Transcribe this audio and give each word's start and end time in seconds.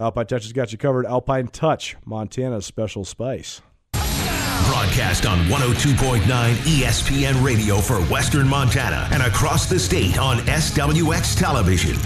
Alpine 0.00 0.26
Touch 0.26 0.44
has 0.44 0.52
got 0.54 0.72
you 0.72 0.78
covered. 0.78 1.04
Alpine 1.04 1.48
Touch, 1.48 1.94
Montana's 2.06 2.64
special 2.64 3.04
spice. 3.04 3.60
Broadcast 3.92 5.26
on 5.26 5.38
102.9 5.46 6.22
ESPN 6.22 7.44
Radio 7.44 7.76
for 7.76 8.00
Western 8.04 8.48
Montana 8.48 9.08
and 9.12 9.22
across 9.22 9.68
the 9.68 9.78
state 9.78 10.18
on 10.18 10.38
SWX 10.38 11.38
Television. 11.38 11.96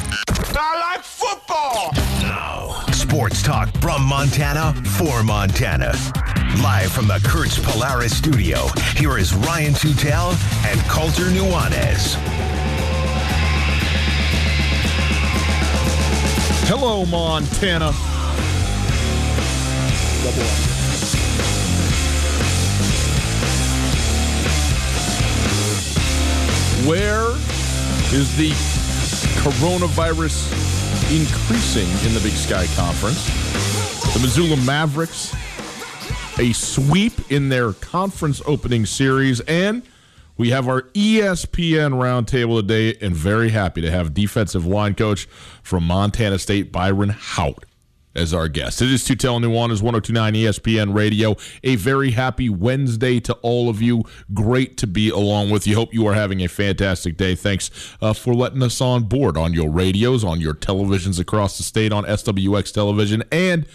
I 0.56 0.94
like 0.94 1.04
football. 1.04 1.93
Now, 2.21 2.84
sports 2.91 3.43
talk 3.43 3.69
from 3.77 4.03
Montana 4.03 4.72
for 4.99 5.22
Montana. 5.22 5.93
Live 6.62 6.91
from 6.91 7.06
the 7.06 7.21
Kurtz 7.25 7.59
Polaris 7.59 8.16
studio, 8.16 8.66
here 8.97 9.19
is 9.19 9.34
Ryan 9.34 9.75
Tutel 9.75 10.33
and 10.66 10.81
Colter 10.88 11.27
Nuanez. 11.27 12.16
Hello, 16.66 17.04
Montana. 17.04 17.92
Where 26.88 27.28
is 28.19 28.34
the 28.38 28.50
coronavirus 29.42 30.50
increasing 31.14 31.86
in 32.06 32.14
the 32.14 32.20
Big 32.20 32.32
Sky 32.32 32.66
Conference? 32.76 33.26
The 34.14 34.20
Missoula 34.20 34.56
Mavericks, 34.64 35.34
a 36.38 36.54
sweep 36.54 37.30
in 37.30 37.50
their 37.50 37.74
conference 37.74 38.41
opening 38.47 38.86
series, 38.86 39.41
and 39.41 39.82
we 40.37 40.50
have 40.50 40.69
our 40.69 40.83
ESPN 40.95 41.93
roundtable 41.93 42.61
today, 42.61 42.97
and 43.00 43.15
very 43.15 43.50
happy 43.50 43.81
to 43.81 43.91
have 43.91 44.15
defensive 44.15 44.67
line 44.67 44.95
coach 44.95 45.27
from 45.62 45.84
Montana 45.84 46.39
State, 46.39 46.72
Byron 46.72 47.11
Hout, 47.11 47.65
as 48.17 48.34
our 48.34 48.49
guest. 48.49 48.83
It 48.83 48.91
is 48.91 49.03
Tutel 49.05 49.41
Nuanez, 49.41 49.83
1029 49.83 50.34
ESPN 50.34 50.95
Radio. 50.95 51.37
A 51.62 51.77
very 51.77 52.12
happy 52.12 52.49
Wednesday 52.49 53.21
to 53.21 53.34
all 53.43 53.69
of 53.69 53.81
you. 53.81 54.05
Great 54.33 54.77
to 54.78 54.87
be 54.87 55.09
along 55.09 55.50
with 55.50 55.67
you. 55.67 55.77
Hope 55.77 55.95
you 55.95 56.07
are 56.07 56.15
having 56.15 56.42
a 56.42 56.48
fantastic 56.48 57.16
day. 57.16 57.34
Thanks 57.34 57.71
uh, 58.01 58.13
for 58.13 58.34
letting 58.34 58.63
us 58.63 58.80
on 58.80 59.04
board 59.04 59.37
on 59.37 59.53
your 59.53 59.71
radios, 59.71 60.25
on 60.25 60.41
your 60.41 60.54
televisions 60.54 61.21
across 61.21 61.57
the 61.59 61.65
state, 61.65 61.92
on 61.92 62.04
SWX 62.04 62.72
television, 62.72 63.22
and 63.30 63.66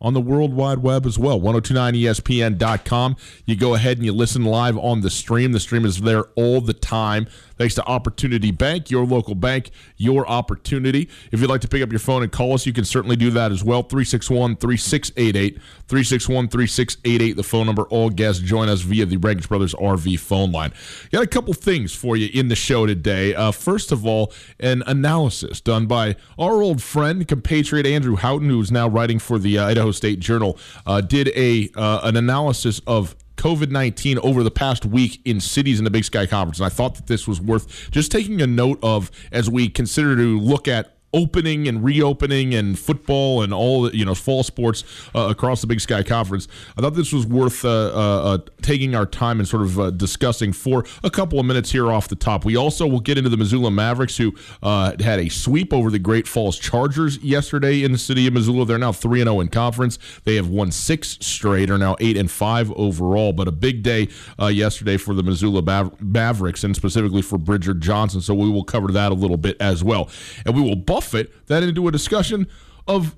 on 0.00 0.14
the 0.14 0.20
World 0.20 0.54
Wide 0.54 0.78
Web 0.78 1.06
as 1.06 1.18
well. 1.18 1.40
1029ESPN.com. 1.40 3.16
You 3.44 3.56
go 3.56 3.74
ahead 3.74 3.96
and 3.96 4.06
you 4.06 4.12
listen 4.12 4.44
live 4.44 4.76
on 4.78 5.00
the 5.00 5.10
stream. 5.10 5.52
The 5.52 5.60
stream 5.60 5.84
is 5.84 6.00
there 6.00 6.24
all 6.34 6.60
the 6.60 6.74
time. 6.74 7.26
Thanks 7.58 7.74
to 7.76 7.84
Opportunity 7.86 8.50
Bank, 8.50 8.90
your 8.90 9.06
local 9.06 9.34
bank, 9.34 9.70
your 9.96 10.28
opportunity. 10.28 11.08
If 11.32 11.40
you'd 11.40 11.48
like 11.48 11.62
to 11.62 11.68
pick 11.68 11.82
up 11.82 11.90
your 11.90 11.98
phone 11.98 12.22
and 12.22 12.30
call 12.30 12.54
us, 12.54 12.66
you 12.66 12.72
can 12.72 12.84
certainly 12.84 13.16
do 13.16 13.30
that 13.30 13.52
as 13.52 13.64
well. 13.64 13.82
361 13.82 14.56
3688. 14.56 15.54
361 15.88 16.48
3688, 16.48 17.32
the 17.36 17.42
phone 17.42 17.66
number. 17.66 17.82
All 17.84 18.10
guests 18.10 18.42
join 18.42 18.68
us 18.68 18.80
via 18.80 19.06
the 19.06 19.16
Rankin 19.16 19.46
Brothers 19.46 19.74
RV 19.74 20.18
phone 20.18 20.52
line. 20.52 20.72
Got 21.12 21.22
a 21.22 21.26
couple 21.26 21.54
things 21.54 21.94
for 21.94 22.16
you 22.16 22.28
in 22.32 22.48
the 22.48 22.56
show 22.56 22.86
today. 22.86 23.34
Uh, 23.34 23.52
first 23.52 23.92
of 23.92 24.06
all, 24.06 24.32
an 24.60 24.82
analysis 24.86 25.60
done 25.60 25.86
by 25.86 26.16
our 26.38 26.62
old 26.62 26.82
friend, 26.82 27.26
compatriot 27.26 27.86
Andrew 27.86 28.16
Houghton, 28.16 28.50
who's 28.50 28.70
now 28.70 28.88
writing 28.88 29.18
for 29.18 29.38
the 29.38 29.58
uh, 29.58 29.66
Idaho 29.66 29.92
State 29.92 30.20
Journal, 30.20 30.58
uh, 30.86 31.00
did 31.00 31.28
a 31.36 31.70
uh, 31.74 32.00
an 32.02 32.16
analysis 32.16 32.80
of 32.86 33.16
COVID 33.36 33.70
19 33.70 34.18
over 34.18 34.42
the 34.42 34.50
past 34.50 34.84
week 34.84 35.20
in 35.24 35.40
cities 35.40 35.78
in 35.78 35.84
the 35.84 35.90
Big 35.90 36.04
Sky 36.04 36.26
Conference. 36.26 36.58
And 36.58 36.66
I 36.66 36.70
thought 36.70 36.94
that 36.96 37.06
this 37.06 37.28
was 37.28 37.40
worth 37.40 37.90
just 37.90 38.10
taking 38.10 38.42
a 38.42 38.46
note 38.46 38.78
of 38.82 39.10
as 39.32 39.50
we 39.50 39.68
consider 39.68 40.16
to 40.16 40.38
look 40.40 40.68
at 40.68 40.95
opening 41.12 41.66
and 41.68 41.82
reopening 41.82 42.54
and 42.54 42.78
football 42.78 43.42
and 43.42 43.52
all 43.54 43.92
you 43.94 44.04
know 44.04 44.14
fall 44.14 44.42
sports 44.42 44.84
uh, 45.14 45.28
across 45.30 45.60
the 45.60 45.66
Big 45.66 45.80
Sky 45.80 46.02
Conference. 46.02 46.48
I 46.76 46.80
thought 46.80 46.94
this 46.94 47.12
was 47.12 47.26
worth 47.26 47.64
uh, 47.64 47.68
uh, 47.68 48.34
uh, 48.34 48.38
taking 48.62 48.94
our 48.94 49.06
time 49.06 49.38
and 49.38 49.48
sort 49.48 49.62
of 49.62 49.78
uh, 49.78 49.90
discussing 49.90 50.52
for 50.52 50.84
a 51.02 51.10
couple 51.10 51.40
of 51.40 51.46
minutes 51.46 51.72
here 51.72 51.90
off 51.90 52.08
the 52.08 52.16
top. 52.16 52.44
We 52.44 52.56
also 52.56 52.86
will 52.86 53.00
get 53.00 53.18
into 53.18 53.30
the 53.30 53.36
Missoula 53.36 53.70
Mavericks, 53.70 54.16
who 54.16 54.34
uh, 54.62 54.92
had 55.00 55.20
a 55.20 55.28
sweep 55.28 55.72
over 55.72 55.90
the 55.90 55.98
Great 55.98 56.28
Falls 56.28 56.58
Chargers 56.58 57.18
yesterday 57.18 57.82
in 57.82 57.92
the 57.92 57.98
city 57.98 58.26
of 58.26 58.34
Missoula. 58.34 58.66
They're 58.66 58.78
now 58.78 58.92
three 58.92 59.20
and 59.20 59.28
zero 59.28 59.40
in 59.40 59.48
conference. 59.48 59.98
They 60.24 60.36
have 60.36 60.48
won 60.48 60.70
six 60.70 61.18
straight, 61.20 61.70
are 61.70 61.78
now 61.78 61.96
eight 62.00 62.16
and 62.16 62.30
five 62.30 62.70
overall. 62.72 63.32
But 63.32 63.48
a 63.48 63.52
big 63.52 63.82
day 63.82 64.08
yesterday 64.38 64.96
for 64.96 65.14
the 65.14 65.22
Missoula 65.22 65.62
Mav- 65.62 66.00
Mavericks 66.00 66.64
and 66.64 66.76
specifically 66.76 67.22
for 67.22 67.38
Bridger 67.38 67.74
Johnson. 67.74 68.20
So 68.20 68.34
we 68.34 68.50
will 68.50 68.64
cover 68.64 68.92
that 68.92 69.12
a 69.12 69.14
little 69.14 69.36
bit 69.36 69.56
as 69.60 69.82
well, 69.82 70.10
and 70.44 70.54
we 70.54 70.60
will 70.60 70.76
it 71.14 71.46
that 71.48 71.62
into 71.62 71.86
a 71.88 71.92
discussion 71.92 72.46
of 72.86 73.16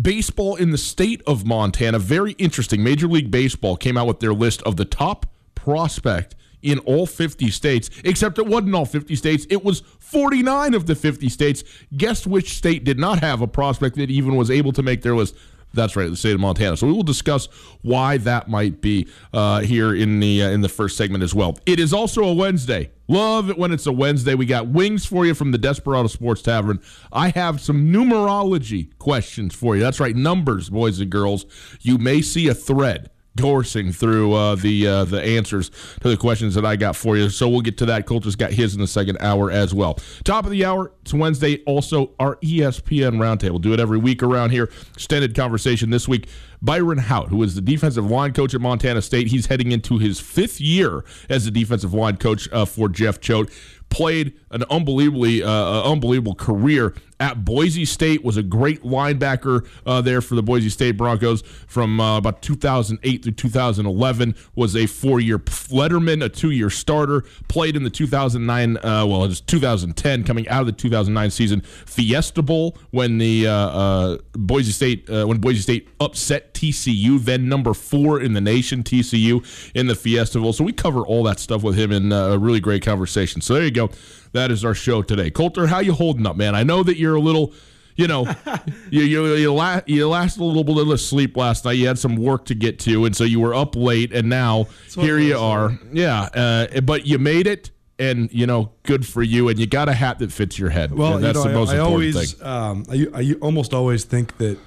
baseball 0.00 0.56
in 0.56 0.70
the 0.70 0.78
state 0.78 1.22
of 1.26 1.44
Montana. 1.44 1.98
Very 1.98 2.32
interesting. 2.32 2.82
Major 2.82 3.06
League 3.06 3.30
Baseball 3.30 3.76
came 3.76 3.96
out 3.96 4.06
with 4.06 4.20
their 4.20 4.34
list 4.34 4.62
of 4.62 4.76
the 4.76 4.84
top 4.84 5.26
prospect 5.54 6.34
in 6.62 6.78
all 6.80 7.06
50 7.06 7.50
states, 7.50 7.88
except 8.04 8.38
it 8.38 8.46
wasn't 8.46 8.74
all 8.74 8.84
50 8.84 9.16
states. 9.16 9.46
It 9.48 9.64
was 9.64 9.80
49 9.98 10.74
of 10.74 10.86
the 10.86 10.94
50 10.94 11.28
states. 11.28 11.64
Guess 11.96 12.26
which 12.26 12.54
state 12.54 12.84
did 12.84 12.98
not 12.98 13.20
have 13.20 13.40
a 13.40 13.46
prospect 13.46 13.96
that 13.96 14.10
even 14.10 14.36
was 14.36 14.50
able 14.50 14.72
to 14.72 14.82
make 14.82 15.02
their 15.02 15.16
list? 15.16 15.34
That's 15.72 15.94
right, 15.94 16.10
the 16.10 16.16
state 16.16 16.34
of 16.34 16.40
Montana. 16.40 16.76
So 16.76 16.86
we 16.86 16.92
will 16.92 17.02
discuss 17.02 17.46
why 17.82 18.16
that 18.18 18.48
might 18.48 18.80
be 18.80 19.08
uh, 19.32 19.60
here 19.60 19.94
in 19.94 20.20
the 20.20 20.42
uh, 20.42 20.50
in 20.50 20.60
the 20.60 20.68
first 20.68 20.96
segment 20.96 21.22
as 21.22 21.34
well. 21.34 21.58
It 21.66 21.78
is 21.78 21.92
also 21.92 22.24
a 22.24 22.32
Wednesday. 22.32 22.90
Love 23.08 23.50
it 23.50 23.58
when 23.58 23.72
it's 23.72 23.86
a 23.86 23.92
Wednesday. 23.92 24.34
We 24.34 24.46
got 24.46 24.68
wings 24.68 25.04
for 25.04 25.26
you 25.26 25.34
from 25.34 25.50
the 25.50 25.58
Desperado 25.58 26.08
Sports 26.08 26.42
Tavern. 26.42 26.80
I 27.12 27.30
have 27.30 27.60
some 27.60 27.92
numerology 27.92 28.96
questions 28.98 29.54
for 29.54 29.74
you. 29.74 29.82
That's 29.82 30.00
right, 30.00 30.14
numbers, 30.14 30.70
boys 30.70 31.00
and 31.00 31.10
girls. 31.10 31.46
You 31.80 31.98
may 31.98 32.22
see 32.22 32.48
a 32.48 32.54
thread 32.54 33.10
coursing 33.40 33.92
through 33.92 34.32
uh, 34.34 34.54
the 34.54 34.86
uh, 34.86 35.04
the 35.04 35.22
answers 35.22 35.70
to 36.00 36.08
the 36.08 36.16
questions 36.16 36.54
that 36.54 36.64
I 36.64 36.76
got 36.76 36.96
for 36.96 37.16
you. 37.16 37.28
So 37.30 37.48
we'll 37.48 37.60
get 37.60 37.78
to 37.78 37.86
that. 37.86 38.06
Colter's 38.06 38.36
got 38.36 38.52
his 38.52 38.74
in 38.74 38.80
the 38.80 38.86
second 38.86 39.18
hour 39.20 39.50
as 39.50 39.74
well. 39.74 39.98
Top 40.24 40.44
of 40.44 40.50
the 40.50 40.64
hour, 40.64 40.92
it's 41.02 41.14
Wednesday. 41.14 41.62
Also, 41.64 42.12
our 42.18 42.36
ESPN 42.36 43.16
roundtable. 43.16 43.60
Do 43.60 43.72
it 43.72 43.80
every 43.80 43.98
week 43.98 44.22
around 44.22 44.50
here. 44.50 44.70
Extended 44.94 45.34
conversation 45.34 45.90
this 45.90 46.06
week. 46.06 46.28
Byron 46.62 46.98
Hout, 46.98 47.28
who 47.28 47.42
is 47.42 47.54
the 47.54 47.60
defensive 47.60 48.10
line 48.10 48.32
coach 48.32 48.54
at 48.54 48.60
Montana 48.60 49.00
State, 49.00 49.28
he's 49.28 49.46
heading 49.46 49.72
into 49.72 49.98
his 49.98 50.20
fifth 50.20 50.60
year 50.60 51.04
as 51.28 51.46
the 51.46 51.50
defensive 51.50 51.94
line 51.94 52.16
coach 52.16 52.48
uh, 52.52 52.64
for 52.64 52.88
Jeff 52.88 53.20
Choate. 53.20 53.50
Played 53.88 54.34
an 54.50 54.64
unbelievably 54.70 55.42
uh, 55.42 55.82
unbelievable 55.82 56.34
career 56.34 56.94
at 57.20 57.44
Boise 57.44 57.84
State. 57.84 58.24
Was 58.24 58.36
a 58.36 58.42
great 58.42 58.82
linebacker 58.82 59.66
uh, 59.86 60.00
there 60.00 60.20
for 60.20 60.34
the 60.34 60.42
Boise 60.42 60.70
State 60.70 60.92
Broncos 60.92 61.42
from 61.42 62.00
uh, 62.00 62.18
about 62.18 62.42
2008 62.42 63.22
through 63.22 63.32
2011. 63.32 64.34
Was 64.56 64.74
a 64.74 64.86
four-year 64.86 65.38
letterman, 65.38 66.24
a 66.24 66.28
two-year 66.28 66.70
starter. 66.70 67.24
Played 67.48 67.76
in 67.76 67.84
the 67.84 67.90
2009, 67.90 68.76
uh, 68.78 68.80
well, 69.06 69.24
it 69.24 69.28
was 69.28 69.40
2010, 69.42 70.24
coming 70.24 70.48
out 70.48 70.62
of 70.62 70.66
the 70.66 70.72
2009 70.72 71.30
season 71.30 71.60
Fiesta 71.60 72.42
Bowl 72.42 72.76
when 72.90 73.18
the 73.18 73.46
uh, 73.46 73.52
uh, 73.52 74.18
Boise 74.32 74.72
State 74.72 75.08
uh, 75.10 75.26
when 75.26 75.38
Boise 75.38 75.60
State 75.60 75.88
upset 76.00 76.54
TCU, 76.54 77.20
then 77.20 77.48
number 77.48 77.74
four 77.74 78.20
in 78.20 78.32
the 78.32 78.40
nation, 78.40 78.82
TCU 78.82 79.44
in 79.74 79.86
the 79.86 79.94
Fiesta 79.94 80.38
Bowl. 80.38 80.52
So 80.52 80.64
we 80.64 80.72
cover 80.72 81.00
all 81.00 81.22
that 81.24 81.38
stuff 81.38 81.62
with 81.62 81.76
him 81.76 81.92
in 81.92 82.12
a 82.12 82.38
really 82.38 82.60
great 82.60 82.82
conversation. 82.82 83.40
So 83.40 83.54
there 83.54 83.64
you 83.64 83.70
go. 83.70 83.90
That 84.32 84.50
is 84.50 84.64
our 84.64 84.74
show 84.74 85.02
today. 85.02 85.30
Colter, 85.30 85.66
how 85.66 85.80
you 85.80 85.92
holding 85.92 86.26
up, 86.26 86.36
man? 86.36 86.54
I 86.54 86.62
know 86.62 86.82
that 86.84 86.96
you're 86.96 87.16
a 87.16 87.20
little, 87.20 87.52
you 87.96 88.06
know, 88.06 88.26
you 88.90 89.02
you 89.02 89.34
you, 89.34 89.52
la- 89.52 89.80
you 89.86 90.08
lasted 90.08 90.40
a 90.40 90.44
little 90.44 90.62
bit 90.64 90.86
of 90.86 91.00
sleep 91.00 91.36
last 91.36 91.64
night. 91.64 91.72
You 91.72 91.88
had 91.88 91.98
some 91.98 92.16
work 92.16 92.44
to 92.46 92.54
get 92.54 92.78
to, 92.80 93.04
and 93.06 93.16
so 93.16 93.24
you 93.24 93.40
were 93.40 93.54
up 93.54 93.74
late, 93.74 94.12
and 94.12 94.28
now 94.28 94.66
here 94.94 95.18
you 95.18 95.36
are. 95.36 95.78
Yeah, 95.92 96.22
uh, 96.34 96.80
but 96.82 97.06
you 97.06 97.18
made 97.18 97.46
it, 97.48 97.70
and 97.98 98.32
you 98.32 98.46
know, 98.46 98.70
good 98.84 99.04
for 99.06 99.22
you. 99.22 99.48
And 99.48 99.58
you 99.58 99.66
got 99.66 99.88
a 99.88 99.94
hat 99.94 100.20
that 100.20 100.30
fits 100.32 100.58
your 100.58 100.70
head. 100.70 100.92
Well, 100.96 101.16
and 101.16 101.24
that's 101.24 101.38
you 101.38 101.44
know, 101.46 101.50
the 101.50 101.54
most 101.58 101.70
I, 101.70 101.72
I 101.72 101.78
important 101.78 102.14
always, 102.14 102.32
thing. 102.34 102.46
um, 102.46 102.84
I, 102.88 103.06
I 103.20 103.32
almost 103.40 103.74
always 103.74 104.04
think 104.04 104.36
that 104.38 104.58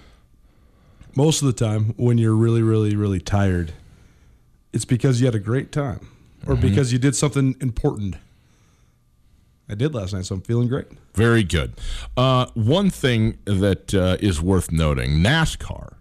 most 1.15 1.41
of 1.41 1.45
the 1.45 1.53
time 1.53 1.93
when 1.97 2.17
you're 2.17 2.35
really, 2.35 2.61
really, 2.61 2.95
really 2.95 3.19
tired, 3.19 3.71
it's 4.73 4.85
because 4.85 5.21
you 5.21 5.27
had 5.27 5.35
a 5.35 5.39
great 5.39 5.71
time 5.71 6.09
or 6.45 6.55
Mm-hmm. 6.55 6.67
because 6.67 6.91
you 6.91 6.99
did 6.99 7.15
something 7.15 7.55
important. 7.61 8.15
I 9.69 9.75
did 9.75 9.95
last 9.95 10.13
night, 10.13 10.25
so 10.25 10.35
I'm 10.35 10.41
feeling 10.41 10.67
great. 10.67 10.87
Very 11.13 11.43
good. 11.43 11.73
Uh, 12.17 12.47
one 12.53 12.89
thing 12.89 13.37
that 13.45 13.93
uh, 13.93 14.17
is 14.19 14.41
worth 14.41 14.71
noting: 14.71 15.19
NASCAR, 15.19 15.93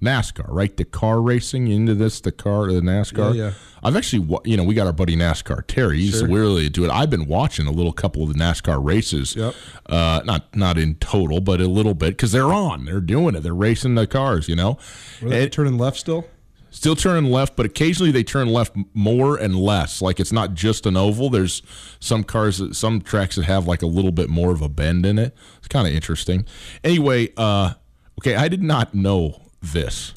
NASCAR, 0.00 0.46
right? 0.48 0.74
The 0.76 0.84
car 0.86 1.20
racing 1.20 1.68
into 1.68 1.94
this, 1.94 2.20
the 2.20 2.32
car, 2.32 2.72
the 2.72 2.80
NASCAR. 2.80 3.34
Yeah, 3.36 3.44
yeah. 3.48 3.52
I've 3.84 3.96
actually, 3.96 4.26
you 4.44 4.56
know, 4.56 4.64
we 4.64 4.74
got 4.74 4.86
our 4.86 4.92
buddy 4.92 5.14
NASCAR 5.16 5.66
Terry. 5.66 5.98
He's 5.98 6.20
Sure. 6.20 6.28
really 6.28 6.66
into 6.66 6.84
it. 6.84 6.90
I've 6.90 7.10
been 7.10 7.26
watching 7.26 7.66
a 7.66 7.72
little 7.72 7.92
couple 7.92 8.22
of 8.22 8.28
the 8.32 8.34
NASCAR 8.38 8.82
races. 8.82 9.36
Yep. 9.36 9.54
Uh, 9.86 10.22
not 10.24 10.56
not 10.56 10.78
in 10.78 10.94
total, 10.96 11.40
but 11.40 11.60
a 11.60 11.66
little 11.68 11.94
bit 11.94 12.10
because 12.10 12.32
they're 12.32 12.52
on. 12.52 12.84
They're 12.86 13.00
doing 13.00 13.34
it. 13.34 13.42
They're 13.42 13.54
racing 13.54 13.94
the 13.94 14.06
cars. 14.06 14.48
You 14.48 14.56
know. 14.56 14.78
Were 15.20 15.28
they 15.28 15.42
And- 15.44 15.52
turning 15.52 15.76
left 15.78 15.98
still? 15.98 16.26
Still 16.72 16.96
turning 16.96 17.30
left, 17.30 17.54
but 17.54 17.66
occasionally 17.66 18.10
they 18.10 18.24
turn 18.24 18.48
left 18.48 18.74
more 18.94 19.36
and 19.36 19.54
less. 19.54 20.00
Like 20.00 20.18
it's 20.18 20.32
not 20.32 20.54
just 20.54 20.86
an 20.86 20.96
oval. 20.96 21.28
There's 21.28 21.60
some 22.00 22.24
cars, 22.24 22.58
that, 22.58 22.74
some 22.74 23.02
tracks 23.02 23.36
that 23.36 23.44
have 23.44 23.66
like 23.66 23.82
a 23.82 23.86
little 23.86 24.10
bit 24.10 24.30
more 24.30 24.52
of 24.52 24.62
a 24.62 24.70
bend 24.70 25.04
in 25.04 25.18
it. 25.18 25.36
It's 25.58 25.68
kind 25.68 25.86
of 25.86 25.92
interesting. 25.92 26.46
Anyway, 26.82 27.28
uh, 27.36 27.74
okay, 28.18 28.36
I 28.36 28.48
did 28.48 28.62
not 28.62 28.94
know 28.94 29.42
this. 29.60 30.14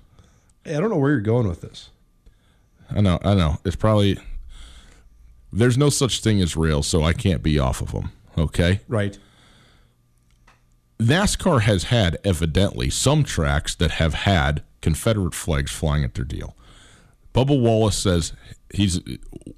Hey, 0.63 0.75
I 0.75 0.79
don't 0.79 0.89
know 0.89 0.97
where 0.97 1.11
you're 1.11 1.19
going 1.19 1.45
with 1.45 1.59
this. 1.59 1.89
I 2.89 3.01
know, 3.01 3.19
I 3.21 3.33
know. 3.33 3.59
It's 3.65 3.75
probably 3.75 4.17
there's 5.51 5.77
no 5.77 5.89
such 5.89 6.21
thing 6.21 6.41
as 6.41 6.55
rails, 6.55 6.87
so 6.87 7.03
I 7.03 7.11
can't 7.11 7.43
be 7.43 7.59
off 7.59 7.81
of 7.81 7.91
them. 7.91 8.11
Okay. 8.37 8.79
Right. 8.87 9.19
NASCAR 10.99 11.63
has 11.63 11.85
had 11.85 12.17
evidently 12.23 12.89
some 12.89 13.25
tracks 13.25 13.75
that 13.75 13.91
have 13.91 14.13
had 14.13 14.63
Confederate 14.85 15.33
flags 15.33 15.71
flying 15.71 16.03
at 16.03 16.13
their 16.13 16.23
deal. 16.23 16.55
Bubba 17.33 17.59
Wallace 17.59 17.97
says 17.97 18.33
he's. 18.71 18.99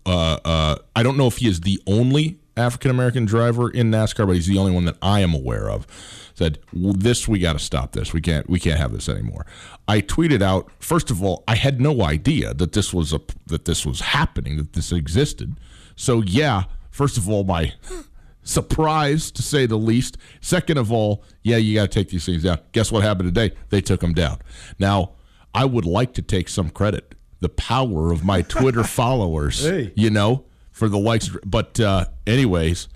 Uh, 0.05 0.39
uh, 0.45 0.77
I 0.95 1.03
don't 1.03 1.17
know 1.17 1.27
if 1.27 1.39
he 1.39 1.49
is 1.49 1.59
the 1.59 1.81
only 1.85 2.39
African 2.55 2.91
American 2.91 3.25
driver 3.25 3.69
in 3.69 3.91
NASCAR, 3.91 4.25
but 4.25 4.35
he's 4.35 4.47
the 4.47 4.57
only 4.57 4.71
one 4.71 4.85
that 4.85 4.95
I 5.01 5.19
am 5.19 5.33
aware 5.33 5.69
of. 5.69 5.85
Said 6.33 6.59
this, 6.71 7.27
we 7.27 7.39
got 7.39 7.53
to 7.53 7.59
stop 7.59 7.91
this. 7.91 8.13
We 8.13 8.21
can't. 8.21 8.49
We 8.49 8.57
can't 8.57 8.79
have 8.79 8.93
this 8.93 9.09
anymore. 9.09 9.45
I 9.85 9.99
tweeted 9.99 10.41
out. 10.41 10.71
First 10.79 11.11
of 11.11 11.21
all, 11.21 11.43
I 11.45 11.55
had 11.55 11.81
no 11.81 12.03
idea 12.03 12.53
that 12.53 12.71
this 12.71 12.93
was 12.93 13.11
a 13.11 13.19
that 13.47 13.65
this 13.65 13.85
was 13.85 13.99
happening. 13.99 14.55
That 14.55 14.71
this 14.71 14.93
existed. 14.93 15.59
So 15.97 16.21
yeah. 16.21 16.63
First 16.89 17.17
of 17.17 17.27
all, 17.29 17.43
my 17.43 17.73
surprise 18.43 19.29
to 19.31 19.41
say 19.41 19.65
the 19.65 19.75
least. 19.75 20.17
Second 20.39 20.77
of 20.77 20.89
all, 20.89 21.25
yeah, 21.43 21.57
you 21.57 21.75
got 21.75 21.91
to 21.91 21.99
take 21.99 22.11
these 22.11 22.25
things 22.25 22.43
down. 22.43 22.59
Guess 22.71 22.93
what 22.93 23.03
happened 23.03 23.35
today? 23.35 23.53
They 23.71 23.81
took 23.81 23.99
them 23.99 24.13
down. 24.13 24.39
Now, 24.79 25.16
I 25.57 25.65
would 25.65 25.85
like 25.85 26.13
to 26.13 26.21
take 26.21 26.49
some 26.49 26.69
credit. 26.69 27.15
The 27.39 27.49
power 27.49 28.11
of 28.11 28.23
my 28.23 28.41
Twitter 28.41 28.83
followers, 28.99 29.63
Hey. 29.63 29.91
you 29.95 30.09
know, 30.09 30.45
for 30.71 30.87
the 30.89 30.97
likes. 30.97 31.29
But, 31.45 31.79
uh, 31.79 32.05
anyways, 32.25 32.87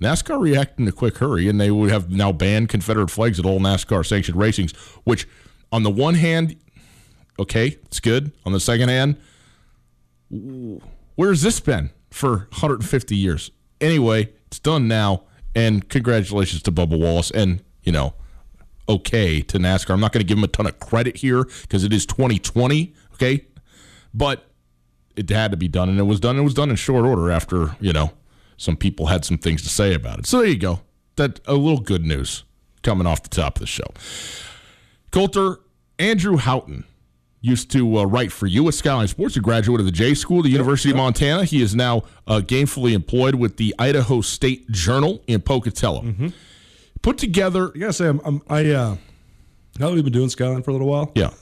NASCAR 0.00 0.40
reacted 0.40 0.80
in 0.80 0.88
a 0.88 0.92
quick 0.92 1.18
hurry, 1.18 1.48
and 1.48 1.60
they 1.60 1.70
would 1.70 1.90
have 1.90 2.10
now 2.10 2.32
banned 2.32 2.68
Confederate 2.68 3.10
flags 3.10 3.38
at 3.38 3.44
all 3.46 3.60
NASCAR 3.60 4.04
sanctioned 4.06 4.38
racings, 4.38 4.76
which, 5.04 5.26
on 5.72 5.82
the 5.82 5.90
one 5.90 6.14
hand, 6.14 6.56
okay, 7.38 7.78
it's 7.86 8.00
good. 8.00 8.32
On 8.44 8.52
the 8.52 8.60
second 8.60 8.88
hand, 8.88 9.16
where's 11.16 11.42
this 11.42 11.60
been 11.60 11.90
for 12.10 12.48
150 12.50 13.16
years? 13.16 13.50
Anyway, 13.80 14.32
it's 14.46 14.58
done 14.58 14.86
now, 14.88 15.24
and 15.54 15.88
congratulations 15.88 16.62
to 16.62 16.72
Bubba 16.72 16.98
Wallace, 16.98 17.30
and 17.30 17.62
you 17.82 17.92
know, 17.92 18.14
okay 18.88 19.40
to 19.42 19.58
NASCAR. 19.58 19.90
I'm 19.90 20.00
not 20.00 20.12
going 20.12 20.20
to 20.20 20.26
give 20.26 20.38
him 20.38 20.44
a 20.44 20.48
ton 20.48 20.66
of 20.66 20.78
credit 20.80 21.18
here 21.18 21.44
because 21.62 21.84
it 21.84 21.92
is 21.92 22.06
2020, 22.06 22.94
okay, 23.14 23.46
but 24.12 24.46
it 25.16 25.30
had 25.30 25.50
to 25.50 25.56
be 25.56 25.68
done, 25.68 25.88
and 25.88 25.98
it 25.98 26.04
was 26.04 26.20
done. 26.20 26.38
It 26.38 26.42
was 26.42 26.54
done 26.54 26.70
in 26.70 26.76
short 26.76 27.04
order 27.04 27.30
after 27.30 27.76
you 27.80 27.92
know 27.92 28.12
some 28.56 28.76
people 28.76 29.06
had 29.06 29.24
some 29.24 29.38
things 29.38 29.62
to 29.62 29.68
say 29.68 29.94
about 29.94 30.18
it. 30.20 30.26
So 30.26 30.38
there 30.38 30.48
you 30.48 30.58
go. 30.58 30.80
That 31.16 31.40
a 31.46 31.54
little 31.54 31.80
good 31.80 32.04
news 32.04 32.44
coming 32.82 33.06
off 33.06 33.22
the 33.22 33.28
top 33.28 33.56
of 33.56 33.60
the 33.60 33.66
show. 33.66 33.86
Colter, 35.10 35.60
Andrew 35.98 36.36
Houghton 36.36 36.84
used 37.40 37.70
to 37.70 37.98
uh, 37.98 38.04
write 38.04 38.32
for 38.32 38.46
you 38.46 38.66
at 38.68 38.74
Skyline 38.74 39.06
Sports, 39.06 39.36
a 39.36 39.40
graduate 39.40 39.78
of 39.78 39.86
the 39.86 39.92
J 39.92 40.14
School, 40.14 40.42
the 40.42 40.48
University 40.48 40.90
of 40.90 40.96
Montana. 40.96 41.44
He 41.44 41.60
is 41.62 41.74
now 41.74 42.02
uh, 42.26 42.40
gainfully 42.40 42.92
employed 42.94 43.34
with 43.34 43.58
the 43.58 43.74
Idaho 43.78 44.22
State 44.22 44.70
Journal 44.70 45.22
in 45.26 45.40
Pocatello. 45.42 46.00
Put 47.04 47.18
together, 47.18 47.70
I 47.74 47.78
gotta 47.78 47.92
say, 47.92 48.08
I'm, 48.08 48.18
I'm 48.24 48.42
I 48.48 48.70
uh, 48.70 48.96
now 49.78 49.88
that 49.88 49.94
we've 49.94 50.04
been 50.04 50.12
doing 50.14 50.30
Skyline 50.30 50.62
for 50.62 50.70
a 50.70 50.72
little 50.72 50.88
while, 50.88 51.12
yeah, 51.14 51.32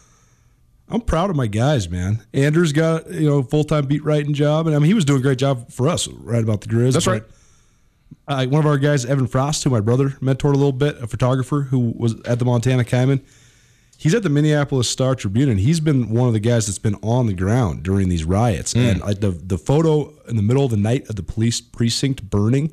I'm 0.89 1.03
proud 1.03 1.31
of 1.31 1.37
my 1.37 1.47
guys, 1.47 1.89
man. 1.89 2.21
Andrew's 2.35 2.73
got 2.73 3.09
you 3.13 3.29
know 3.29 3.45
full 3.45 3.63
time 3.63 3.87
beat 3.87 4.03
writing 4.03 4.35
job, 4.35 4.67
and 4.67 4.75
I 4.75 4.81
mean 4.81 4.89
he 4.89 4.95
was 4.95 5.05
doing 5.05 5.21
a 5.21 5.23
great 5.23 5.39
job 5.39 5.71
for 5.71 5.89
us 5.89 6.09
right 6.09 6.43
about 6.43 6.63
the 6.63 6.67
Grizz. 6.67 6.95
That's 6.95 7.07
right. 7.07 7.23
Uh, 8.27 8.45
one 8.47 8.59
of 8.59 8.67
our 8.67 8.77
guys, 8.77 9.05
Evan 9.05 9.29
Frost, 9.29 9.63
who 9.63 9.71
my 9.71 9.79
brother 9.79 10.11
mentored 10.21 10.55
a 10.55 10.59
little 10.59 10.73
bit, 10.73 11.01
a 11.01 11.07
photographer 11.07 11.61
who 11.61 11.95
was 11.97 12.21
at 12.23 12.41
the 12.41 12.45
Montana 12.45 12.83
Kaimin. 12.83 13.21
He's 13.97 14.15
at 14.17 14.25
the 14.25 14.31
Minneapolis 14.31 14.89
Star 14.89 15.15
Tribune, 15.15 15.49
and 15.49 15.61
he's 15.61 15.79
been 15.79 16.09
one 16.11 16.27
of 16.27 16.33
the 16.35 16.41
guys 16.41 16.67
that's 16.67 16.81
been 16.81 16.97
on 17.03 17.29
the 17.29 17.35
ground 17.35 17.85
during 17.85 18.09
these 18.09 18.25
riots. 18.25 18.75
And 18.75 19.01
like 19.01 19.21
the 19.21 19.31
the 19.31 19.59
photo 19.59 20.13
in 20.29 20.35
the 20.35 20.43
middle 20.43 20.65
of 20.65 20.73
the 20.73 20.77
night 20.77 21.09
of 21.09 21.15
the 21.15 21.23
police 21.23 21.61
precinct 21.61 22.29
burning, 22.29 22.73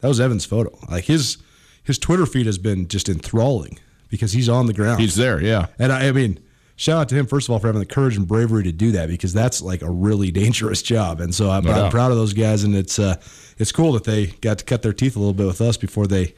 that 0.00 0.08
was 0.08 0.20
Evan's 0.20 0.44
photo. 0.44 0.78
Like 0.90 1.04
his 1.04 1.38
his 1.84 1.98
Twitter 1.98 2.26
feed 2.26 2.46
has 2.46 2.58
been 2.58 2.88
just 2.88 3.08
enthralling 3.08 3.78
because 4.08 4.32
he's 4.32 4.48
on 4.48 4.66
the 4.66 4.72
ground. 4.72 5.00
He's 5.00 5.14
there, 5.14 5.40
yeah. 5.40 5.66
And 5.78 5.92
I, 5.92 6.08
I 6.08 6.12
mean, 6.12 6.38
shout 6.76 7.00
out 7.00 7.08
to 7.08 7.14
him 7.14 7.26
first 7.26 7.48
of 7.48 7.52
all 7.52 7.58
for 7.58 7.66
having 7.68 7.80
the 7.80 7.86
courage 7.86 8.16
and 8.16 8.26
bravery 8.26 8.64
to 8.64 8.72
do 8.72 8.92
that 8.92 9.08
because 9.08 9.32
that's 9.32 9.62
like 9.62 9.82
a 9.82 9.90
really 9.90 10.30
dangerous 10.42 10.82
job. 10.82 11.20
And 11.20 11.34
so 11.34 11.50
I'm, 11.50 11.64
No 11.64 11.72
I'm 11.72 11.90
proud 11.90 12.10
of 12.10 12.16
those 12.16 12.32
guys, 12.32 12.64
and 12.64 12.74
it's 12.74 12.98
uh, 12.98 13.16
it's 13.58 13.72
cool 13.72 13.92
that 13.92 14.04
they 14.04 14.26
got 14.26 14.58
to 14.58 14.64
cut 14.64 14.82
their 14.82 14.92
teeth 14.92 15.16
a 15.16 15.18
little 15.18 15.34
bit 15.34 15.46
with 15.46 15.60
us 15.60 15.76
before 15.76 16.06
they 16.06 16.34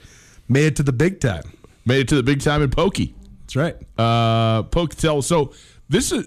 made 0.48 0.66
it 0.66 0.76
to 0.76 0.82
the 0.82 0.92
big 0.92 1.20
time. 1.20 1.42
Made 1.86 2.00
it 2.00 2.08
to 2.08 2.16
the 2.16 2.22
big 2.22 2.40
time 2.40 2.62
in 2.62 2.70
Pokey. 2.70 3.14
That's 3.42 3.56
right. 3.56 3.76
uh 3.98 4.62
Pocatello. 4.64 5.20
So 5.20 5.52
this 5.88 6.12
is 6.12 6.26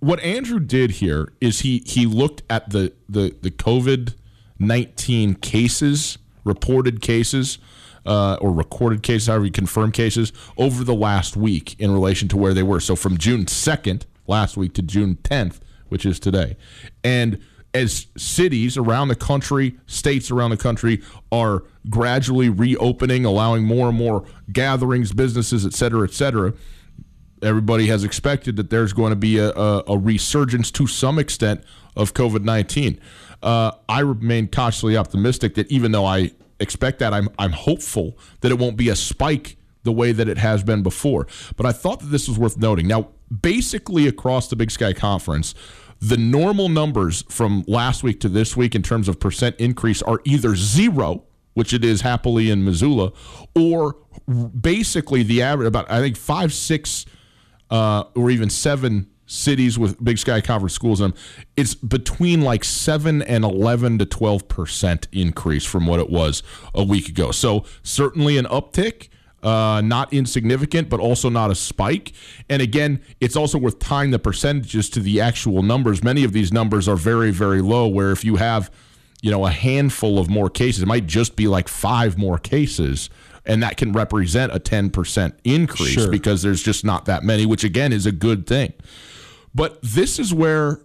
what 0.00 0.20
Andrew 0.20 0.60
did 0.60 0.92
here 0.92 1.32
is 1.40 1.60
he 1.60 1.82
he 1.86 2.06
looked 2.06 2.42
at 2.48 2.70
the 2.70 2.92
the 3.08 3.34
the 3.40 3.50
COVID 3.50 4.14
nineteen 4.58 5.34
cases, 5.34 6.18
reported 6.44 7.00
cases, 7.00 7.58
uh, 8.06 8.38
or 8.40 8.52
recorded 8.52 9.02
cases, 9.02 9.28
however 9.28 9.46
you 9.46 9.50
confirm 9.50 9.92
cases 9.92 10.32
over 10.56 10.84
the 10.84 10.94
last 10.94 11.36
week 11.36 11.78
in 11.78 11.92
relation 11.92 12.28
to 12.28 12.36
where 12.36 12.54
they 12.54 12.62
were. 12.62 12.80
So 12.80 12.96
from 12.96 13.18
June 13.18 13.46
second 13.46 14.06
last 14.26 14.56
week 14.56 14.74
to 14.74 14.82
June 14.82 15.16
tenth, 15.22 15.60
which 15.88 16.04
is 16.04 16.20
today, 16.20 16.56
and 17.02 17.38
as 17.74 18.06
cities 18.16 18.76
around 18.76 19.08
the 19.08 19.14
country, 19.14 19.76
states 19.86 20.30
around 20.30 20.50
the 20.50 20.56
country 20.56 21.02
are 21.30 21.64
gradually 21.90 22.48
reopening, 22.48 23.24
allowing 23.24 23.64
more 23.64 23.88
and 23.88 23.98
more 23.98 24.24
gatherings, 24.52 25.12
businesses, 25.12 25.66
et 25.66 25.74
cetera, 25.74 26.04
et 26.04 26.12
cetera, 26.12 26.54
everybody 27.42 27.86
has 27.86 28.04
expected 28.04 28.56
that 28.56 28.70
there's 28.70 28.92
going 28.92 29.10
to 29.10 29.16
be 29.16 29.38
a, 29.38 29.50
a, 29.50 29.84
a 29.88 29.98
resurgence 29.98 30.70
to 30.72 30.86
some 30.86 31.18
extent 31.18 31.62
of 31.96 32.14
COVID 32.14 32.42
19. 32.42 33.00
Uh, 33.42 33.72
I 33.88 34.00
remain 34.00 34.48
cautiously 34.48 34.96
optimistic 34.96 35.54
that 35.54 35.70
even 35.70 35.92
though 35.92 36.06
I 36.06 36.32
expect 36.60 36.98
that, 36.98 37.12
I'm, 37.12 37.28
I'm 37.38 37.52
hopeful 37.52 38.18
that 38.40 38.50
it 38.50 38.58
won't 38.58 38.76
be 38.76 38.88
a 38.88 38.96
spike 38.96 39.56
the 39.84 39.92
way 39.92 40.12
that 40.12 40.28
it 40.28 40.38
has 40.38 40.62
been 40.62 40.82
before. 40.82 41.26
But 41.56 41.66
I 41.66 41.72
thought 41.72 42.00
that 42.00 42.06
this 42.06 42.28
was 42.28 42.38
worth 42.38 42.56
noting. 42.58 42.86
Now, 42.86 43.08
basically, 43.40 44.06
across 44.06 44.48
the 44.48 44.56
Big 44.56 44.70
Sky 44.70 44.92
Conference, 44.92 45.54
the 46.00 46.16
normal 46.16 46.68
numbers 46.68 47.24
from 47.28 47.64
last 47.66 48.02
week 48.02 48.20
to 48.20 48.28
this 48.28 48.56
week 48.56 48.74
in 48.74 48.82
terms 48.82 49.08
of 49.08 49.18
percent 49.18 49.56
increase 49.58 50.02
are 50.02 50.20
either 50.24 50.54
zero, 50.54 51.24
which 51.54 51.72
it 51.72 51.84
is 51.84 52.02
happily 52.02 52.50
in 52.50 52.64
Missoula, 52.64 53.12
or 53.54 53.96
basically 54.60 55.22
the 55.22 55.42
average 55.42 55.68
about 55.68 55.90
I 55.90 56.00
think 56.00 56.16
five, 56.16 56.52
six, 56.52 57.06
uh, 57.70 58.04
or 58.14 58.30
even 58.30 58.50
seven 58.50 59.08
cities 59.28 59.78
with 59.78 60.02
Big 60.02 60.18
Sky 60.18 60.40
Conference 60.40 60.72
schools 60.74 61.00
in 61.00 61.10
them. 61.10 61.20
It's 61.56 61.74
between 61.76 62.40
like 62.42 62.64
seven 62.64 63.22
and 63.22 63.44
eleven 63.44 63.98
to 63.98 64.06
twelve 64.06 64.48
percent 64.48 65.06
increase 65.12 65.64
from 65.64 65.86
what 65.86 66.00
it 66.00 66.10
was 66.10 66.42
a 66.74 66.82
week 66.82 67.08
ago. 67.08 67.30
So 67.30 67.64
certainly 67.82 68.36
an 68.36 68.46
uptick. 68.46 69.08
Uh, 69.40 69.80
not 69.84 70.12
insignificant, 70.12 70.88
but 70.88 70.98
also 70.98 71.28
not 71.28 71.48
a 71.48 71.54
spike. 71.54 72.10
And 72.50 72.60
again, 72.60 73.00
it's 73.20 73.36
also 73.36 73.56
worth 73.56 73.78
tying 73.78 74.10
the 74.10 74.18
percentages 74.18 74.90
to 74.90 74.98
the 74.98 75.20
actual 75.20 75.62
numbers. 75.62 76.02
Many 76.02 76.24
of 76.24 76.32
these 76.32 76.52
numbers 76.52 76.88
are 76.88 76.96
very, 76.96 77.30
very 77.30 77.62
low. 77.62 77.86
Where 77.86 78.10
if 78.10 78.24
you 78.24 78.34
have 78.34 78.68
you 79.20 79.30
know, 79.30 79.44
a 79.46 79.50
handful 79.50 80.18
of 80.18 80.28
more 80.28 80.48
cases. 80.48 80.82
It 80.82 80.86
might 80.86 81.06
just 81.06 81.34
be 81.36 81.48
like 81.48 81.68
five 81.68 82.16
more 82.16 82.38
cases, 82.38 83.10
and 83.44 83.62
that 83.62 83.76
can 83.76 83.92
represent 83.92 84.52
a 84.54 84.60
10% 84.60 85.32
increase 85.44 85.90
Sure. 85.90 86.10
because 86.10 86.42
there's 86.42 86.62
just 86.62 86.84
not 86.84 87.06
that 87.06 87.24
many, 87.24 87.44
which 87.44 87.64
again 87.64 87.92
is 87.92 88.06
a 88.06 88.12
good 88.12 88.46
thing. 88.46 88.72
But 89.58 89.82
this 89.82 90.18
is 90.18 90.32
where 90.32 90.80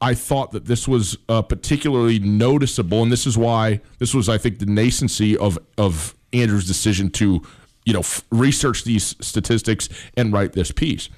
I 0.00 0.14
thought 0.14 0.52
that 0.52 0.66
this 0.66 0.86
was 0.88 1.18
uh, 1.28 1.42
particularly 1.42 2.18
noticeable, 2.20 3.02
and 3.02 3.10
this 3.12 3.26
is 3.26 3.36
why 3.36 3.80
this 3.98 4.14
was, 4.14 4.28
I 4.28 4.38
think, 4.38 4.58
the 4.60 4.66
nascency 4.66 5.34
of 5.36 5.58
of 5.76 6.14
Andrew's 6.32 6.66
decision 6.66 7.10
to, 7.10 7.42
you 7.84 7.92
know, 7.92 8.00
f- 8.00 8.22
research 8.30 8.84
these 8.84 9.16
statistics 9.20 9.88
and 10.16 10.32
write 10.32 10.52
this 10.54 10.70
piece. 10.72 11.08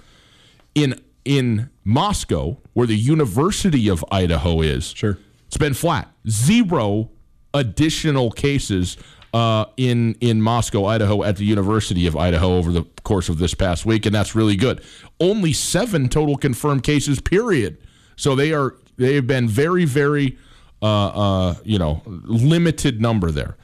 In 0.75 1.01
in 1.25 1.71
Moscow, 1.85 2.59
where 2.73 2.87
the 2.87 2.97
University 2.97 3.89
of 3.89 4.05
Idaho 4.11 4.61
is, 4.61 4.93
Sure. 4.93 5.19
it's 5.47 5.57
been 5.57 5.75
flat. 5.75 6.11
Zero 6.29 7.11
additional 7.55 8.31
cases 8.31 8.97
uh, 9.35 9.67
in 9.77 10.15
in 10.21 10.41
Moscow, 10.41 10.85
Idaho, 10.87 11.25
at 11.25 11.37
the 11.37 11.45
University 11.45 12.07
of 12.07 12.17
Idaho 12.17 12.57
over 12.57 12.71
the 12.71 12.85
course 13.03 13.29
of 13.29 13.39
this 13.39 13.53
past 13.53 13.85
week, 13.85 14.07
and 14.07 14.15
that's 14.15 14.37
really 14.37 14.55
good. 14.55 14.81
Only 15.19 15.53
seven 15.53 16.09
total 16.09 16.37
confirmed 16.37 16.85
cases. 16.85 17.21
Period. 17.21 17.77
So 18.15 18.37
they 18.37 18.53
are 18.53 18.77
they 18.97 19.17
have 19.17 19.27
been 19.27 19.49
very 19.49 19.87
very 19.87 20.39
uh, 20.81 21.09
uh, 21.09 21.55
you 21.65 21.81
know 21.81 22.03
limited 22.07 23.01
number 23.01 23.33
there. 23.33 23.57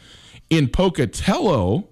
In 0.51 0.67
Pocatello, 0.69 1.87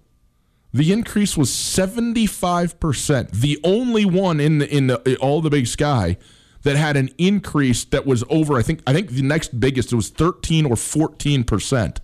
the 0.75 0.93
increase 0.93 1.37
was 1.37 1.49
75%. 1.49 3.31
The 3.31 3.61
only 3.63 4.05
one 4.05 4.41
in 4.41 4.59
the, 4.59 4.77
in 4.77 4.89
the, 4.89 5.17
all 5.19 5.41
the 5.41 5.51
big 5.51 5.69
sky 5.69 6.17
that 6.63 6.75
had 6.75 6.97
an 6.97 7.11
increase 7.17 7.85
that 7.85 8.05
was 8.05 8.25
over 8.29 8.59
I 8.59 8.63
think 8.63 8.83
I 8.89 8.93
think 8.93 9.11
the 9.11 9.23
next 9.23 9.61
biggest 9.61 9.93
it 9.93 9.97
was 9.97 10.09
13 10.09 10.67
or 10.67 10.75
14%. 10.75 11.99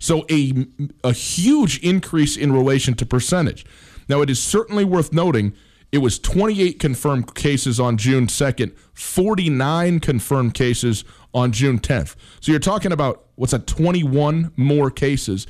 So 0.00 0.26
a 0.28 0.66
a 1.04 1.12
huge 1.12 1.78
increase 1.78 2.36
in 2.36 2.52
relation 2.52 2.94
to 2.94 3.06
percentage. 3.06 3.64
Now 4.08 4.22
it 4.22 4.30
is 4.30 4.42
certainly 4.42 4.84
worth 4.84 5.12
noting 5.12 5.54
it 5.92 5.98
was 5.98 6.18
28 6.18 6.78
confirmed 6.78 7.34
cases 7.34 7.80
on 7.80 7.96
June 7.96 8.26
2nd, 8.28 8.76
49 8.94 10.00
confirmed 10.00 10.54
cases 10.54 11.04
on 11.34 11.52
June 11.52 11.78
10th. 11.80 12.14
So 12.40 12.52
you're 12.52 12.60
talking 12.60 12.92
about 12.92 13.26
what's 13.34 13.52
that 13.52 13.66
21 13.66 14.52
more 14.56 14.90
cases. 14.90 15.46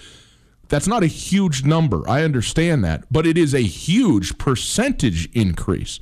That's 0.69 0.87
not 0.87 1.03
a 1.03 1.07
huge 1.07 1.65
number. 1.65 2.09
I 2.09 2.23
understand 2.23 2.85
that, 2.85 3.05
but 3.11 3.27
it 3.27 3.37
is 3.37 3.55
a 3.55 3.61
huge 3.61 4.39
percentage 4.39 5.29
increase. 5.33 6.01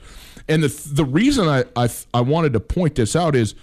And 0.48 0.62
the 0.62 0.68
the 0.92 1.04
reason 1.04 1.48
I 1.48 1.64
I, 1.74 1.88
I 2.14 2.20
wanted 2.20 2.52
to 2.52 2.60
point 2.60 2.94
this 2.94 3.16
out 3.16 3.34
is 3.34 3.54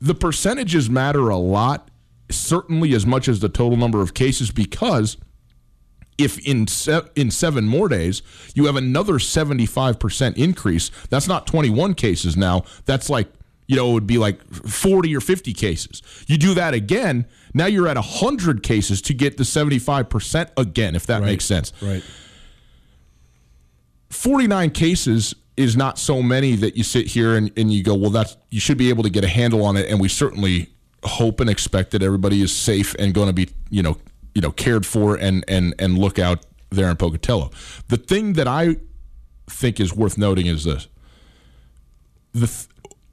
the 0.00 0.14
percentages 0.14 0.88
matter 0.88 1.28
a 1.28 1.36
lot, 1.36 1.90
certainly 2.30 2.94
as 2.94 3.06
much 3.06 3.28
as 3.28 3.40
the 3.40 3.48
total 3.48 3.76
number 3.76 4.00
of 4.00 4.14
cases, 4.14 4.50
because 4.50 5.16
if 6.16 6.38
in 6.46 6.66
se- 6.66 7.08
in 7.14 7.30
seven 7.30 7.66
more 7.66 7.88
days 7.88 8.22
you 8.54 8.66
have 8.66 8.76
another 8.76 9.18
seventy 9.18 9.66
five 9.66 9.98
percent 9.98 10.36
increase, 10.36 10.90
that's 11.10 11.28
not 11.28 11.46
twenty 11.46 11.70
one 11.70 11.94
cases 11.94 12.36
now. 12.36 12.64
That's 12.86 13.08
like 13.08 13.28
you 13.66 13.76
know 13.76 13.90
it 13.90 13.92
would 13.94 14.06
be 14.06 14.18
like 14.18 14.42
forty 14.52 15.14
or 15.16 15.20
fifty 15.20 15.52
cases. 15.52 16.02
You 16.26 16.36
do 16.36 16.54
that 16.54 16.74
again, 16.74 17.26
now 17.54 17.66
you're 17.66 17.86
at 17.88 17.96
hundred 17.96 18.62
cases 18.62 19.00
to 19.02 19.14
get 19.14 19.36
the 19.36 19.44
seventy 19.44 19.78
five 19.78 20.08
percent 20.08 20.50
again. 20.56 20.96
If 20.96 21.06
that 21.06 21.22
makes 21.22 21.44
sense. 21.44 21.72
Right. 21.80 22.02
49 24.10 24.70
cases 24.70 25.34
is 25.56 25.76
not 25.76 25.98
so 25.98 26.22
many 26.22 26.54
that 26.56 26.76
you 26.76 26.84
sit 26.84 27.06
here 27.08 27.36
and, 27.36 27.50
and 27.58 27.72
you 27.72 27.82
go, 27.82 27.94
well, 27.94 28.10
that's 28.10 28.36
you 28.48 28.60
should 28.60 28.78
be 28.78 28.88
able 28.88 29.02
to 29.02 29.10
get 29.10 29.24
a 29.24 29.28
handle 29.28 29.64
on 29.64 29.76
it. 29.76 29.90
And 29.90 30.00
we 30.00 30.08
certainly 30.08 30.70
hope 31.04 31.40
and 31.40 31.48
expect 31.48 31.90
that 31.92 32.02
everybody 32.02 32.42
is 32.42 32.54
safe 32.54 32.94
and 32.98 33.14
going 33.14 33.28
to 33.28 33.32
be, 33.32 33.48
you 33.70 33.82
know, 33.82 33.96
you 34.34 34.40
know, 34.42 34.50
cared 34.52 34.84
for 34.86 35.16
and 35.16 35.44
and 35.48 35.74
and 35.78 35.98
look 35.98 36.18
out 36.18 36.44
there 36.70 36.90
in 36.90 36.96
Pocatello. 36.96 37.50
The 37.88 37.96
thing 37.96 38.34
that 38.34 38.46
I 38.48 38.76
think 39.48 39.80
is 39.80 39.94
worth 39.94 40.18
noting 40.18 40.46
is 40.46 40.64
this: 40.64 40.88
the 42.32 42.46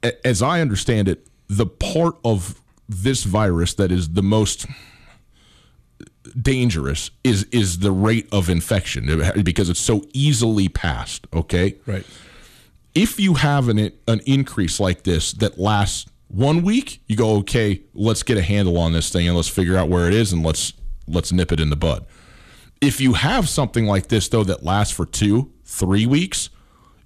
th- 0.02 0.14
as 0.24 0.42
I 0.42 0.60
understand 0.60 1.08
it, 1.08 1.26
the 1.48 1.66
part 1.66 2.16
of 2.24 2.60
this 2.88 3.24
virus 3.24 3.74
that 3.74 3.90
is 3.90 4.10
the 4.10 4.22
most 4.22 4.66
dangerous 6.40 7.10
is 7.24 7.44
is 7.52 7.78
the 7.78 7.92
rate 7.92 8.28
of 8.32 8.48
infection 8.50 9.22
because 9.42 9.68
it's 9.70 9.80
so 9.80 10.04
easily 10.12 10.68
passed. 10.68 11.26
Okay, 11.32 11.76
Right. 11.86 12.04
if 12.94 13.18
you 13.18 13.34
have 13.34 13.68
an 13.68 13.78
an 14.08 14.20
increase 14.26 14.78
like 14.80 15.04
this 15.04 15.32
that 15.34 15.58
lasts 15.58 16.06
one 16.28 16.62
week, 16.62 17.02
you 17.06 17.16
go, 17.16 17.36
okay, 17.36 17.82
let's 17.94 18.22
get 18.22 18.36
a 18.36 18.42
handle 18.42 18.78
on 18.78 18.92
this 18.92 19.10
thing 19.10 19.26
and 19.26 19.36
let's 19.36 19.48
figure 19.48 19.76
out 19.76 19.88
where 19.88 20.08
it 20.08 20.14
is 20.14 20.32
and 20.32 20.44
let's 20.44 20.72
let's 21.08 21.32
nip 21.32 21.52
it 21.52 21.60
in 21.60 21.70
the 21.70 21.76
bud. 21.76 22.04
If 22.80 23.00
you 23.00 23.14
have 23.14 23.48
something 23.48 23.86
like 23.86 24.08
this 24.08 24.28
though 24.28 24.44
that 24.44 24.64
lasts 24.64 24.92
for 24.92 25.06
two, 25.06 25.52
three 25.64 26.04
weeks, 26.04 26.50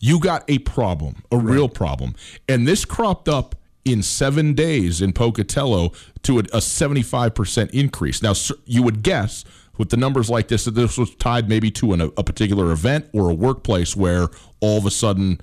you 0.01 0.19
got 0.19 0.45
a 0.49 0.59
problem, 0.61 1.23
a 1.31 1.37
real 1.37 1.69
problem, 1.69 2.15
and 2.49 2.67
this 2.67 2.85
cropped 2.85 3.29
up 3.29 3.55
in 3.85 4.03
seven 4.03 4.55
days 4.55 5.01
in 5.01 5.13
Pocatello 5.13 5.93
to 6.23 6.39
a, 6.39 6.41
a 6.41 6.59
75% 6.59 7.71
increase. 7.71 8.23
Now, 8.23 8.35
you 8.67 8.83
would 8.83 9.03
guess 9.03 9.45
with 9.79 9.91
the 9.91 9.97
numbers 9.97 10.29
like 10.29 10.49
this 10.49 10.65
that 10.65 10.73
this 10.73 10.99
was 10.99 11.15
tied 11.17 11.49
maybe 11.49 11.71
to 11.73 11.93
an, 11.93 12.01
a 12.03 12.25
particular 12.25 12.73
event 12.73 13.09
or 13.13 13.31
a 13.31 13.35
workplace 13.35 13.97
where 13.97 14.29
all 14.61 14.79
of 14.79 14.87
a 14.87 14.91
sudden 14.91 15.41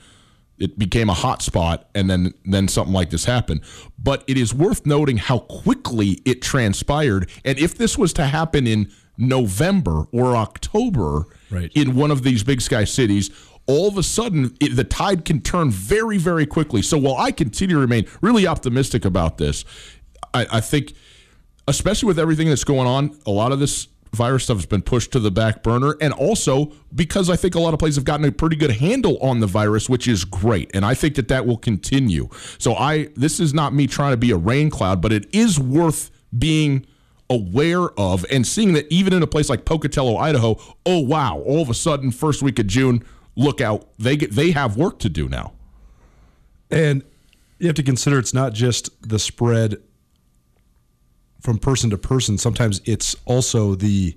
it 0.59 0.77
became 0.79 1.09
a 1.09 1.13
hot 1.13 1.41
spot, 1.41 1.89
and 1.93 2.09
then 2.09 2.33
then 2.45 2.67
something 2.67 2.93
like 2.93 3.09
this 3.09 3.25
happened. 3.25 3.61
But 3.97 4.23
it 4.27 4.37
is 4.37 4.53
worth 4.53 4.85
noting 4.85 5.17
how 5.17 5.39
quickly 5.39 6.19
it 6.25 6.41
transpired, 6.41 7.29
and 7.45 7.57
if 7.59 7.77
this 7.77 7.97
was 7.97 8.13
to 8.13 8.25
happen 8.25 8.65
in 8.67 8.91
November 9.17 10.07
or 10.11 10.35
October 10.35 11.25
Right. 11.49 11.71
in 11.73 11.95
one 11.95 12.11
of 12.11 12.23
these 12.23 12.43
big 12.43 12.61
sky 12.61 12.83
cities, 12.83 13.31
all 13.67 13.87
of 13.87 13.97
a 13.97 14.03
sudden 14.03 14.55
it, 14.59 14.75
the 14.75 14.83
tide 14.83 15.25
can 15.25 15.41
turn 15.41 15.71
very, 15.71 16.17
very 16.17 16.45
quickly. 16.45 16.81
So 16.81 16.97
while 16.97 17.15
I 17.17 17.31
continue 17.31 17.75
to 17.75 17.79
remain 17.81 18.05
really 18.21 18.45
optimistic 18.45 19.05
about 19.05 19.37
this, 19.37 19.63
I, 20.33 20.45
I 20.51 20.61
think, 20.61 20.93
especially 21.67 22.07
with 22.07 22.19
everything 22.19 22.47
that's 22.49 22.63
going 22.63 22.87
on, 22.87 23.17
a 23.25 23.31
lot 23.31 23.51
of 23.51 23.59
this 23.59 23.87
virus 24.13 24.45
stuff 24.45 24.57
has 24.57 24.65
been 24.65 24.81
pushed 24.81 25.11
to 25.11 25.19
the 25.19 25.31
back 25.31 25.63
burner. 25.63 25.95
And 26.01 26.13
also 26.13 26.71
because 26.93 27.29
I 27.29 27.35
think 27.35 27.55
a 27.55 27.59
lot 27.59 27.73
of 27.73 27.79
places 27.79 27.97
have 27.97 28.05
gotten 28.05 28.25
a 28.25 28.31
pretty 28.31 28.55
good 28.55 28.71
handle 28.71 29.17
on 29.19 29.39
the 29.39 29.47
virus, 29.47 29.89
which 29.89 30.07
is 30.07 30.25
great. 30.25 30.71
And 30.73 30.85
I 30.85 30.93
think 30.93 31.15
that 31.15 31.27
that 31.27 31.45
will 31.45 31.57
continue. 31.57 32.29
So 32.57 32.75
I, 32.75 33.09
this 33.15 33.39
is 33.39 33.53
not 33.53 33.73
me 33.73 33.87
trying 33.87 34.11
to 34.11 34.17
be 34.17 34.31
a 34.31 34.37
rain 34.37 34.69
cloud, 34.69 35.01
but 35.01 35.11
it 35.11 35.27
is 35.33 35.59
worth 35.59 36.11
being 36.37 36.85
aware 37.29 37.89
of 37.99 38.25
and 38.31 38.47
seeing 38.47 38.73
that 38.73 38.91
even 38.91 39.13
in 39.13 39.21
a 39.21 39.27
place 39.27 39.49
like 39.49 39.65
Pocatello, 39.65 40.17
Idaho, 40.17 40.57
oh 40.85 40.99
wow, 40.99 41.39
all 41.39 41.61
of 41.61 41.69
a 41.69 41.73
sudden 41.73 42.11
first 42.11 42.41
week 42.41 42.59
of 42.59 42.67
June, 42.67 43.03
look 43.35 43.61
out, 43.61 43.89
they 43.97 44.15
get 44.15 44.31
they 44.31 44.51
have 44.51 44.77
work 44.77 44.99
to 44.99 45.09
do 45.09 45.27
now. 45.27 45.53
And 46.71 47.03
you 47.59 47.67
have 47.67 47.75
to 47.75 47.83
consider 47.83 48.19
it's 48.19 48.33
not 48.33 48.53
just 48.53 48.89
the 49.07 49.19
spread 49.19 49.77
from 51.41 51.57
person 51.59 51.89
to 51.91 51.97
person. 51.97 52.37
Sometimes 52.37 52.81
it's 52.85 53.15
also 53.25 53.75
the 53.75 54.15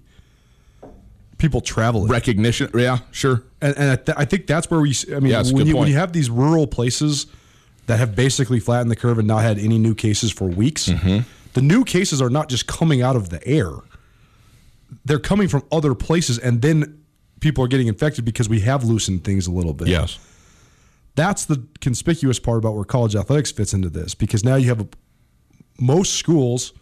people 1.39 1.61
traveling. 1.61 2.09
Recognition, 2.11 2.71
yeah, 2.75 2.99
sure. 3.11 3.43
And, 3.61 3.77
and 3.77 3.91
I, 3.93 3.97
th- 3.97 4.19
I 4.19 4.25
think 4.25 4.47
that's 4.47 4.71
where 4.71 4.81
we. 4.81 4.95
I 5.15 5.21
mean, 5.21 5.33
Yeah, 5.33 5.43
when 5.53 5.67
you 5.67 5.77
when 5.77 5.89
you 5.89 5.95
have 5.95 6.13
these 6.13 6.31
rural 6.31 6.67
places 6.67 7.27
that 7.87 7.99
have 7.99 8.15
basically 8.15 8.61
flattened 8.61 8.91
the 8.91 8.97
curve 8.97 9.19
and 9.19 9.27
not 9.29 9.43
had 9.43 9.59
any 9.59 9.79
new 9.79 9.95
cases 9.95 10.31
for 10.31 10.47
weeks, 10.49 10.89
Mm-hmm. 10.89 11.21
the 11.55 11.63
new 11.63 11.85
cases 11.85 12.21
are 12.23 12.31
not 12.31 12.49
just 12.49 12.67
coming 12.67 13.03
out 13.03 13.17
of 13.17 13.31
the 13.31 13.47
air; 13.47 13.71
they're 15.05 15.19
coming 15.19 15.49
from 15.49 15.63
other 15.73 15.95
places, 15.95 16.39
and 16.39 16.63
then 16.63 17.03
people 17.41 17.65
are 17.65 17.69
getting 17.69 17.87
infected 17.87 18.25
because 18.25 18.49
we 18.49 18.61
have 18.61 18.85
loosened 18.85 19.25
things 19.25 19.47
a 19.47 19.51
little 19.51 19.73
bit. 19.73 19.89
Yes. 19.89 20.19
that's 21.15 21.47
the 21.47 21.67
conspicuous 21.81 22.39
part 22.39 22.59
about 22.59 22.75
where 22.75 22.85
college 22.85 23.17
athletics 23.17 23.51
fits 23.51 23.73
into 23.75 23.89
this 23.89 24.15
because 24.15 24.45
now 24.45 24.57
you 24.57 24.69
have 24.69 24.81
a, 24.83 24.89
most 25.79 26.15
schools, 26.15 26.73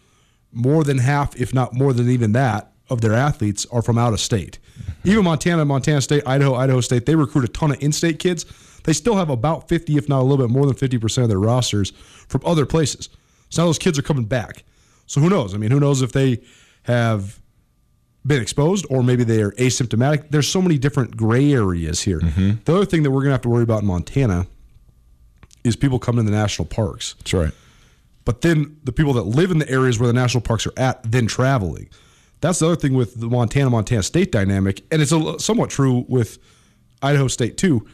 more 0.51 0.83
than 0.83 0.97
half, 0.97 1.35
if 1.39 1.53
not 1.53 1.73
more 1.73 1.93
than 1.93 2.09
even 2.09 2.31
that, 2.33 2.71
of 2.89 3.01
their 3.01 3.13
athletes 3.13 3.65
are 3.71 3.81
from 3.81 3.97
out 3.97 4.13
of 4.13 4.19
state. 4.19 4.57
Even 5.03 5.23
Montana, 5.23 5.63
Montana 5.63 6.01
State, 6.01 6.23
Idaho, 6.25 6.55
Idaho 6.55 6.81
State, 6.81 7.05
they 7.05 7.15
recruit 7.15 7.45
a 7.45 7.47
ton 7.47 7.71
of 7.71 7.81
in-state 7.81 8.19
kids. 8.19 8.45
They 8.83 8.93
still 8.93 9.15
have 9.15 9.29
about 9.29 9.69
50, 9.69 9.95
if 9.97 10.09
not 10.09 10.21
a 10.21 10.23
little 10.23 10.45
bit 10.45 10.51
more 10.51 10.65
than 10.65 10.75
50% 10.75 11.23
of 11.23 11.29
their 11.29 11.39
rosters 11.39 11.91
from 12.27 12.41
other 12.45 12.65
places. 12.65 13.09
So 13.49 13.61
now 13.61 13.67
those 13.67 13.79
kids 13.79 13.99
are 13.99 14.01
coming 14.01 14.25
back. 14.25 14.63
So 15.05 15.21
who 15.21 15.29
knows? 15.29 15.53
I 15.53 15.57
mean, 15.57 15.71
who 15.71 15.79
knows 15.79 16.01
if 16.01 16.11
they 16.11 16.41
have 16.83 17.39
been 18.25 18.41
exposed 18.41 18.85
or 18.89 19.03
maybe 19.03 19.23
they 19.23 19.41
are 19.41 19.51
asymptomatic. 19.51 20.29
There's 20.29 20.47
so 20.47 20.61
many 20.61 20.77
different 20.77 21.15
gray 21.15 21.53
areas 21.53 22.01
here. 22.01 22.19
Mm-hmm. 22.19 22.63
The 22.65 22.75
other 22.75 22.85
thing 22.85 23.03
that 23.03 23.11
we're 23.11 23.21
going 23.21 23.29
to 23.29 23.33
have 23.33 23.41
to 23.41 23.49
worry 23.49 23.63
about 23.63 23.81
in 23.81 23.87
Montana 23.87 24.47
is 25.63 25.75
people 25.75 25.99
coming 25.99 26.25
to 26.25 26.31
the 26.31 26.37
national 26.37 26.67
parks. 26.67 27.15
That's 27.19 27.33
right. 27.33 27.51
But 28.29 28.41
then 28.41 28.77
the 28.83 28.91
people 28.91 29.13
that 29.13 29.23
live 29.23 29.49
in 29.49 29.57
the 29.57 29.67
areas 29.67 29.97
where 29.97 30.05
the 30.05 30.13
national 30.13 30.41
parks 30.41 30.67
are 30.67 30.73
at, 30.77 31.01
then 31.01 31.25
traveling. 31.25 31.89
That's 32.41 32.59
the 32.59 32.67
other 32.67 32.75
thing 32.75 32.93
with 32.93 33.19
the 33.19 33.25
Montana 33.25 33.71
Montana 33.71 34.03
State 34.03 34.31
dynamic, 34.31 34.83
and 34.91 35.01
it's 35.01 35.11
a, 35.11 35.39
somewhat 35.39 35.71
true 35.71 36.05
with 36.07 36.37
Idaho 37.01 37.27
State 37.27 37.57
too. 37.57 37.87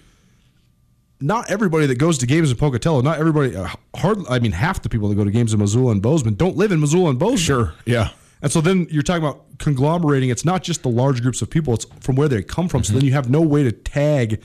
Not 1.21 1.49
everybody 1.49 1.85
that 1.85 1.99
goes 1.99 2.17
to 2.17 2.25
games 2.25 2.51
in 2.51 2.57
Pocatello, 2.57 2.99
not 2.99 3.17
everybody, 3.17 3.55
uh, 3.55 3.69
hard. 3.95 4.27
I 4.29 4.39
mean, 4.39 4.51
half 4.51 4.81
the 4.81 4.89
people 4.89 5.07
that 5.07 5.15
go 5.15 5.23
to 5.23 5.31
games 5.31 5.53
in 5.53 5.59
Missoula 5.61 5.93
and 5.93 6.01
Bozeman 6.01 6.33
don't 6.33 6.57
live 6.57 6.73
in 6.73 6.81
Missoula 6.81 7.11
and 7.11 7.17
Bozeman. 7.17 7.37
Sure. 7.37 7.73
Yeah. 7.85 8.09
And 8.41 8.51
so 8.51 8.59
then 8.59 8.87
you're 8.91 9.03
talking 9.03 9.23
about 9.23 9.57
conglomerating. 9.59 10.31
It's 10.31 10.43
not 10.43 10.63
just 10.63 10.83
the 10.83 10.89
large 10.89 11.21
groups 11.21 11.41
of 11.41 11.49
people, 11.49 11.75
it's 11.75 11.85
from 12.01 12.17
where 12.17 12.27
they 12.27 12.43
come 12.43 12.67
from. 12.67 12.83
So 12.83 12.91
then 12.91 13.05
you 13.05 13.13
have 13.13 13.29
no 13.29 13.39
way 13.39 13.63
to 13.63 13.71
tag 13.71 14.43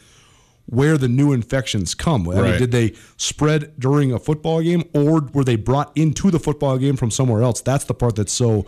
where 0.71 0.97
the 0.97 1.09
new 1.09 1.33
infections 1.33 1.95
come. 1.95 2.29
I 2.29 2.35
mean, 2.35 2.43
Right. 2.43 2.59
did 2.59 2.71
they 2.71 2.95
spread 3.17 3.73
during 3.79 4.13
a 4.13 4.19
football 4.19 4.63
game 4.63 4.85
or 4.95 5.21
were 5.33 5.45
they 5.45 5.57
brought 5.57 5.91
into 5.97 6.31
the 6.31 6.39
football 6.39 6.79
game 6.79 6.97
from 6.97 7.11
somewhere 7.11 7.43
else? 7.43 7.61
That's 7.61 7.85
the 7.85 7.95
part 7.95 8.15
that's 8.17 8.33
so 8.33 8.67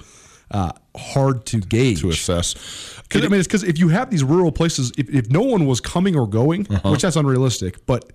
uh, 0.51 0.73
hard 0.97 1.47
to 1.47 1.61
gauge. 1.61 2.01
To 2.01 2.11
assess. 2.11 2.55
I 3.15 3.21
mean, 3.21 3.35
it's 3.35 3.47
because 3.47 3.63
if 3.63 3.79
you 3.79 3.89
have 3.89 4.11
these 4.11 4.25
rural 4.25 4.51
places, 4.53 4.91
if, 4.99 5.09
if 5.11 5.31
no 5.31 5.43
one 5.43 5.65
was 5.67 5.81
coming 5.81 6.17
or 6.17 6.27
going, 6.27 6.67
Uh-huh. 6.69 6.91
which 6.91 7.03
that's 7.03 7.17
unrealistic, 7.17 7.87
but 7.87 8.11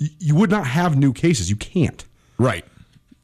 y- 0.00 0.08
you 0.18 0.34
would 0.34 0.50
not 0.50 0.66
have 0.66 0.96
new 0.98 1.12
cases. 1.12 1.48
You 1.50 1.56
can't. 1.56 2.04
Right. 2.38 2.64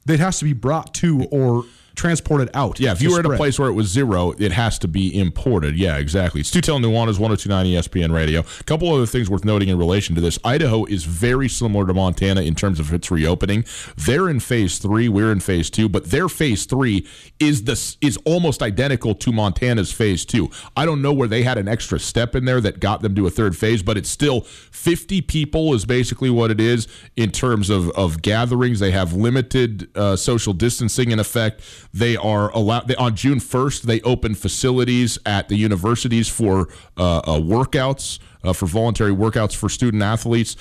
It 0.08 0.18
has 0.20 0.38
to 0.38 0.44
be 0.44 0.52
brought 0.54 0.94
to 0.94 1.24
or 1.30 1.64
transported 1.98 2.48
out. 2.54 2.78
Yeah, 2.78 2.92
if 2.92 3.02
you 3.02 3.12
were 3.12 3.18
at 3.18 3.26
a 3.26 3.36
place 3.36 3.58
where 3.58 3.68
it 3.68 3.72
was 3.72 3.88
zero, 3.88 4.32
it 4.38 4.52
has 4.52 4.78
to 4.78 4.88
be 4.88 5.18
imported. 5.18 5.76
Yeah, 5.76 5.98
exactly. 5.98 6.40
It's 6.40 6.50
Tutel 6.50 6.78
Nuanez, 6.78 7.18
1029 7.18 7.66
ESPN 7.66 8.14
Radio. 8.14 8.40
A 8.40 8.64
couple 8.64 8.94
other 8.94 9.04
things 9.04 9.28
worth 9.28 9.44
noting 9.44 9.68
in 9.68 9.76
relation 9.76 10.14
to 10.14 10.20
this. 10.20 10.38
Idaho 10.44 10.84
is 10.84 11.04
very 11.04 11.48
similar 11.48 11.86
to 11.86 11.92
Montana 11.92 12.42
in 12.42 12.54
terms 12.54 12.78
of 12.78 12.92
its 12.94 13.10
reopening. 13.10 13.64
They're 13.96 14.28
in 14.28 14.38
phase 14.38 14.78
three, 14.78 15.08
we're 15.08 15.32
in 15.32 15.40
phase 15.40 15.70
two, 15.70 15.88
but 15.88 16.10
their 16.10 16.28
phase 16.28 16.66
three 16.66 17.04
is 17.40 17.64
this 17.64 17.96
is 18.00 18.16
almost 18.24 18.62
identical 18.62 19.14
to 19.16 19.32
Montana's 19.32 19.92
phase 19.92 20.24
two. 20.24 20.50
I 20.76 20.86
don't 20.86 21.02
know 21.02 21.12
where 21.12 21.28
they 21.28 21.42
had 21.42 21.58
an 21.58 21.66
extra 21.66 21.98
step 21.98 22.36
in 22.36 22.44
there 22.44 22.60
that 22.60 22.78
got 22.78 23.02
them 23.02 23.16
to 23.16 23.26
a 23.26 23.30
third 23.30 23.56
phase, 23.56 23.82
but 23.82 23.98
it's 23.98 24.08
still 24.08 24.42
50 24.42 25.20
people 25.22 25.74
is 25.74 25.84
basically 25.84 26.30
what 26.30 26.52
it 26.52 26.60
is 26.60 26.86
in 27.16 27.32
terms 27.32 27.70
of, 27.70 27.90
of 27.90 28.22
gatherings. 28.22 28.78
They 28.78 28.92
have 28.92 29.12
limited 29.14 29.88
uh, 29.96 30.14
social 30.14 30.52
distancing 30.52 31.10
in 31.10 31.18
effect. 31.18 31.60
They 31.92 32.16
are 32.16 32.50
allowed 32.50 32.88
they, 32.88 32.96
on 32.96 33.16
June 33.16 33.38
1st. 33.38 33.82
They 33.82 34.00
open 34.02 34.34
facilities 34.34 35.18
at 35.26 35.48
the 35.48 35.56
universities 35.56 36.28
for 36.28 36.68
uh, 36.96 37.18
uh, 37.18 37.38
workouts, 37.38 38.18
uh, 38.44 38.52
for 38.52 38.66
voluntary 38.66 39.12
workouts 39.12 39.54
for 39.54 39.68
student 39.68 40.02
athletes. 40.02 40.56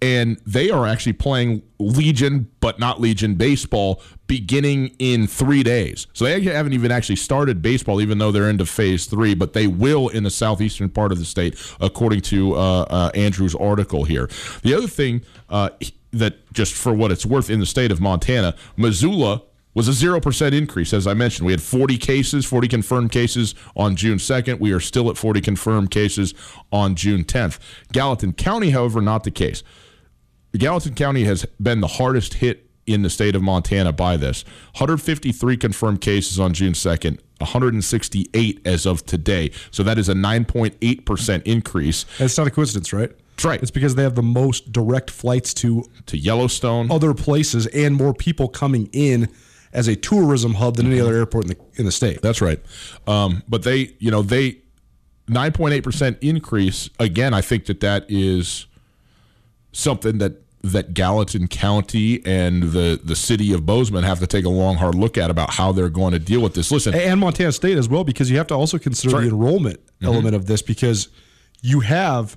And 0.00 0.40
they 0.46 0.70
are 0.70 0.86
actually 0.86 1.14
playing 1.14 1.62
Legion, 1.80 2.48
but 2.60 2.78
not 2.78 3.00
Legion 3.00 3.34
baseball, 3.34 4.00
beginning 4.28 4.94
in 5.00 5.26
three 5.26 5.64
days. 5.64 6.06
So 6.12 6.24
they 6.24 6.40
haven't 6.42 6.72
even 6.72 6.92
actually 6.92 7.16
started 7.16 7.60
baseball, 7.62 8.00
even 8.00 8.18
though 8.18 8.30
they're 8.30 8.48
into 8.48 8.64
phase 8.64 9.06
three. 9.06 9.34
But 9.34 9.54
they 9.54 9.66
will 9.66 10.08
in 10.08 10.22
the 10.22 10.30
southeastern 10.30 10.88
part 10.88 11.10
of 11.10 11.18
the 11.18 11.24
state, 11.24 11.58
according 11.80 12.20
to 12.22 12.54
uh, 12.54 12.82
uh, 12.82 13.10
Andrew's 13.14 13.56
article 13.56 14.04
here. 14.04 14.28
The 14.62 14.72
other 14.72 14.86
thing 14.86 15.22
uh, 15.48 15.70
that, 16.12 16.52
just 16.52 16.74
for 16.74 16.94
what 16.94 17.10
it's 17.10 17.26
worth, 17.26 17.50
in 17.50 17.58
the 17.58 17.66
state 17.66 17.90
of 17.90 18.00
Montana, 18.00 18.54
Missoula 18.76 19.42
was 19.74 19.88
a 19.88 19.92
0% 19.92 20.52
increase. 20.52 20.92
As 20.92 21.06
I 21.06 21.14
mentioned, 21.14 21.46
we 21.46 21.52
had 21.52 21.62
40 21.62 21.98
cases, 21.98 22.44
40 22.44 22.68
confirmed 22.68 23.12
cases 23.12 23.54
on 23.76 23.96
June 23.96 24.18
2nd. 24.18 24.58
We 24.60 24.72
are 24.72 24.80
still 24.80 25.10
at 25.10 25.16
40 25.16 25.40
confirmed 25.40 25.90
cases 25.90 26.34
on 26.72 26.94
June 26.94 27.24
10th. 27.24 27.58
Gallatin 27.92 28.32
County, 28.32 28.70
however, 28.70 29.00
not 29.00 29.24
the 29.24 29.30
case. 29.30 29.62
Gallatin 30.56 30.94
County 30.94 31.24
has 31.24 31.44
been 31.60 31.80
the 31.80 31.86
hardest 31.86 32.34
hit 32.34 32.68
in 32.86 33.02
the 33.02 33.10
state 33.10 33.36
of 33.36 33.42
Montana 33.42 33.92
by 33.92 34.16
this. 34.16 34.44
153 34.78 35.56
confirmed 35.56 36.00
cases 36.00 36.40
on 36.40 36.54
June 36.54 36.72
2nd, 36.72 37.20
168 37.38 38.60
as 38.64 38.86
of 38.86 39.04
today. 39.04 39.50
So 39.70 39.82
that 39.82 39.98
is 39.98 40.08
a 40.08 40.14
9.8% 40.14 41.42
increase 41.42 42.06
it's 42.18 42.38
not 42.38 42.46
a 42.46 42.50
coincidence, 42.50 42.92
right? 42.92 43.10
That's 43.36 43.44
right. 43.44 43.62
It's 43.62 43.70
because 43.70 43.94
they 43.94 44.02
have 44.02 44.16
the 44.16 44.22
most 44.22 44.72
direct 44.72 45.10
flights 45.10 45.54
to 45.54 45.84
to 46.06 46.16
Yellowstone. 46.18 46.90
other 46.90 47.14
places 47.14 47.66
and 47.68 47.94
more 47.94 48.12
people 48.14 48.48
coming 48.48 48.88
in 48.92 49.28
as 49.72 49.88
a 49.88 49.96
tourism 49.96 50.54
hub 50.54 50.76
than 50.76 50.86
any 50.86 51.00
other 51.00 51.14
airport 51.14 51.44
in 51.44 51.50
the 51.50 51.58
in 51.76 51.84
the 51.84 51.92
state. 51.92 52.22
That's 52.22 52.40
right. 52.40 52.60
Um, 53.06 53.42
but 53.48 53.62
they, 53.62 53.94
you 53.98 54.10
know, 54.10 54.22
they 54.22 54.58
9.8% 55.28 56.18
increase. 56.20 56.88
Again, 56.98 57.34
I 57.34 57.40
think 57.40 57.66
that 57.66 57.80
that 57.80 58.06
is 58.08 58.66
something 59.72 60.18
that 60.18 60.42
that 60.62 60.92
Gallatin 60.92 61.46
County 61.46 62.24
and 62.26 62.64
the 62.64 63.00
the 63.02 63.14
city 63.14 63.52
of 63.52 63.64
Bozeman 63.64 64.02
have 64.04 64.18
to 64.18 64.26
take 64.26 64.44
a 64.44 64.48
long 64.48 64.76
hard 64.76 64.94
look 64.94 65.16
at 65.16 65.30
about 65.30 65.54
how 65.54 65.70
they're 65.72 65.88
going 65.88 66.12
to 66.12 66.18
deal 66.18 66.40
with 66.40 66.54
this. 66.54 66.72
Listen, 66.72 66.94
and 66.94 67.20
Montana 67.20 67.52
State 67.52 67.78
as 67.78 67.88
well, 67.88 68.04
because 68.04 68.30
you 68.30 68.38
have 68.38 68.48
to 68.48 68.54
also 68.54 68.78
consider 68.78 69.12
That's 69.12 69.24
the 69.24 69.30
enrollment 69.30 69.80
element 70.02 70.34
of 70.34 70.46
this, 70.46 70.62
because 70.62 71.08
you 71.62 71.80
have 71.80 72.36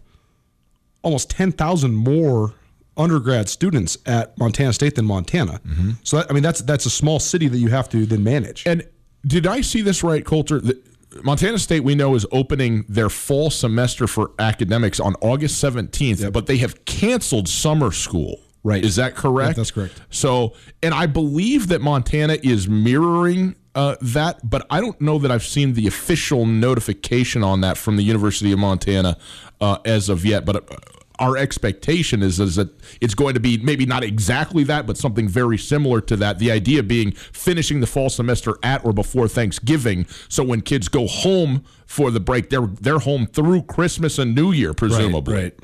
almost 1.02 1.32
ten 1.32 1.52
thousand 1.52 1.96
more 1.96 2.54
undergrad 3.01 3.49
students 3.49 3.97
at 4.05 4.37
Montana 4.37 4.73
State 4.73 4.95
than 4.95 5.05
Montana. 5.05 5.61
So 6.03 6.17
that, 6.17 6.29
I 6.29 6.33
mean, 6.33 6.43
that's 6.43 6.61
that's 6.61 6.85
a 6.85 6.89
small 6.89 7.19
city 7.19 7.47
that 7.47 7.57
you 7.57 7.69
have 7.69 7.89
to 7.89 8.05
then 8.05 8.23
manage. 8.23 8.65
And 8.65 8.87
did 9.25 9.47
I 9.47 9.61
see 9.61 9.81
this 9.81 10.03
right, 10.03 10.25
Colter? 10.25 10.59
The, 10.59 10.81
Montana 11.23 11.59
State, 11.59 11.81
we 11.81 11.95
know, 11.95 12.15
is 12.15 12.25
opening 12.31 12.85
their 12.87 13.09
fall 13.09 13.49
semester 13.49 14.07
for 14.07 14.31
academics 14.39 14.99
on 14.99 15.15
August 15.21 15.61
17th, 15.61 16.31
but 16.31 16.45
they 16.45 16.57
have 16.57 16.85
canceled 16.85 17.49
summer 17.49 17.91
school. 17.91 18.39
Right. 18.63 18.85
Is 18.85 18.95
that 18.97 19.15
correct? 19.15 19.49
Yep, 19.49 19.55
that's 19.55 19.71
correct. 19.71 20.01
So, 20.11 20.53
and 20.83 20.93
I 20.93 21.07
believe 21.07 21.67
that 21.69 21.81
Montana 21.81 22.37
is 22.43 22.69
mirroring 22.69 23.55
uh, 23.73 23.95
that, 24.01 24.47
but 24.47 24.67
I 24.69 24.79
don't 24.79 24.99
know 25.01 25.17
that 25.17 25.31
I've 25.31 25.43
seen 25.43 25.73
the 25.73 25.87
official 25.87 26.45
notification 26.45 27.43
on 27.43 27.61
that 27.61 27.77
from 27.77 27.97
the 27.97 28.03
University 28.03 28.51
of 28.51 28.59
Montana 28.59 29.17
uh, 29.59 29.79
as 29.83 30.09
of 30.09 30.25
yet. 30.25 30.45
But 30.45 30.57
uh, 30.57 30.75
our 31.19 31.38
expectation 31.38 32.24
is 32.24 32.39
is 32.39 32.56
that 32.56 32.69
it's 33.00 33.13
going 33.13 33.34
to 33.34 33.39
be 33.39 33.58
maybe 33.58 33.86
not 33.86 34.04
exactly 34.04 34.63
that, 34.65 34.88
but 34.88 34.97
something 34.97 35.28
very 35.28 35.58
similar 35.58 36.02
to 36.02 36.15
that. 36.17 36.39
The 36.39 36.52
idea 36.52 36.82
being 36.84 37.12
finishing 37.12 37.80
the 37.80 37.88
fall 37.88 38.10
semester 38.10 38.58
at 38.63 38.84
or 38.86 38.93
before 38.93 39.28
Thanksgiving, 39.28 40.06
so 40.30 40.43
when 40.43 40.62
kids 40.62 40.88
go 40.88 41.08
home 41.08 41.63
for 41.86 42.12
the 42.12 42.19
break, 42.19 42.50
they're 42.50 42.67
they're 42.67 43.00
home 43.00 43.28
through 43.28 43.63
Christmas 43.63 44.17
and 44.17 44.34
New 44.34 44.52
Year, 44.52 44.74
presumably. 44.74 45.36
Right. 45.36 45.60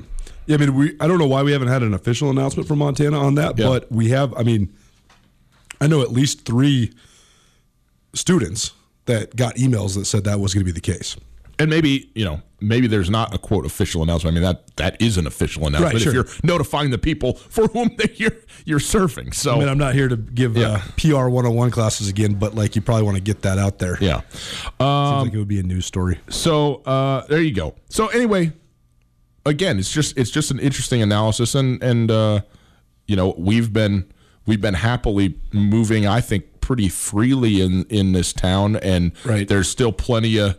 Yeah, 0.46 0.54
I 0.54 0.58
mean, 0.58 0.74
we. 0.74 0.96
I 1.00 1.06
don't 1.06 1.18
know 1.18 1.26
why 1.26 1.42
we 1.42 1.52
haven't 1.52 1.68
had 1.68 1.82
an 1.82 1.92
official 1.92 2.30
announcement 2.30 2.66
from 2.68 2.78
Montana 2.78 3.18
on 3.18 3.34
that, 3.34 3.58
Yeah. 3.58 3.66
but 3.66 3.90
we 3.92 4.08
have. 4.10 4.32
I 4.34 4.42
mean, 4.42 4.72
I 5.80 5.86
know 5.86 6.00
at 6.02 6.10
least 6.12 6.44
three 6.46 6.92
students 8.14 8.72
that 9.06 9.36
got 9.36 9.56
emails 9.56 9.94
that 9.96 10.04
said 10.06 10.24
that 10.24 10.40
was 10.40 10.54
going 10.54 10.64
to 10.64 10.72
be 10.72 10.72
the 10.72 10.80
case. 10.80 11.16
And 11.60 11.68
maybe 11.70 12.10
you 12.14 12.24
know, 12.24 12.40
maybe 12.60 12.86
there's 12.86 13.10
not 13.10 13.34
a 13.34 13.38
quote 13.38 13.66
official 13.66 14.02
announcement. 14.02 14.36
I 14.36 14.40
mean 14.40 14.44
that 14.48 14.76
that 14.76 15.00
is 15.02 15.16
an 15.16 15.26
official 15.26 15.66
announcement 15.66 15.94
Right, 15.94 16.02
sure. 16.02 16.10
if 16.10 16.14
you're 16.14 16.36
notifying 16.44 16.90
the 16.90 16.98
people 16.98 17.34
for 17.34 17.66
whom 17.68 17.90
that 17.98 18.20
you're 18.20 18.36
you're 18.64 18.80
serving. 18.80 19.32
So 19.32 19.56
I 19.56 19.58
mean, 19.58 19.68
I'm 19.68 19.78
not 19.78 19.94
here 19.94 20.08
to 20.08 20.16
give 20.16 20.56
Yeah. 20.56 20.68
uh, 20.68 20.80
PR 20.96 21.28
101 21.28 21.70
classes 21.70 22.08
again, 22.08 22.34
but 22.34 22.54
like 22.54 22.76
you 22.76 22.82
probably 22.82 23.02
want 23.04 23.16
to 23.16 23.22
get 23.22 23.42
that 23.42 23.58
out 23.58 23.78
there. 23.78 23.98
yeah. 24.00 24.20
Seems 24.30 24.78
like 24.78 25.32
it 25.32 25.38
would 25.38 25.48
be 25.48 25.58
a 25.60 25.62
news 25.64 25.86
story. 25.86 26.18
So 26.28 26.76
uh, 26.86 27.26
there 27.26 27.40
you 27.40 27.52
go. 27.52 27.74
So 27.88 28.06
anyway, 28.08 28.52
again, 29.46 29.78
it's 29.78 29.92
just 29.92 30.16
it's 30.16 30.30
just 30.30 30.50
an 30.50 30.58
interesting 30.60 31.02
analysis, 31.02 31.54
and 31.54 31.82
and 31.82 32.10
uh, 32.10 32.40
you 33.06 33.16
know 33.16 33.34
we've 33.38 33.72
been 33.72 34.04
we've 34.46 34.60
been 34.60 34.74
happily 34.74 35.34
moving, 35.52 36.06
I 36.06 36.20
think, 36.20 36.60
pretty 36.60 36.88
freely 36.88 37.60
in 37.60 37.84
in 37.86 38.12
this 38.12 38.32
town, 38.32 38.76
and 38.76 39.12
Right. 39.24 39.48
there's 39.48 39.68
still 39.68 39.92
plenty 39.92 40.36
of 40.38 40.50
uh, 40.50 40.54
uh, 40.54 40.58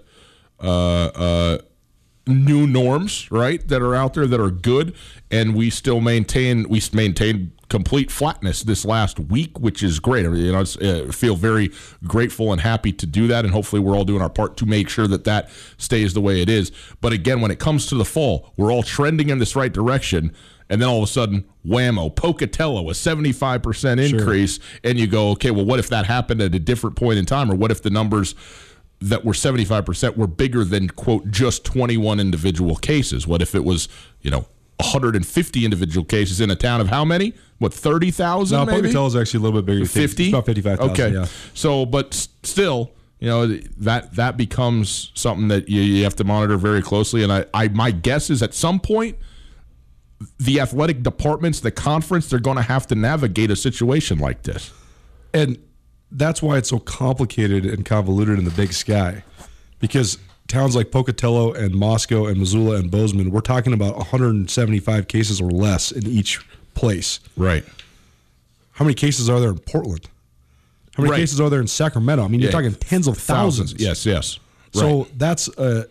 new 2.28 2.68
norms, 2.68 3.32
right, 3.32 3.68
that 3.68 3.82
are 3.82 3.96
out 3.96 4.14
there 4.14 4.28
that 4.28 4.40
are 4.40 4.52
good, 4.52 4.96
and 5.32 5.56
we 5.56 5.70
still 5.70 6.00
maintain 6.00 6.68
we 6.70 6.82
maintain 6.94 7.52
complete 7.70 8.10
flatness 8.10 8.64
this 8.64 8.84
last 8.84 9.20
week, 9.20 9.60
which 9.60 9.84
is 9.84 10.00
great. 10.00 10.26
I 10.26 10.30
You 10.30 10.52
know, 10.52 10.62
it's, 10.62 10.76
uh, 10.78 11.10
feel 11.12 11.36
very 11.36 11.72
grateful 12.06 12.52
and 12.52 12.62
happy 12.62 12.92
to 12.94 13.06
do 13.06 13.28
that, 13.28 13.46
and 13.46 13.54
hopefully 13.54 13.80
we're 13.80 13.96
all 13.96 14.06
doing 14.06 14.22
our 14.22 14.30
part 14.30 14.58
to 14.58 14.66
make 14.66 14.90
sure 14.90 15.08
that 15.08 15.24
that 15.26 15.50
stays 15.78 16.14
the 16.14 16.22
way 16.22 16.42
it 16.42 16.50
is. 16.50 16.72
But 17.00 17.14
again, 17.14 17.42
when 17.42 17.52
it 17.52 17.60
comes 17.60 17.86
to 17.88 17.96
the 17.96 18.06
fall, 18.06 18.54
we're 18.58 18.72
all 18.74 18.84
trending 18.84 19.30
in 19.30 19.40
this 19.40 19.56
right 19.56 19.72
direction. 19.72 20.34
And 20.72 20.80
then 20.80 20.88
all 20.88 20.98
of 20.98 21.04
a 21.04 21.12
sudden, 21.12 21.46
whammo, 21.66 22.16
Pocatello, 22.16 22.90
a 22.90 22.94
75% 22.94 24.14
increase. 24.14 24.60
And 24.84 25.00
you 25.00 25.08
go, 25.08 25.30
okay, 25.32 25.50
well, 25.50 25.66
what 25.66 25.80
if 25.80 25.90
that 25.90 26.06
happened 26.06 26.44
at 26.44 26.54
a 26.54 26.60
different 26.60 26.96
point 26.96 27.18
in 27.18 27.26
time? 27.26 27.52
Or 27.52 27.56
what 27.56 27.72
if 27.72 27.82
the 27.82 27.90
numbers 27.90 28.36
that 29.02 29.24
were 29.24 29.34
75% 29.34 30.18
were 30.18 30.28
bigger 30.28 30.64
than 30.64 30.90
quote 30.90 31.30
just 31.32 31.64
21 31.64 32.20
individual 32.20 32.76
cases 32.76 33.26
what 33.26 33.42
if 33.42 33.56
it 33.56 33.64
was 33.64 33.88
you 34.22 34.30
know 34.30 34.46
150 34.78 35.66
individual 35.66 36.06
cases 36.06 36.40
in 36.42 36.50
a 36.52 36.56
town 36.56 36.80
of 36.82 36.88
how 36.88 37.04
many 37.04 37.34
what 37.60 37.74
30,000 37.74 38.58
No, 38.58 38.66
maybe 38.66 38.90
is 38.90 39.16
actually 39.16 39.40
a 39.40 39.44
little 39.44 39.62
bit 39.62 39.66
bigger. 39.66 39.86
50 39.86 40.24
It's 40.24 40.34
about 40.34 40.46
55,000. 40.46 40.92
okay 40.92 41.14
Yeah. 41.14 41.26
so 41.54 41.86
but 41.86 42.14
still 42.44 42.92
you 43.20 43.28
know 43.28 43.48
that 43.48 44.16
that 44.16 44.38
becomes 44.38 45.12
something 45.16 45.50
that 45.50 45.68
you, 45.68 45.82
you 45.82 46.04
have 46.06 46.16
to 46.18 46.24
monitor 46.24 46.58
very 46.58 46.82
closely 46.82 47.24
and 47.24 47.32
I, 47.32 47.46
I 47.54 47.68
my 47.70 47.92
guess 47.92 48.30
is 48.30 48.42
at 48.42 48.54
some 48.54 48.80
point 48.80 49.18
the 50.40 50.60
athletic 50.60 51.04
departments 51.04 51.60
the 51.62 51.72
conference 51.72 52.30
they're 52.30 52.40
going 52.40 52.58
to 52.58 52.64
have 52.64 52.88
to 52.88 52.96
navigate 52.96 53.52
a 53.52 53.56
situation 53.56 54.20
like 54.20 54.44
this 54.44 54.72
And 55.34 55.58
that's 56.12 56.42
why 56.42 56.58
it's 56.58 56.70
so 56.70 56.80
complicated 56.80 57.66
and 57.66 57.86
convoluted 57.86 58.38
in 58.40 58.46
the 58.46 58.52
big 58.52 58.74
sky. 58.74 59.24
Because 59.80 60.18
towns 60.48 60.76
like 60.76 60.92
Pocatello 60.92 61.54
and 61.54 61.74
Moscow 61.76 62.26
and 62.26 62.40
Missoula 62.40 62.78
and 62.78 62.90
Bozeman, 62.90 63.32
we're 63.32 63.42
talking 63.42 63.74
about 63.74 63.96
175 63.98 65.08
cases 65.08 65.40
or 65.40 65.50
less 65.52 65.92
in 65.92 66.08
each 66.08 66.40
place. 66.74 67.20
right 67.38 67.64
How 68.72 68.86
many 68.86 68.96
cases 68.96 69.30
are 69.30 69.40
there 69.40 69.50
in 69.50 69.60
Portland? 69.60 70.08
How 70.96 71.04
many 71.04 71.12
Right. 71.12 71.20
cases 71.20 71.40
are 71.40 71.50
there 71.50 71.62
in 71.62 71.68
Sacramento? 71.68 72.24
I 72.26 72.28
mean, 72.28 72.40
you're 72.42 72.52
talking 72.52 72.74
tens 72.76 73.08
of 73.08 73.18
thousands. 73.18 73.76
yes 73.78 74.06
yes 74.06 74.40
So 74.74 75.08
that's, 75.18 75.48
uh, 75.58 75.86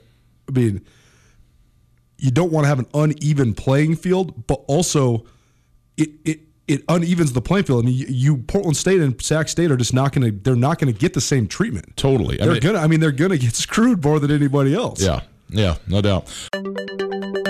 I 0.48 0.52
mean, 0.52 0.80
you 2.18 2.30
don't 2.30 2.50
want 2.52 2.64
to 2.64 2.68
have 2.68 2.78
an 2.80 2.86
uneven 2.94 3.54
playing 3.54 3.96
field, 3.96 4.46
but 4.46 4.64
also 4.66 5.24
it 5.96 6.10
it 6.24 6.40
it 6.68 6.84
unevens 6.88 7.32
the 7.32 7.40
playing 7.40 7.64
field. 7.64 7.84
I 7.84 7.86
mean, 7.86 7.96
you, 7.96 8.06
you 8.08 8.36
Portland 8.38 8.76
State 8.76 9.00
and 9.00 9.20
Sac 9.22 9.48
State 9.48 9.70
are 9.70 9.76
just 9.76 9.94
not 9.94 10.12
going 10.12 10.30
to 10.30 10.38
they're 10.42 10.54
not 10.56 10.78
going 10.78 10.92
to 10.92 10.98
get 10.98 11.14
the 11.14 11.20
same 11.20 11.46
treatment. 11.48 11.96
totally 11.96 12.40
I 12.40 12.44
They're 12.44 12.52
mean- 12.54 12.62
gonna. 12.62 12.78
I 12.78 12.86
mean, 12.86 13.00
they're 13.00 13.12
gonna 13.12 13.38
get 13.38 13.54
screwed 13.66 14.04
more 14.04 14.20
than 14.20 14.30
anybody 14.30 14.74
else. 14.74 15.00
Yeah, 15.02 15.22
yeah, 15.48 15.76
no 15.88 16.00
doubt. 16.02 16.30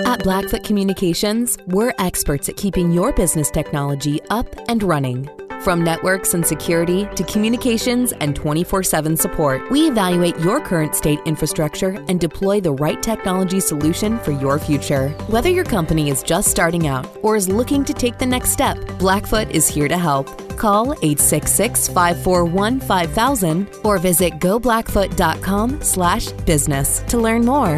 At 0.05 0.23
Blackfoot 0.23 0.63
Communications, 0.63 1.57
we're 1.67 1.93
experts 1.99 2.49
at 2.49 2.57
keeping 2.57 2.91
your 2.91 3.11
business 3.13 3.51
technology 3.51 4.19
up 4.29 4.47
and 4.67 4.81
running. 4.81 5.29
From 5.61 5.83
networks 5.83 6.33
and 6.33 6.45
security 6.45 7.05
to 7.15 7.23
communications 7.25 8.13
and 8.13 8.33
24 8.33 8.81
7 8.81 9.17
support, 9.17 9.69
we 9.69 9.89
evaluate 9.89 10.39
your 10.39 10.61
current 10.61 10.95
state 10.95 11.19
infrastructure 11.25 12.01
and 12.07 12.17
deploy 12.17 12.61
the 12.61 12.71
right 12.71 13.03
technology 13.03 13.59
solution 13.59 14.19
for 14.19 14.31
your 14.31 14.57
future. 14.57 15.09
Whether 15.27 15.49
your 15.49 15.65
company 15.65 16.09
is 16.09 16.23
just 16.23 16.49
starting 16.49 16.87
out 16.87 17.05
or 17.23 17.35
is 17.35 17.49
looking 17.49 17.83
to 17.83 17.93
take 17.93 18.17
the 18.17 18.25
next 18.25 18.51
step, 18.51 18.77
Blackfoot 18.97 19.51
is 19.51 19.67
here 19.67 19.89
to 19.89 19.97
help. 19.97 20.27
Call 20.57 20.93
866 20.93 21.89
541 21.89 22.79
5000 22.79 23.69
or 23.83 23.97
visit 23.97 24.39
goblackfoot.com 24.39 25.81
slash 25.81 26.31
business 26.45 27.01
to 27.09 27.17
learn 27.17 27.43
more. 27.43 27.75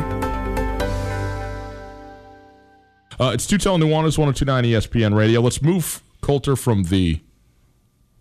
Uh, 3.20 3.32
it's 3.34 3.48
Tutel 3.48 3.80
Nuanez, 3.80 4.20
1029 4.20 4.66
ESPN 4.66 5.16
Radio. 5.16 5.42
Let's 5.42 5.64
move 5.64 6.04
Colter 6.22 6.56
from 6.56 6.84
the 6.84 7.22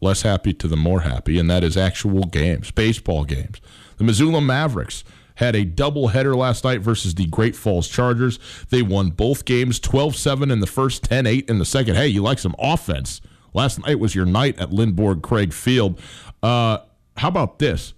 less 0.01 0.23
happy 0.23 0.53
to 0.55 0.69
the 0.69 0.77
more 0.77 1.01
happy, 1.01 1.39
and 1.39 1.51
that 1.51 1.63
is 1.65 1.77
actual 1.77 2.25
games, 2.25 2.71
baseball 2.71 3.25
games. 3.25 3.61
The 3.99 4.05
Missoula 4.05 4.41
Mavericks 4.41 5.05
had 5.37 5.55
a 5.57 5.65
doubleheader 5.65 6.37
last 6.37 6.65
night 6.65 6.81
versus 6.81 7.15
the 7.15 7.27
Great 7.27 7.57
Falls 7.57 7.89
Chargers. 7.89 8.39
They 8.71 8.83
won 8.83 9.11
both 9.11 9.45
games 9.45 9.81
12 9.81 10.17
7 10.17 10.51
in 10.51 10.61
the 10.61 10.67
first, 10.67 11.03
10 11.05 11.27
8 11.27 11.49
in 11.49 11.59
the 11.59 11.65
second. 11.65 11.97
Hey, 11.97 12.09
you 12.09 12.23
like 12.23 12.39
some 12.39 12.55
offense. 12.59 13.21
Last 13.53 13.85
night 13.85 13.99
was 13.99 14.15
your 14.15 14.27
night 14.27 14.59
at 14.59 14.71
Lindborg 14.71 15.23
Cregg 15.23 15.53
Field. 15.53 16.01
Uh, 16.43 16.79
how 17.17 17.29
about 17.29 17.59
this? 17.59 17.95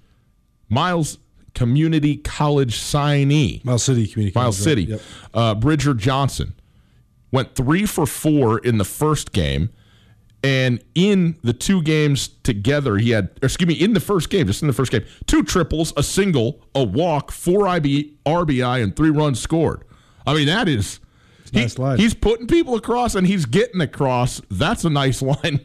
Miles 0.69 1.19
Community 1.55 2.17
College 2.17 2.79
signee. 2.81 3.63
Miles 3.65 3.83
City 3.83 4.07
Community. 4.07 4.33
Miles 4.35 4.57
College, 4.57 4.65
City. 4.65 4.83
right? 4.83 4.91
Yep. 4.93 5.01
Uh, 5.35 5.55
Bridger 5.55 5.95
Johnson 5.95 6.55
went 7.31 7.55
three 7.55 7.87
for 7.87 8.07
four 8.07 8.59
in 8.59 8.79
the 8.79 8.85
first 8.85 9.33
game. 9.33 9.71
And 10.45 10.83
in 10.95 11.39
the 11.43 11.53
two 11.53 11.83
games 11.83 12.29
together, 12.43 12.97
he 12.97 13.11
had, 13.11 13.31
excuse 13.43 13.69
me, 13.69 13.75
in 13.75 13.93
the 13.93 14.01
first 14.01 14.29
game, 14.29 14.47
just 14.47 14.61
in 14.63 14.67
the 14.69 14.75
first 14.75 14.91
game, 14.91 15.05
two 15.27 15.45
triples, 15.45 15.93
a 15.97 16.03
single, 16.03 16.61
a 16.75 16.83
walk, 16.83 17.31
four 17.31 17.69
IB, 17.69 18.15
RBI, 18.27 18.83
and 18.83 18.97
three 18.97 19.11
runs 19.11 19.41
scored. 19.41 19.85
I 20.27 20.35
mean, 20.35 20.47
that 20.47 20.69
is. 20.69 20.99
He- 21.53 21.61
nice 21.61 21.79
line. 21.79 21.99
He's 21.99 22.15
putting 22.15 22.47
people 22.47 22.75
across 22.75 23.15
and 23.15 23.27
he's 23.27 23.45
getting 23.47 23.81
across. 23.81 24.41
That's 24.51 24.85
a 24.85 24.91
nice 24.91 25.23
line. 25.33 25.61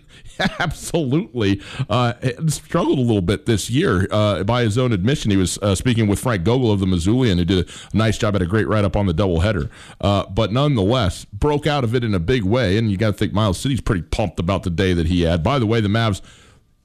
Absolutely. 0.60 1.62
Uh, 1.90 2.14
struggled 2.48 3.00
a 3.00 3.02
little 3.02 3.22
bit 3.22 3.46
this 3.46 3.70
year 3.70 4.08
uh, 4.12 4.44
by 4.44 4.64
his 4.64 4.78
own 4.78 4.92
admission. 4.92 5.32
He 5.32 5.38
was 5.38 5.58
uh, 5.60 5.74
speaking 5.76 6.08
with 6.08 6.20
Frank 6.20 6.44
Gogol 6.44 6.72
of 6.72 6.80
the 6.80 6.86
Missoulian, 6.86 7.38
who 7.38 7.46
did 7.46 7.70
a 7.70 7.98
nice 7.98 8.18
job, 8.18 8.34
had 8.36 8.42
a 8.42 8.46
great 8.46 8.68
write 8.68 8.86
up 8.86 8.96
on 8.96 9.06
the 9.08 9.14
doubleheader. 9.14 9.70
Uh, 10.00 10.26
but 10.28 10.52
nonetheless, 10.52 11.26
broke 11.26 11.66
out 11.66 11.84
of 11.84 11.96
it 11.96 12.04
in 12.04 12.14
a 12.14 12.20
big 12.20 12.44
way. 12.44 12.78
And 12.78 12.92
you 12.92 12.98
got 12.98 13.08
to 13.08 13.14
think 13.18 13.34
Miles 13.34 13.58
City's 13.60 13.82
pretty 13.82 14.04
pumped 14.04 14.40
about 14.40 14.64
the 14.64 14.70
day 14.70 14.94
that 14.94 15.08
he 15.08 15.22
had. 15.22 15.42
By 15.44 15.58
the 15.60 15.66
way, 15.66 15.82
the 15.82 15.88
Mavs 15.90 16.22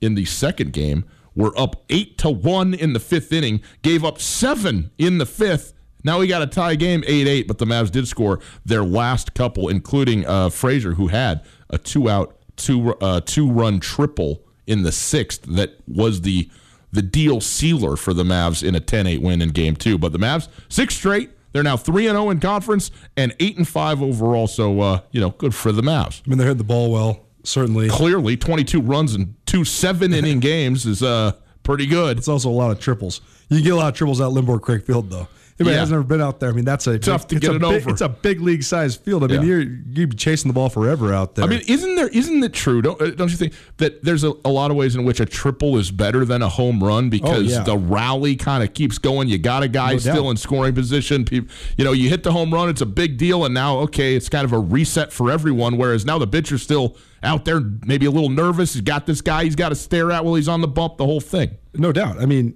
in 0.00 0.14
the 0.14 0.24
second 0.24 0.72
game 0.72 1.04
were 1.34 1.58
up 1.58 1.84
eight 1.90 2.18
to 2.18 2.30
one 2.30 2.74
in 2.74 2.92
the 2.92 3.00
fifth 3.00 3.32
inning, 3.32 3.62
gave 3.82 4.04
up 4.04 4.20
seven 4.20 4.90
in 4.98 5.18
the 5.18 5.26
fifth. 5.26 5.72
Now 6.04 6.18
we 6.18 6.26
got 6.26 6.42
a 6.42 6.46
tie 6.46 6.74
game, 6.74 7.04
eight 7.06 7.26
eight, 7.28 7.48
but 7.48 7.58
the 7.58 7.64
Mavs 7.64 7.90
did 7.90 8.08
score 8.08 8.40
their 8.64 8.84
last 8.84 9.34
couple, 9.34 9.68
including 9.68 10.26
uh, 10.26 10.48
Frazier, 10.50 10.94
who 10.94 11.08
had 11.08 11.44
a 11.70 11.78
two 11.78 12.08
out, 12.08 12.36
two 12.56 12.94
uh, 12.94 13.20
two 13.24 13.50
run 13.50 13.80
triple 13.80 14.42
in 14.66 14.82
the 14.82 14.92
sixth 14.92 15.42
that 15.42 15.76
was 15.86 16.22
the 16.22 16.48
the 16.92 17.02
deal 17.02 17.40
sealer 17.40 17.96
for 17.96 18.12
the 18.12 18.22
Mavs 18.24 18.62
in 18.62 18.74
a 18.74 18.80
10-8 18.80 19.22
win 19.22 19.40
in 19.40 19.48
game 19.48 19.74
two. 19.74 19.96
But 19.96 20.12
the 20.12 20.18
Mavs 20.18 20.48
six 20.68 20.94
straight. 20.94 21.30
They're 21.52 21.62
now 21.62 21.76
three 21.76 22.06
and 22.06 22.14
zero 22.16 22.30
in 22.30 22.40
conference 22.40 22.90
and 23.16 23.34
eight 23.38 23.58
and 23.58 23.68
five 23.68 24.00
overall. 24.02 24.46
So 24.46 24.80
uh, 24.80 25.00
you 25.10 25.20
know, 25.20 25.30
good 25.30 25.54
for 25.54 25.70
the 25.70 25.82
Mavs 25.82 26.22
I 26.26 26.30
mean, 26.30 26.38
they're 26.38 26.46
hitting 26.46 26.58
the 26.58 26.64
ball 26.64 26.90
well. 26.90 27.26
Certainly, 27.44 27.88
clearly 27.90 28.36
22 28.36 28.80
runs 28.80 29.14
in 29.14 29.34
two 29.46 29.64
seven 29.64 30.14
inning 30.14 30.40
games 30.52 30.86
is 30.86 31.02
uh 31.02 31.32
pretty 31.62 31.86
good. 31.86 32.18
it's 32.18 32.28
also 32.28 32.48
a 32.48 32.50
lot 32.50 32.70
of 32.70 32.80
triples. 32.80 33.20
You 33.48 33.60
get 33.62 33.72
a 33.72 33.76
lot 33.76 33.88
of 33.88 33.94
triples 33.94 34.20
out 34.20 34.32
Lindborg 34.32 34.60
Cregg 34.60 34.84
Field, 34.84 35.10
though. 35.10 35.28
Anybody 35.62 35.74
Yeah. 35.76 35.80
has 35.80 35.90
never 35.90 36.02
been 36.02 36.20
out 36.20 36.40
there. 36.40 36.50
I 36.50 36.52
mean, 36.52 36.64
that's 36.64 36.86
a 36.86 36.98
Tough 36.98 37.26
to 37.28 37.36
it's 37.36 37.42
get 37.46 37.52
a 37.52 37.56
it 37.56 37.60
big, 37.60 37.82
over. 37.82 37.90
It's 37.90 38.00
a 38.00 38.08
big 38.08 38.40
league 38.40 38.62
size 38.62 38.96
field. 38.96 39.24
I 39.24 39.28
mean, 39.28 39.40
Yeah. 39.42 39.46
you're 39.46 39.60
you'd 39.60 40.10
be 40.10 40.16
chasing 40.16 40.48
the 40.48 40.52
ball 40.54 40.68
forever 40.68 41.12
out 41.14 41.34
there. 41.34 41.44
I 41.44 41.48
mean, 41.48 41.62
isn't 41.68 41.94
there? 41.96 42.08
Isn't 42.08 42.42
it 42.42 42.52
true? 42.52 42.82
Don't 42.82 43.00
uh, 43.00 43.10
don't 43.10 43.30
you 43.30 43.36
think 43.36 43.52
that 43.78 44.02
there's 44.04 44.24
a, 44.24 44.32
a 44.44 44.50
lot 44.50 44.70
of 44.70 44.76
ways 44.76 44.94
in 44.96 45.04
which 45.04 45.20
a 45.20 45.26
triple 45.26 45.78
is 45.78 45.90
better 45.90 46.24
than 46.24 46.42
a 46.42 46.48
home 46.48 46.82
run 46.82 47.08
because 47.10 47.46
yeah. 47.50 47.62
the 47.62 47.76
rally 47.76 48.36
kind 48.36 48.62
of 48.62 48.74
keeps 48.74 48.98
going. 48.98 49.28
You 49.28 49.38
got 49.38 49.62
a 49.62 49.68
guy 49.68 49.92
No 49.92 49.98
still 49.98 50.24
doubt. 50.24 50.30
in 50.30 50.36
scoring 50.36 50.74
position. 50.74 51.24
Peop 51.24 51.48
you 51.76 51.84
know, 51.84 51.92
you 51.92 52.08
hit 52.08 52.22
the 52.22 52.32
home 52.32 52.52
run, 52.52 52.68
it's 52.68 52.80
a 52.82 52.86
big 52.86 53.16
deal, 53.16 53.44
and 53.44 53.54
now 53.54 53.78
okay, 53.80 54.14
it's 54.16 54.28
kind 54.28 54.44
of 54.44 54.52
a 54.52 54.58
reset 54.58 55.12
for 55.12 55.30
everyone. 55.30 55.76
Whereas 55.76 56.04
now 56.04 56.18
the 56.18 56.26
pitcher's 56.26 56.62
still 56.62 56.96
out 57.22 57.44
there, 57.44 57.60
maybe 57.86 58.06
a 58.06 58.10
little 58.10 58.28
nervous. 58.30 58.72
He's 58.72 58.82
got 58.82 59.06
this 59.06 59.20
guy 59.20 59.44
he's 59.44 59.54
got 59.54 59.68
to 59.68 59.76
stare 59.76 60.10
at 60.10 60.24
while 60.24 60.34
he's 60.34 60.48
on 60.48 60.60
the 60.60 60.68
bump. 60.68 60.96
The 60.96 61.06
whole 61.06 61.20
thing. 61.20 61.56
no 61.74 61.92
doubt. 61.92 62.18
I 62.20 62.26
mean, 62.26 62.54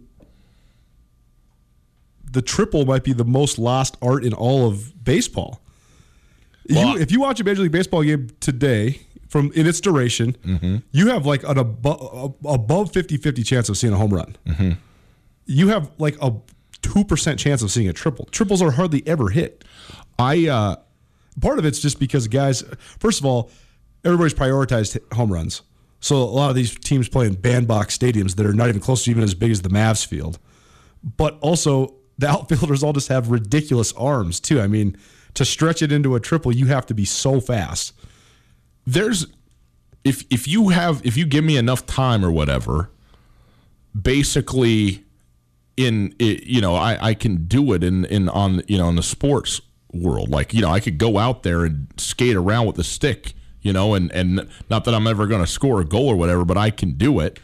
the 2.33 2.43
triple 2.43 2.85
might 2.87 3.05
be 3.05 3.13
the 3.13 3.25
most 3.25 3.59
lost 3.59 3.97
art 4.03 4.25
in 4.25 4.33
all 4.33 4.67
of 4.69 5.05
baseball. 5.05 5.61
Well, 6.69 6.95
you, 6.97 7.01
if 7.01 7.13
you 7.13 7.21
watch 7.21 7.41
a 7.41 7.45
Major 7.45 7.63
League 7.63 7.73
Baseball 7.73 8.03
game 8.03 8.29
today, 8.41 9.01
from 9.29 9.53
in 9.55 9.67
its 9.67 9.81
duration, 9.81 10.33
Mm-hmm. 10.45 10.77
you 10.93 11.09
have 11.09 11.27
like 11.27 11.43
an 11.45 11.59
above 11.59 12.35
above 12.45 12.93
50-50 12.93 13.45
chance 13.47 13.69
of 13.69 13.77
seeing 13.77 13.93
a 13.93 13.97
home 13.97 14.11
run. 14.13 14.37
Mm-hmm. 14.47 14.73
You 15.47 15.69
have 15.69 15.91
like 15.99 16.17
a 16.21 16.33
two 16.83 17.05
percent 17.05 17.39
chance 17.39 17.63
of 17.63 17.71
seeing 17.71 17.89
a 17.89 17.93
triple. 17.93 18.25
Triples 18.27 18.63
are 18.63 18.73
hardly 18.73 19.03
ever 19.07 19.29
hit. 19.29 19.65
I 20.19 20.49
uh, 20.49 20.77
part 21.41 21.59
of 21.59 21.65
it's 21.65 21.79
just 21.81 22.01
because 22.01 22.27
guys 22.29 22.65
first 22.99 23.21
of 23.21 23.27
all 23.27 23.51
everybody's 24.05 24.35
prioritized 24.35 24.99
home 25.13 25.31
runs 25.33 25.63
so 26.01 26.17
a 26.17 26.25
lot 26.25 26.49
of 26.49 26.57
these 26.57 26.75
teams 26.79 27.09
play 27.09 27.27
in 27.27 27.35
bandbox 27.35 27.97
stadiums 27.99 28.37
that 28.37 28.47
are 28.47 28.53
not 28.55 28.69
even 28.69 28.81
close 28.81 29.05
to 29.05 29.11
even 29.11 29.23
as 29.23 29.35
big 29.35 29.51
as 29.51 29.61
the 29.63 29.69
Mavs 29.69 30.07
field 30.07 30.39
but 31.17 31.37
also 31.41 31.95
the 32.19 32.29
outfielders 32.29 32.83
all 32.83 32.93
just 32.93 33.09
have 33.09 33.31
ridiculous 33.31 33.93
arms 33.93 34.41
too. 34.41 34.61
I 34.61 34.67
mean 34.67 34.97
to 35.35 35.45
stretch 35.45 35.83
it 35.83 35.93
into 35.93 36.15
a 36.15 36.21
triple 36.21 36.55
you 36.55 36.67
have 36.67 36.87
to 36.87 36.95
be 36.95 37.05
so 37.05 37.41
fast. 37.41 37.93
There's 38.87 39.27
if 40.05 40.25
if 40.31 40.49
you 40.49 40.69
have 40.71 41.05
if 41.05 41.17
you 41.17 41.27
give 41.27 41.45
me 41.45 41.57
enough 41.57 41.85
time 41.87 42.25
or 42.25 42.31
whatever 42.31 42.91
basically 44.01 45.05
in 45.77 46.15
it, 46.19 46.45
you 46.45 46.61
know 46.61 46.75
I, 46.75 47.09
I 47.09 47.15
can 47.15 47.47
do 47.47 47.73
it 47.73 47.85
in 47.85 48.05
in 48.07 48.29
on 48.29 48.63
you 48.67 48.79
know 48.79 48.89
in 48.89 48.97
the 48.97 49.03
sports 49.03 49.61
world. 49.93 50.31
Like 50.31 50.55
you 50.55 50.63
know 50.63 50.71
I 50.71 50.81
could 50.81 50.99
go 50.99 51.19
out 51.19 51.43
there 51.43 51.65
and 51.65 51.89
skate 51.97 52.37
around 52.37 52.67
with 52.67 52.79
a 52.79 52.85
stick 52.85 53.35
you 53.61 53.73
know 53.73 53.95
and 53.95 54.11
and 54.13 54.49
not 54.71 54.85
that 54.85 54.95
I'm 54.95 55.07
ever 55.07 55.27
going 55.27 55.43
to 55.43 55.47
score 55.47 55.81
a 55.81 55.85
goal 55.85 56.09
or 56.09 56.17
whatever 56.17 56.45
but 56.45 56.57
I 56.57 56.71
can 56.71 56.93
do 56.93 57.21
it. 57.21 57.39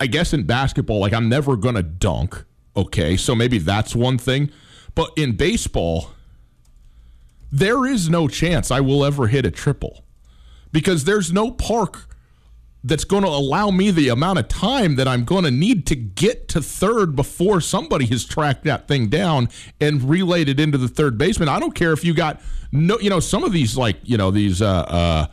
I 0.00 0.08
guess 0.08 0.32
in 0.32 0.44
basketball 0.44 0.98
like 0.98 1.12
I'm 1.12 1.28
never 1.28 1.56
going 1.56 1.76
to 1.76 1.82
dunk 1.82 2.44
okay 2.76 3.16
so 3.16 3.34
maybe 3.34 3.58
that's 3.58 3.94
one 3.94 4.18
thing 4.18 4.50
but 4.94 5.10
in 5.16 5.36
baseball 5.36 6.10
there 7.54 7.86
is 7.86 8.08
no 8.08 8.26
chance 8.26 8.72
I 8.72 8.80
will 8.80 9.04
ever 9.04 9.28
hit 9.28 9.46
a 9.46 9.50
triple 9.50 10.04
because 10.72 11.04
there's 11.04 11.32
no 11.32 11.52
park 11.52 12.08
that's 12.82 13.04
going 13.04 13.22
to 13.22 13.28
allow 13.28 13.70
me 13.70 13.92
the 13.92 14.08
amount 14.08 14.40
of 14.40 14.48
time 14.48 14.96
that 14.96 15.06
I'm 15.06 15.24
going 15.24 15.44
to 15.44 15.52
need 15.52 15.86
to 15.86 15.96
get 15.96 16.48
to 16.48 16.60
third 16.60 17.14
before 17.16 17.60
somebody 17.60 18.06
has 18.06 18.24
tracked 18.24 18.64
that 18.64 18.88
thing 18.88 19.06
down 19.06 19.48
and 19.80 20.02
relayed 20.02 20.48
it 20.48 20.58
into 20.58 20.76
the 20.76 20.88
third 20.88 21.16
baseman. 21.16 21.48
I 21.48 21.60
don't 21.60 21.74
care 21.74 21.92
if 21.92 22.04
you 22.04 22.12
got 22.12 22.42
no, 22.72 22.98
you 22.98 23.08
know, 23.08 23.20
some 23.20 23.44
of 23.44 23.52
these 23.52 23.76
like, 23.76 23.96
you 24.02 24.18
know, 24.18 24.32
these, 24.32 24.60
uh, 24.60 24.66
uh, 24.68 25.26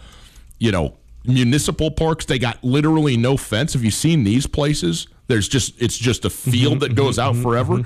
you 0.60 0.71
know, 0.71 0.97
municipal 1.26 1.92
parks, 1.92 2.26
they 2.26 2.40
got 2.40 2.64
literally 2.64 3.18
no 3.18 3.38
fence. 3.38 3.74
Have 3.74 3.84
you 3.84 3.92
seen 3.92 4.24
these 4.24 4.48
places? 4.48 5.08
There's 5.28 5.48
just, 5.48 5.82
it's 5.82 5.98
just 5.98 6.26
a 6.26 6.30
field 6.30 6.82
that 6.82 6.96
goes 6.96 7.18
out 7.20 7.36
forever. 7.36 7.84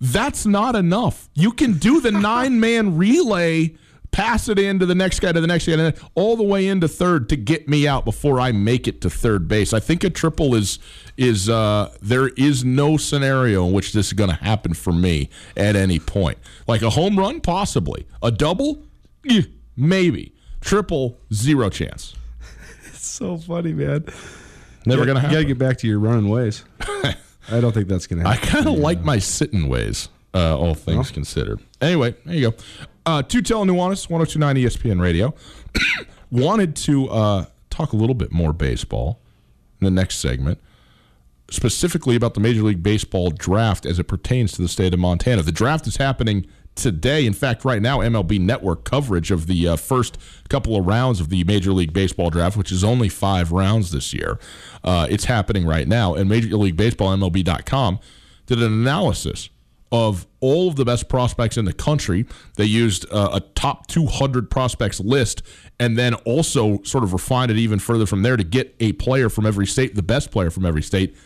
That's 0.00 0.44
not 0.44 0.74
enough. 0.74 1.28
You 1.34 1.52
can 1.52 1.74
do 1.74 2.00
the 2.00 2.10
nine 2.32 2.58
man 2.58 2.96
relay, 2.96 3.74
pass 4.10 4.48
it 4.48 4.58
in 4.58 4.80
to 4.80 4.86
the 4.86 4.94
next 4.94 5.20
guy, 5.20 5.32
to 5.32 5.40
the 5.40 5.46
next 5.46 5.66
guy, 5.66 5.92
all 6.14 6.36
the 6.36 6.42
way 6.42 6.66
into 6.66 6.88
third 6.88 7.28
to 7.28 7.36
get 7.36 7.68
me 7.68 7.86
out 7.86 8.04
before 8.04 8.40
I 8.40 8.50
make 8.52 8.88
it 8.88 9.00
to 9.02 9.10
third 9.10 9.46
base. 9.46 9.72
I 9.72 9.80
think 9.80 10.02
a 10.04 10.10
triple 10.10 10.54
is 10.54 10.78
is 11.16 11.48
uh, 11.48 11.92
there 12.02 12.28
is 12.28 12.64
no 12.64 12.96
scenario 12.96 13.66
in 13.66 13.72
which 13.72 13.92
this 13.92 14.08
is 14.08 14.12
going 14.14 14.30
to 14.30 14.36
happen 14.36 14.74
for 14.74 14.92
me 14.92 15.30
at 15.56 15.76
any 15.76 16.00
point. 16.00 16.38
Like 16.66 16.82
a 16.82 16.90
home 16.90 17.16
run, 17.18 17.40
possibly. 17.40 18.06
A 18.22 18.32
double, 18.32 18.82
Eh, 19.30 19.42
maybe. 19.76 20.34
Triple, 20.60 21.18
zero 21.32 21.70
chance. 21.70 22.14
So 23.14 23.36
funny 23.38 23.72
man 23.72 24.04
Never 24.84 25.04
going 25.06 25.16
to 25.16 25.22
you 25.22 25.32
gotta 25.32 25.44
get 25.44 25.56
back 25.56 25.78
to 25.78 25.86
your 25.86 26.00
running 26.00 26.28
ways 26.28 26.64
i 26.80 27.60
don't 27.60 27.70
think 27.70 27.86
that's 27.86 28.08
gonna 28.08 28.28
happen. 28.28 28.42
I 28.42 28.50
kind 28.50 28.66
of 28.66 28.74
like 28.74 29.04
my 29.04 29.20
sitting 29.20 29.68
ways, 29.68 30.08
uh, 30.34 30.58
all 30.58 30.74
things 30.74 31.12
considered. 31.12 31.60
Anyway, 31.80 32.16
there 32.24 32.34
you 32.34 32.50
go. 32.50 32.56
Uh, 33.06 33.22
Tutel 33.22 33.64
Nuanez, 33.66 34.10
1029 34.10 34.56
ESPN 34.56 35.00
Radio. 35.00 35.32
Wanted 36.32 36.74
to 36.74 37.08
uh, 37.08 37.44
talk 37.70 37.92
a 37.92 37.96
little 37.96 38.16
bit 38.16 38.32
more 38.32 38.52
baseball 38.52 39.20
in 39.80 39.84
the 39.84 39.92
next 39.92 40.18
segment, 40.18 40.58
specifically 41.50 42.16
about 42.16 42.34
the 42.34 42.40
Major 42.40 42.62
League 42.62 42.82
Baseball 42.82 43.30
draft 43.30 43.86
as 43.86 44.00
it 44.00 44.08
pertains 44.08 44.50
to 44.54 44.62
the 44.62 44.68
state 44.68 44.92
of 44.92 44.98
Montana. 44.98 45.42
The 45.42 45.52
draft 45.52 45.86
is 45.86 45.98
happening 45.98 46.46
today. 46.74 47.26
In 47.26 47.32
fact, 47.32 47.64
right 47.64 47.80
now, 47.80 47.98
MLB 47.98 48.40
Network 48.40 48.84
coverage 48.84 49.30
of 49.30 49.46
the 49.46 49.68
uh, 49.68 49.76
first 49.76 50.18
couple 50.48 50.76
of 50.76 50.86
rounds 50.86 51.20
of 51.20 51.28
the 51.28 51.44
Major 51.44 51.72
League 51.72 51.92
Baseball 51.92 52.30
draft, 52.30 52.56
which 52.56 52.72
is 52.72 52.84
only 52.84 53.08
five 53.08 53.52
rounds 53.52 53.90
this 53.90 54.12
year, 54.12 54.38
uh, 54.82 55.06
it's 55.08 55.24
happening 55.24 55.66
right 55.66 55.88
now. 55.88 56.14
And 56.14 56.28
Major 56.28 56.56
League 56.56 56.76
Baseball, 56.76 57.16
MLB.com, 57.16 57.98
did 58.46 58.62
an 58.62 58.72
analysis 58.72 59.48
of 59.92 60.26
all 60.40 60.68
of 60.68 60.74
the 60.74 60.84
best 60.84 61.08
prospects 61.08 61.56
in 61.56 61.64
the 61.64 61.72
country. 61.72 62.26
They 62.56 62.64
used 62.64 63.06
uh, 63.12 63.30
a 63.32 63.40
top 63.40 63.86
200 63.86 64.50
prospects 64.50 64.98
list 64.98 65.42
and 65.78 65.96
then 65.96 66.14
also 66.14 66.82
sort 66.82 67.04
of 67.04 67.12
refined 67.12 67.52
it 67.52 67.58
even 67.58 67.78
further 67.78 68.04
from 68.04 68.22
there 68.22 68.36
to 68.36 68.42
get 68.42 68.74
a 68.80 68.92
player 68.94 69.28
from 69.28 69.46
every 69.46 69.66
state, 69.66 69.94
the 69.94 70.02
best 70.02 70.32
player 70.32 70.50
from 70.50 70.66
every 70.66 70.82
state, 70.82 71.16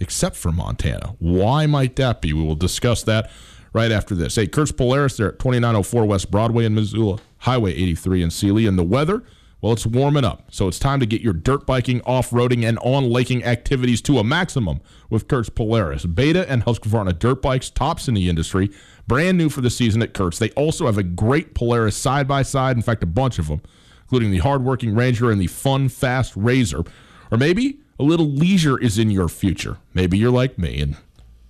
except 0.00 0.34
for 0.34 0.50
Montana. 0.50 1.14
Why 1.20 1.66
might 1.66 1.94
that 1.96 2.20
be? 2.20 2.32
We 2.32 2.42
will 2.42 2.56
discuss 2.56 3.04
that 3.04 3.30
right 3.72 3.92
after 3.92 4.14
this. 4.14 4.36
Hey, 4.36 4.46
Kurtz 4.46 4.72
Polaris, 4.72 5.16
they're 5.16 5.28
at 5.28 5.38
2904 5.38 6.04
West 6.04 6.30
Broadway 6.30 6.64
in 6.64 6.74
Missoula, 6.74 7.18
Highway 7.38 7.72
83 7.72 8.22
in 8.22 8.30
Seeley. 8.30 8.66
And 8.66 8.78
the 8.78 8.84
weather, 8.84 9.22
well, 9.60 9.72
it's 9.72 9.86
warming 9.86 10.24
up. 10.24 10.44
So 10.50 10.68
it's 10.68 10.78
time 10.78 11.00
to 11.00 11.06
get 11.06 11.20
your 11.20 11.32
dirt 11.32 11.66
biking, 11.66 12.00
off 12.02 12.30
roading, 12.30 12.64
and 12.64 12.78
on 12.78 13.10
laking 13.10 13.44
activities 13.44 14.00
to 14.02 14.18
a 14.18 14.24
maximum 14.24 14.80
with 15.08 15.28
Kurtz 15.28 15.48
Polaris. 15.48 16.06
Beta 16.06 16.50
and 16.50 16.64
Husqvarna 16.64 17.18
dirt 17.18 17.42
bikes, 17.42 17.70
tops 17.70 18.08
in 18.08 18.14
the 18.14 18.28
industry, 18.28 18.70
brand 19.06 19.38
new 19.38 19.48
for 19.48 19.60
the 19.60 19.70
season 19.70 20.02
at 20.02 20.14
Kurtz. 20.14 20.38
They 20.38 20.50
also 20.50 20.86
have 20.86 20.98
a 20.98 21.02
great 21.02 21.54
Polaris 21.54 21.96
side 21.96 22.26
by 22.26 22.42
side, 22.42 22.76
in 22.76 22.82
fact, 22.82 23.02
a 23.02 23.06
bunch 23.06 23.38
of 23.38 23.48
them, 23.48 23.60
including 24.02 24.30
the 24.30 24.38
hardworking 24.38 24.94
Ranger 24.94 25.30
and 25.30 25.40
the 25.40 25.46
fun, 25.46 25.88
fast 25.88 26.32
Razor. 26.36 26.84
Or 27.30 27.38
maybe 27.38 27.80
a 27.98 28.02
little 28.02 28.30
leisure 28.30 28.78
is 28.78 28.98
in 28.98 29.10
your 29.10 29.28
future. 29.28 29.76
Maybe 29.92 30.16
you're 30.16 30.30
like 30.30 30.58
me 30.58 30.80
and 30.80 30.96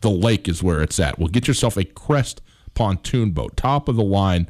the 0.00 0.10
lake 0.10 0.48
is 0.48 0.62
where 0.62 0.82
it's 0.82 0.98
at. 0.98 1.18
Well, 1.18 1.28
get 1.28 1.48
yourself 1.48 1.76
a 1.76 1.84
Crest 1.84 2.40
pontoon 2.74 3.30
boat, 3.30 3.56
top 3.56 3.88
of 3.88 3.96
the 3.96 4.04
line 4.04 4.48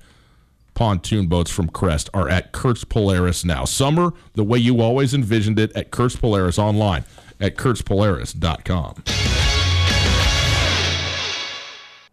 pontoon 0.75 1.27
boats 1.27 1.51
from 1.51 1.69
Crest 1.69 2.09
are 2.15 2.29
at 2.29 2.53
Kurtz 2.53 2.85
Polaris 2.85 3.45
now. 3.45 3.65
Summer 3.65 4.13
the 4.35 4.45
way 4.45 4.59
you 4.59 4.81
always 4.81 5.13
envisioned 5.13 5.59
it 5.59 5.75
at 5.77 5.91
Kurtz 5.91 6.17
Polaris 6.17 6.59
online 6.59 7.05
at 7.41 7.57
kurtzpolaris.com. 7.57 9.03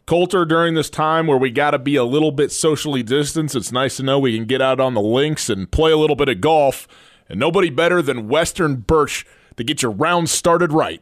Colter, 0.05 0.45
during 0.45 0.73
this 0.73 0.89
time 0.89 1.27
where 1.27 1.37
we 1.37 1.51
got 1.51 1.71
to 1.71 1.79
be 1.79 1.97
a 1.97 2.03
little 2.05 2.31
bit 2.31 2.51
socially 2.51 3.03
distanced, 3.03 3.55
it's 3.55 3.73
nice 3.73 3.97
to 3.97 4.03
know 4.03 4.17
we 4.17 4.37
can 4.37 4.45
get 4.45 4.61
out 4.61 4.79
on 4.79 4.93
the 4.93 5.01
links 5.01 5.49
and 5.49 5.69
play 5.69 5.91
a 5.91 5.97
little 5.97 6.15
bit 6.15 6.29
of 6.29 6.39
golf. 6.39 6.87
And 7.27 7.39
nobody 7.39 7.69
better 7.69 8.01
than 8.01 8.29
Western 8.29 8.77
Birch 8.77 9.25
to 9.57 9.65
get 9.65 9.81
your 9.81 9.91
round 9.91 10.29
started 10.29 10.71
right. 10.71 11.01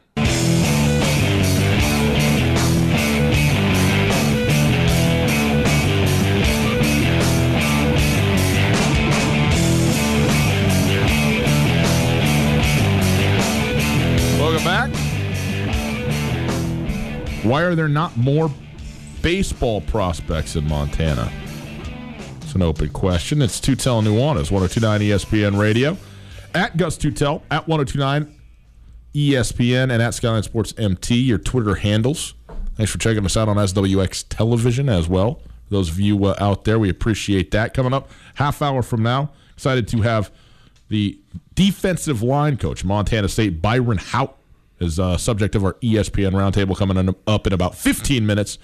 Why 17.51 17.63
are 17.63 17.75
there 17.75 17.89
not 17.89 18.15
more 18.15 18.49
baseball 19.21 19.81
prospects 19.81 20.55
in 20.55 20.65
Montana? 20.69 21.29
It's 22.39 22.55
an 22.55 22.61
open 22.61 22.91
question. 22.91 23.41
It's 23.41 23.59
Tutel 23.59 24.01
Nuanez, 24.01 24.49
1029 24.51 25.01
ESPN 25.01 25.59
Radio. 25.59 25.97
At 26.55 26.77
Gus 26.77 26.97
Tutel, 26.97 27.41
at 27.51 27.67
1029 27.67 28.33
ESPN, 29.13 29.91
and 29.91 30.01
at 30.01 30.13
Skyline 30.13 30.43
Sports 30.43 30.73
MT, 30.77 31.15
your 31.15 31.39
Twitter 31.39 31.75
handles. 31.75 32.35
Thanks 32.75 32.89
for 32.89 32.99
checking 32.99 33.25
us 33.25 33.35
out 33.35 33.49
on 33.49 33.57
SWX 33.57 34.23
Television 34.29 34.87
as 34.87 35.09
well. 35.09 35.41
Those 35.67 35.89
of 35.89 35.99
you 35.99 36.23
uh, 36.23 36.35
out 36.39 36.63
there, 36.63 36.79
we 36.79 36.87
appreciate 36.87 37.51
that. 37.51 37.73
Coming 37.73 37.93
up 37.93 38.09
half 38.35 38.61
hour 38.61 38.81
from 38.81 39.03
now, 39.03 39.29
excited 39.55 39.89
to 39.89 40.03
have 40.03 40.31
the 40.87 41.19
defensive 41.55 42.23
line 42.23 42.55
coach, 42.55 42.85
Montana 42.85 43.27
State, 43.27 43.61
Byron 43.61 43.97
Hout, 43.97 44.37
is 44.81 44.99
uh, 44.99 45.17
subject 45.17 45.55
of 45.55 45.63
our 45.63 45.73
ESPN 45.75 46.31
roundtable 46.31 46.75
coming 46.75 47.15
up 47.27 47.47
in 47.47 47.53
about 47.53 47.75
15 47.75 48.25
minutes 48.25 48.57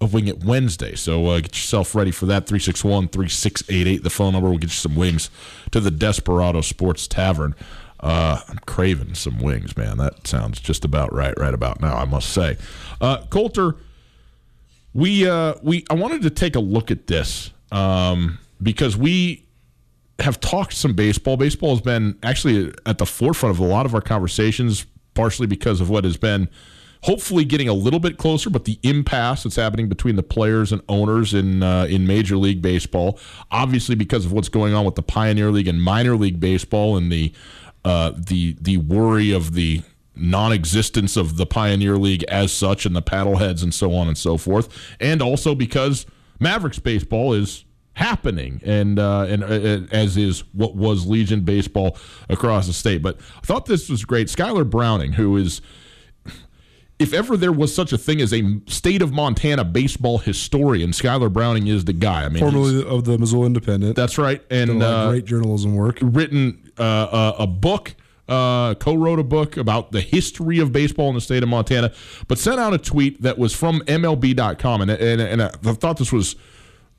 of 0.00 0.12
Wing 0.12 0.28
It 0.28 0.44
Wednesday. 0.44 0.94
So 0.94 1.26
uh, 1.26 1.40
get 1.40 1.52
yourself 1.52 1.94
ready 1.94 2.10
for 2.10 2.26
that. 2.26 2.46
361 2.46 3.08
3688, 3.08 4.02
the 4.02 4.10
phone 4.10 4.32
number. 4.32 4.50
will 4.50 4.58
get 4.58 4.70
you 4.70 4.74
some 4.76 4.96
wings 4.96 5.30
to 5.70 5.80
the 5.80 5.90
Desperado 5.90 6.60
Sports 6.60 7.06
Tavern. 7.06 7.54
Uh, 8.00 8.40
I'm 8.48 8.58
craving 8.66 9.14
some 9.14 9.38
wings, 9.38 9.76
man. 9.76 9.96
That 9.96 10.26
sounds 10.26 10.60
just 10.60 10.84
about 10.84 11.12
right, 11.12 11.38
right 11.38 11.54
about 11.54 11.80
now, 11.80 11.96
I 11.96 12.04
must 12.04 12.30
say. 12.30 12.58
Uh, 13.00 13.24
Colter, 13.30 13.76
we 14.92 15.28
uh, 15.28 15.54
we 15.62 15.84
I 15.90 15.94
wanted 15.94 16.22
to 16.22 16.30
take 16.30 16.54
a 16.54 16.60
look 16.60 16.90
at 16.90 17.06
this 17.06 17.50
um, 17.72 18.38
because 18.62 18.96
we 18.96 19.46
have 20.18 20.38
talked 20.40 20.74
some 20.74 20.92
baseball. 20.92 21.36
Baseball 21.36 21.70
has 21.70 21.80
been 21.80 22.18
actually 22.22 22.72
at 22.84 22.98
the 22.98 23.06
forefront 23.06 23.56
of 23.56 23.60
a 23.60 23.66
lot 23.66 23.86
of 23.86 23.94
our 23.94 24.02
conversations, 24.02 24.86
partially 25.14 25.46
because 25.46 25.80
of 25.80 25.88
what 25.88 26.04
has 26.04 26.16
been 26.16 26.48
hopefully 27.04 27.44
getting 27.44 27.68
a 27.68 27.72
little 27.74 28.00
bit 28.00 28.16
closer, 28.16 28.48
but 28.48 28.64
the 28.64 28.78
impasse 28.82 29.42
that's 29.42 29.56
happening 29.56 29.88
between 29.88 30.16
the 30.16 30.22
players 30.22 30.72
and 30.72 30.80
owners 30.88 31.34
in 31.34 31.62
uh, 31.62 31.84
in 31.84 32.06
Major 32.06 32.36
League 32.36 32.62
Baseball, 32.62 33.18
obviously 33.50 33.94
because 33.94 34.24
of 34.24 34.32
what's 34.32 34.48
going 34.48 34.74
on 34.74 34.84
with 34.84 34.94
the 34.94 35.02
Pioneer 35.02 35.50
League 35.50 35.68
and 35.68 35.82
Minor 35.82 36.16
League 36.16 36.40
Baseball 36.40 36.96
and 36.96 37.12
the 37.12 37.32
uh, 37.84 38.12
the 38.16 38.56
the 38.60 38.78
worry 38.78 39.32
of 39.32 39.54
the 39.54 39.82
non-existence 40.16 41.16
of 41.16 41.36
the 41.36 41.44
Pioneer 41.44 41.96
League 41.98 42.22
as 42.24 42.52
such 42.52 42.86
and 42.86 42.96
the 42.96 43.02
paddleheads 43.02 43.62
and 43.62 43.74
so 43.74 43.94
on 43.94 44.08
and 44.08 44.16
so 44.16 44.38
forth, 44.38 44.68
and 44.98 45.20
also 45.20 45.54
because 45.54 46.06
Mavericks 46.40 46.78
baseball 46.78 47.34
is 47.34 47.64
happening 47.94 48.60
and 48.64 48.98
uh, 48.98 49.26
and 49.28 49.42
uh, 49.42 49.86
as 49.92 50.16
is 50.16 50.44
what 50.52 50.74
was 50.76 51.06
Legion 51.06 51.40
baseball 51.40 51.96
across 52.28 52.66
the 52.66 52.72
state. 52.72 53.02
But 53.02 53.18
I 53.36 53.40
thought 53.46 53.66
this 53.66 53.88
was 53.88 54.04
great. 54.04 54.28
Skylar 54.28 54.68
Browning, 54.68 55.12
who 55.12 55.36
is 55.36 55.60
if 56.98 57.12
ever 57.12 57.36
there 57.36 57.52
was 57.52 57.74
such 57.74 57.92
a 57.92 57.98
thing 57.98 58.20
as 58.20 58.32
a 58.32 58.60
state 58.66 59.02
of 59.02 59.12
Montana 59.12 59.64
baseball 59.64 60.18
historian, 60.18 60.90
Skylar 60.90 61.32
Browning 61.32 61.66
is 61.66 61.84
the 61.84 61.92
guy. 61.92 62.24
I 62.24 62.28
mean, 62.28 62.42
formerly 62.42 62.84
of 62.84 63.04
the 63.04 63.18
Missoula 63.18 63.46
Independent. 63.46 63.96
that's 63.96 64.18
right, 64.18 64.42
and 64.50 64.82
uh, 64.82 65.10
great 65.10 65.24
journalism 65.24 65.74
work. 65.74 65.98
written 66.00 66.70
uh, 66.78 67.32
a, 67.38 67.42
a 67.42 67.46
book, 67.46 67.94
uh, 68.28 68.74
co-wrote 68.74 69.18
a 69.18 69.24
book 69.24 69.56
about 69.56 69.92
the 69.92 70.00
history 70.00 70.58
of 70.60 70.72
baseball 70.72 71.08
in 71.08 71.14
the 71.14 71.20
state 71.20 71.42
of 71.42 71.48
Montana, 71.48 71.92
but 72.28 72.38
sent 72.38 72.60
out 72.60 72.72
a 72.74 72.78
tweet 72.78 73.22
that 73.22 73.38
was 73.38 73.54
from 73.54 73.80
MLB.com, 73.82 74.82
and 74.82 74.90
and, 74.90 75.20
and 75.20 75.42
I 75.42 75.48
thought 75.48 75.96
this 75.98 76.12
was 76.12 76.36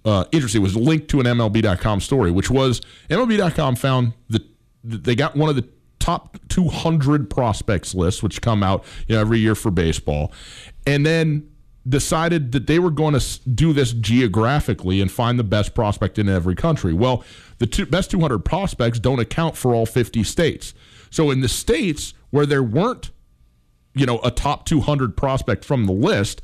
uh, 0.05 0.25
interesting. 0.31 0.61
It 0.61 0.63
was 0.63 0.75
linked 0.75 1.09
to 1.09 1.19
an 1.19 1.25
MLB.com 1.25 1.99
story, 1.99 2.31
which 2.31 2.49
was 2.49 2.81
MLB.com 3.09 3.75
found 3.75 4.13
that 4.29 4.43
they 4.83 5.15
got 5.15 5.35
one 5.35 5.49
of 5.49 5.55
the 5.55 5.67
top 5.99 6.37
200 6.49 7.29
prospects 7.29 7.95
lists, 7.95 8.21
which 8.21 8.41
come 8.41 8.61
out 8.61 8.85
you 9.07 9.15
know 9.15 9.21
every 9.21 9.39
year 9.39 9.55
for 9.55 9.71
baseball, 9.71 10.31
and 10.85 11.05
then 11.05 11.49
decided 11.87 12.51
that 12.51 12.67
they 12.67 12.79
were 12.79 12.91
going 12.91 13.17
to 13.17 13.49
do 13.49 13.73
this 13.73 13.93
geographically 13.93 15.01
and 15.01 15.11
find 15.11 15.37
the 15.37 15.43
best 15.43 15.75
prospect 15.75 16.17
in 16.17 16.27
every 16.27 16.55
country. 16.55 16.93
Well, 16.93 17.23
the 17.59 17.67
two, 17.67 17.85
best 17.85 18.11
200 18.11 18.39
prospects 18.39 18.99
don't 18.99 19.19
account 19.19 19.55
for 19.55 19.73
all 19.73 19.85
50 19.85 20.23
states. 20.23 20.73
So 21.09 21.29
in 21.31 21.41
the 21.41 21.47
states 21.47 22.13
where 22.31 22.45
there 22.45 22.63
weren't, 22.63 23.11
you 23.93 24.05
know, 24.05 24.19
a 24.23 24.31
top 24.31 24.65
200 24.65 25.15
prospect 25.15 25.63
from 25.63 25.85
the 25.85 25.93
list, 25.93 26.41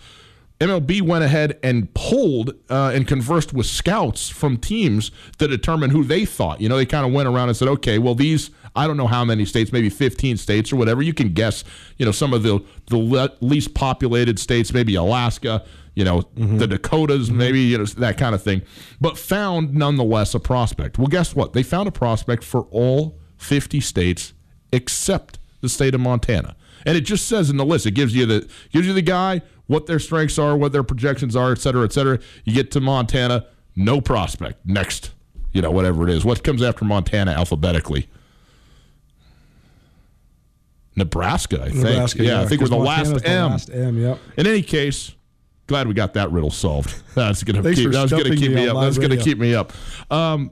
MLB 0.61 1.01
went 1.01 1.23
ahead 1.23 1.57
and 1.63 1.91
pulled 1.95 2.51
uh, 2.69 2.91
and 2.93 3.07
conversed 3.07 3.51
with 3.51 3.65
scouts 3.65 4.29
from 4.29 4.57
teams 4.57 5.09
to 5.39 5.47
determine 5.47 5.89
who 5.89 6.03
they 6.03 6.23
thought. 6.23 6.61
You 6.61 6.69
know, 6.69 6.77
they 6.77 6.85
kind 6.85 7.03
of 7.03 7.11
went 7.11 7.27
around 7.27 7.49
and 7.49 7.57
said, 7.57 7.67
okay, 7.67 7.97
well, 7.97 8.13
these, 8.13 8.51
I 8.75 8.85
don't 8.85 8.95
know 8.95 9.07
how 9.07 9.25
many 9.25 9.43
states, 9.45 9.71
maybe 9.71 9.89
15 9.89 10.37
states 10.37 10.71
or 10.71 10.75
whatever. 10.75 11.01
You 11.01 11.15
can 11.15 11.33
guess, 11.33 11.63
you 11.97 12.05
know, 12.05 12.11
some 12.11 12.31
of 12.31 12.43
the, 12.43 12.63
the 12.87 12.97
le- 12.97 13.31
least 13.39 13.73
populated 13.73 14.37
states, 14.37 14.71
maybe 14.71 14.93
Alaska, 14.93 15.65
you 15.95 16.05
know, 16.05 16.21
the 16.35 16.67
Dakotas, 16.67 17.31
maybe, 17.31 17.61
you 17.61 17.79
know, 17.79 17.85
that 17.85 18.17
kind 18.17 18.35
of 18.35 18.43
thing, 18.43 18.61
but 19.01 19.17
found 19.17 19.73
nonetheless 19.73 20.35
a 20.35 20.39
prospect. 20.39 20.99
Well, 20.99 21.07
guess 21.07 21.35
what? 21.35 21.53
They 21.53 21.63
found 21.63 21.87
a 21.87 21.91
prospect 21.91 22.43
for 22.43 22.67
all 22.69 23.19
50 23.37 23.79
states 23.79 24.33
except 24.71 25.39
the 25.61 25.69
state 25.69 25.95
of 25.95 26.01
Montana. 26.01 26.55
And 26.85 26.97
it 26.97 27.01
just 27.01 27.27
says 27.27 27.49
in 27.49 27.57
the 27.57 27.65
list, 27.65 27.85
it 27.85 27.91
gives 27.91 28.15
you 28.15 28.25
the 28.25 28.49
gives 28.71 28.87
you 28.87 28.93
the 28.93 29.01
guy, 29.01 29.41
what 29.71 29.85
their 29.85 29.99
strengths 29.99 30.37
are, 30.37 30.57
what 30.57 30.73
their 30.73 30.83
projections 30.83 31.33
are, 31.33 31.53
et 31.53 31.57
cetera, 31.57 31.85
et 31.85 31.93
cetera. 31.93 32.19
You 32.43 32.53
get 32.53 32.71
to 32.71 32.81
Montana, 32.81 33.45
no 33.73 34.01
prospect. 34.01 34.65
Next, 34.65 35.11
you 35.53 35.61
know, 35.61 35.71
whatever 35.71 36.03
it 36.03 36.13
is. 36.13 36.25
What 36.25 36.43
comes 36.43 36.61
after 36.61 36.83
Montana 36.83 37.31
alphabetically? 37.31 38.09
Nebraska, 40.97 41.61
I 41.61 41.69
think. 41.69 41.83
Nebraska, 41.83 42.21
yeah, 42.21 42.41
I 42.41 42.45
think 42.47 42.59
we're 42.59 42.67
the 42.67 42.77
Montana's 42.77 43.11
last 43.13 43.23
the 43.23 43.29
M. 43.29 43.51
last 43.51 43.69
M, 43.69 43.97
yep. 43.97 44.19
In 44.35 44.45
any 44.45 44.61
case, 44.61 45.15
glad 45.67 45.87
we 45.87 45.93
got 45.93 46.15
that 46.15 46.29
riddle 46.33 46.51
solved. 46.51 47.01
That's 47.15 47.41
gonna 47.41 47.63
keep, 47.73 47.91
that 47.91 48.01
was 48.01 48.11
gonna 48.11 48.35
keep 48.35 48.51
me 48.51 48.55
me 48.55 48.67
up. 48.67 48.75
That's 48.81 48.97
gonna 48.97 49.15
keep 49.15 49.37
me 49.37 49.55
up. 49.55 49.71
Um, 50.11 50.51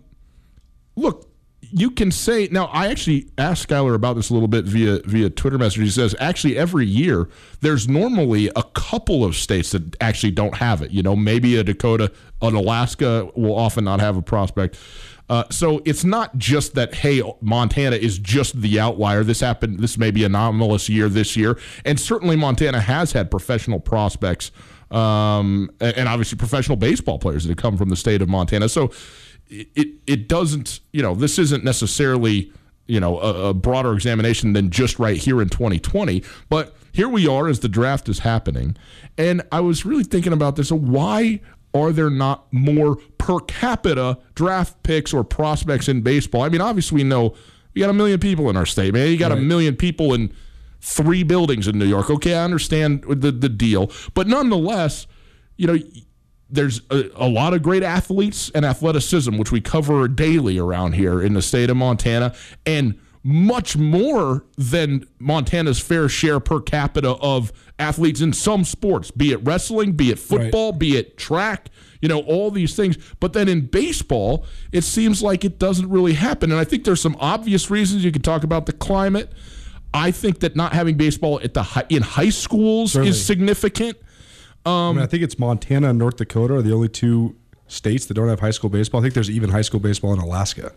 look, 0.95 1.28
you 1.71 1.91
can 1.91 2.11
say 2.11 2.47
now. 2.51 2.65
I 2.65 2.87
actually 2.87 3.27
asked 3.37 3.67
Skylar 3.67 3.93
about 3.93 4.15
this 4.15 4.29
a 4.29 4.33
little 4.33 4.47
bit 4.47 4.65
via 4.65 4.99
via 5.05 5.29
Twitter 5.29 5.57
message. 5.57 5.81
He 5.81 5.89
says 5.89 6.15
actually 6.19 6.57
every 6.57 6.85
year 6.85 7.29
there's 7.61 7.87
normally 7.87 8.49
a 8.55 8.63
couple 8.73 9.23
of 9.23 9.35
states 9.35 9.71
that 9.71 9.95
actually 10.01 10.31
don't 10.31 10.55
have 10.55 10.81
it. 10.81 10.91
You 10.91 11.03
know, 11.03 11.15
maybe 11.15 11.57
a 11.57 11.63
Dakota, 11.63 12.11
an 12.41 12.55
Alaska 12.55 13.29
will 13.35 13.55
often 13.55 13.83
not 13.83 13.99
have 13.99 14.17
a 14.17 14.21
prospect. 14.21 14.77
Uh, 15.29 15.43
so 15.51 15.79
it's 15.85 16.03
not 16.03 16.35
just 16.37 16.73
that 16.73 16.95
hey 16.95 17.21
Montana 17.41 17.95
is 17.95 18.17
just 18.17 18.59
the 18.59 18.79
outlier. 18.79 19.23
This 19.23 19.39
happened. 19.39 19.79
This 19.79 19.97
may 19.97 20.09
be 20.09 20.23
anomalous 20.23 20.89
year 20.89 21.07
this 21.07 21.37
year, 21.37 21.59
and 21.85 21.99
certainly 21.99 22.35
Montana 22.35 22.81
has 22.81 23.11
had 23.11 23.29
professional 23.29 23.79
prospects 23.79 24.51
um, 24.91 25.69
and 25.79 25.97
and 25.97 26.09
obviously 26.09 26.37
professional 26.37 26.77
baseball 26.77 27.19
players 27.19 27.43
that 27.43 27.49
have 27.49 27.57
come 27.57 27.77
from 27.77 27.89
the 27.89 27.95
state 27.95 28.21
of 28.21 28.29
Montana. 28.29 28.69
So 28.69 28.91
it, 29.49 29.89
it, 30.07 30.27
doesn't, 30.27 30.79
you 30.91 31.01
know, 31.01 31.15
this 31.15 31.39
isn't 31.39 31.63
necessarily, 31.63 32.51
you 32.87 32.99
know, 32.99 33.19
a, 33.19 33.49
a 33.49 33.53
broader 33.53 33.93
examination 33.93 34.53
than 34.53 34.69
just 34.69 34.99
right 34.99 35.17
here 35.17 35.41
in 35.41 35.49
2020. 35.49 36.23
But 36.49 36.75
here 36.91 37.09
we 37.09 37.27
are 37.27 37.47
as 37.47 37.59
the 37.59 37.69
draft 37.69 38.09
is 38.09 38.19
happening. 38.19 38.75
And 39.17 39.41
I 39.51 39.59
was 39.61 39.85
really 39.85 40.03
thinking 40.03 40.33
about 40.33 40.55
this. 40.55 40.71
Why 40.71 41.41
are 41.73 41.91
there 41.91 42.09
not 42.09 42.51
more 42.51 42.97
per 43.17 43.39
capita 43.39 44.17
draft 44.35 44.81
picks 44.83 45.13
or 45.13 45.23
prospects 45.23 45.87
in 45.87 46.01
baseball? 46.01 46.43
I 46.43 46.49
mean, 46.49 46.61
obviously, 46.61 46.97
we 46.97 47.03
know 47.03 47.35
we 47.73 47.81
got 47.81 47.89
a 47.89 47.93
million 47.93 48.19
people 48.19 48.49
in 48.49 48.57
our 48.57 48.65
state, 48.65 48.93
man. 48.93 49.09
You 49.09 49.17
got 49.17 49.31
a 49.31 49.35
million 49.35 49.75
people 49.75 50.13
in 50.13 50.33
three 50.81 51.23
buildings 51.23 51.67
in 51.67 51.77
New 51.77 51.85
York. 51.85 52.09
Okay, 52.09 52.35
I 52.35 52.43
understand 52.43 53.03
the, 53.03 53.31
the 53.31 53.49
deal. 53.49 53.91
But 54.13 54.27
nonetheless, 54.27 55.07
you 55.57 55.67
know, 55.67 55.77
there's 56.49 56.81
a, 56.89 57.09
a 57.15 57.27
lot 57.27 57.53
of 57.53 57.61
great 57.61 57.83
athletes 57.83 58.51
and 58.55 58.65
athleticism, 58.65 59.37
which 59.37 59.51
we 59.51 59.61
cover 59.61 60.07
daily 60.07 60.57
around 60.57 60.93
here 60.93 61.21
in 61.21 61.33
the 61.33 61.41
state 61.41 61.69
of 61.69 61.77
Montana. 61.77 62.33
And 62.65 62.99
much 63.23 63.75
more 63.75 64.45
than 64.57 65.05
Montana's 65.19 65.79
fair 65.79 66.07
share 66.07 66.39
per 66.39 66.59
capita 66.59 67.11
of 67.21 67.51
athletes 67.77 68.21
in 68.21 68.33
some 68.33 68.63
sports, 68.63 69.11
be 69.11 69.31
it 69.31 69.37
wrestling, 69.43 69.91
be 69.93 70.09
it 70.09 70.19
football, 70.19 70.71
be 70.71 70.97
it 70.97 71.17
track, 71.17 71.69
you 72.01 72.07
know, 72.07 72.21
all 72.21 72.49
these 72.49 72.75
things. 72.75 72.97
But 73.19 73.33
then 73.33 73.47
in 73.47 73.67
baseball, 73.67 74.45
it 74.71 74.83
seems 74.83 75.21
like 75.21 75.43
it 75.43 75.59
doesn't 75.59 75.89
really 75.89 76.13
happen. 76.13 76.51
And 76.51 76.59
I 76.59 76.63
think 76.63 76.85
there's 76.85 77.01
some 77.01 77.17
obvious 77.19 77.69
reasons. 77.69 78.03
You 78.03 78.11
could 78.11 78.23
talk 78.23 78.43
about 78.43 78.65
the 78.65 78.73
climate. 78.73 79.31
I 79.93 80.11
think 80.11 80.39
that 80.39 80.55
not 80.55 80.73
having 80.73 80.95
baseball 80.95 81.39
at 81.43 81.53
the 81.53 81.63
high, 81.63 81.85
in 81.89 82.03
high 82.03 82.29
schools 82.29 82.93
Certainly. 82.93 83.09
is 83.09 83.25
significant. 83.25 83.97
Um, 84.65 84.73
I, 84.73 84.91
mean, 84.93 85.01
I 85.03 85.05
think 85.07 85.23
it's 85.23 85.39
Montana 85.39 85.89
and 85.89 85.99
North 85.99 86.17
Dakota 86.17 86.55
are 86.55 86.61
the 86.61 86.73
only 86.73 86.89
two 86.89 87.35
states 87.67 88.05
that 88.07 88.15
don't 88.15 88.27
have 88.27 88.39
high 88.39 88.51
school 88.51 88.69
baseball. 88.69 88.99
I 88.99 89.03
think 89.03 89.13
there's 89.13 89.29
even 89.29 89.49
high 89.49 89.61
school 89.61 89.79
baseball 89.79 90.13
in 90.13 90.19
Alaska. 90.19 90.71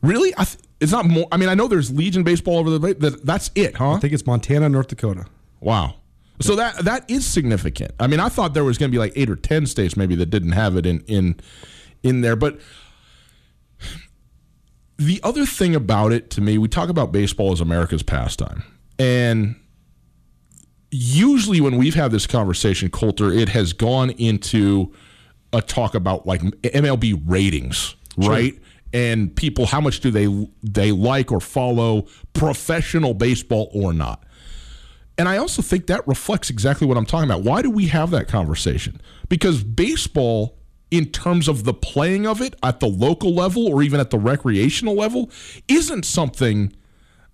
Really, 0.00 0.32
I 0.36 0.44
th- 0.44 0.58
it's 0.80 0.92
not 0.92 1.06
more. 1.06 1.26
I 1.30 1.36
mean, 1.36 1.48
I 1.48 1.54
know 1.54 1.68
there's 1.68 1.92
Legion 1.92 2.24
baseball 2.24 2.58
over 2.58 2.70
the. 2.70 2.94
That, 2.94 3.24
that's 3.24 3.50
it, 3.54 3.76
huh? 3.76 3.92
I 3.92 3.98
think 3.98 4.12
it's 4.12 4.26
Montana 4.26 4.66
and 4.66 4.72
North 4.72 4.88
Dakota. 4.88 5.26
Wow. 5.60 5.96
So 6.40 6.56
that 6.56 6.84
that 6.84 7.08
is 7.08 7.24
significant. 7.24 7.92
I 8.00 8.08
mean, 8.08 8.18
I 8.18 8.28
thought 8.28 8.54
there 8.54 8.64
was 8.64 8.78
going 8.78 8.90
to 8.90 8.94
be 8.94 8.98
like 8.98 9.12
eight 9.14 9.30
or 9.30 9.36
ten 9.36 9.66
states 9.66 9.96
maybe 9.96 10.16
that 10.16 10.26
didn't 10.26 10.52
have 10.52 10.76
it 10.76 10.86
in 10.86 11.00
in 11.06 11.40
in 12.02 12.20
there, 12.22 12.34
but 12.34 12.58
the 14.96 15.20
other 15.22 15.46
thing 15.46 15.74
about 15.74 16.12
it 16.12 16.30
to 16.30 16.40
me, 16.40 16.58
we 16.58 16.68
talk 16.68 16.88
about 16.88 17.12
baseball 17.12 17.52
as 17.52 17.60
America's 17.60 18.02
pastime, 18.02 18.64
and 18.98 19.56
usually 20.92 21.60
when 21.60 21.78
we've 21.78 21.94
had 21.94 22.12
this 22.12 22.26
conversation, 22.26 22.90
Colter, 22.90 23.32
it 23.32 23.48
has 23.48 23.72
gone 23.72 24.10
into 24.10 24.92
a 25.52 25.60
talk 25.62 25.94
about 25.94 26.26
like 26.26 26.42
MLB 26.42 27.20
ratings, 27.26 27.96
right? 28.16 28.54
And 28.92 29.34
people, 29.34 29.64
how 29.66 29.80
much 29.80 30.00
do 30.00 30.10
they 30.10 30.48
they 30.62 30.92
like 30.92 31.32
or 31.32 31.40
follow 31.40 32.06
professional 32.34 33.14
baseball 33.14 33.70
or 33.72 33.92
not? 33.94 34.22
And 35.18 35.28
I 35.28 35.38
also 35.38 35.62
think 35.62 35.86
that 35.86 36.06
reflects 36.06 36.50
exactly 36.50 36.86
what 36.86 36.96
I'm 36.96 37.06
talking 37.06 37.30
about. 37.30 37.42
Why 37.42 37.62
do 37.62 37.70
we 37.70 37.86
have 37.86 38.10
that 38.10 38.28
conversation? 38.28 39.00
Because 39.28 39.62
baseball, 39.62 40.58
in 40.90 41.06
terms 41.06 41.48
of 41.48 41.64
the 41.64 41.72
playing 41.74 42.26
of 42.26 42.42
it 42.42 42.54
at 42.62 42.80
the 42.80 42.86
local 42.86 43.34
level 43.34 43.66
or 43.66 43.82
even 43.82 43.98
at 43.98 44.10
the 44.10 44.18
recreational 44.18 44.94
level, 44.94 45.30
isn't 45.68 46.04
something 46.04 46.72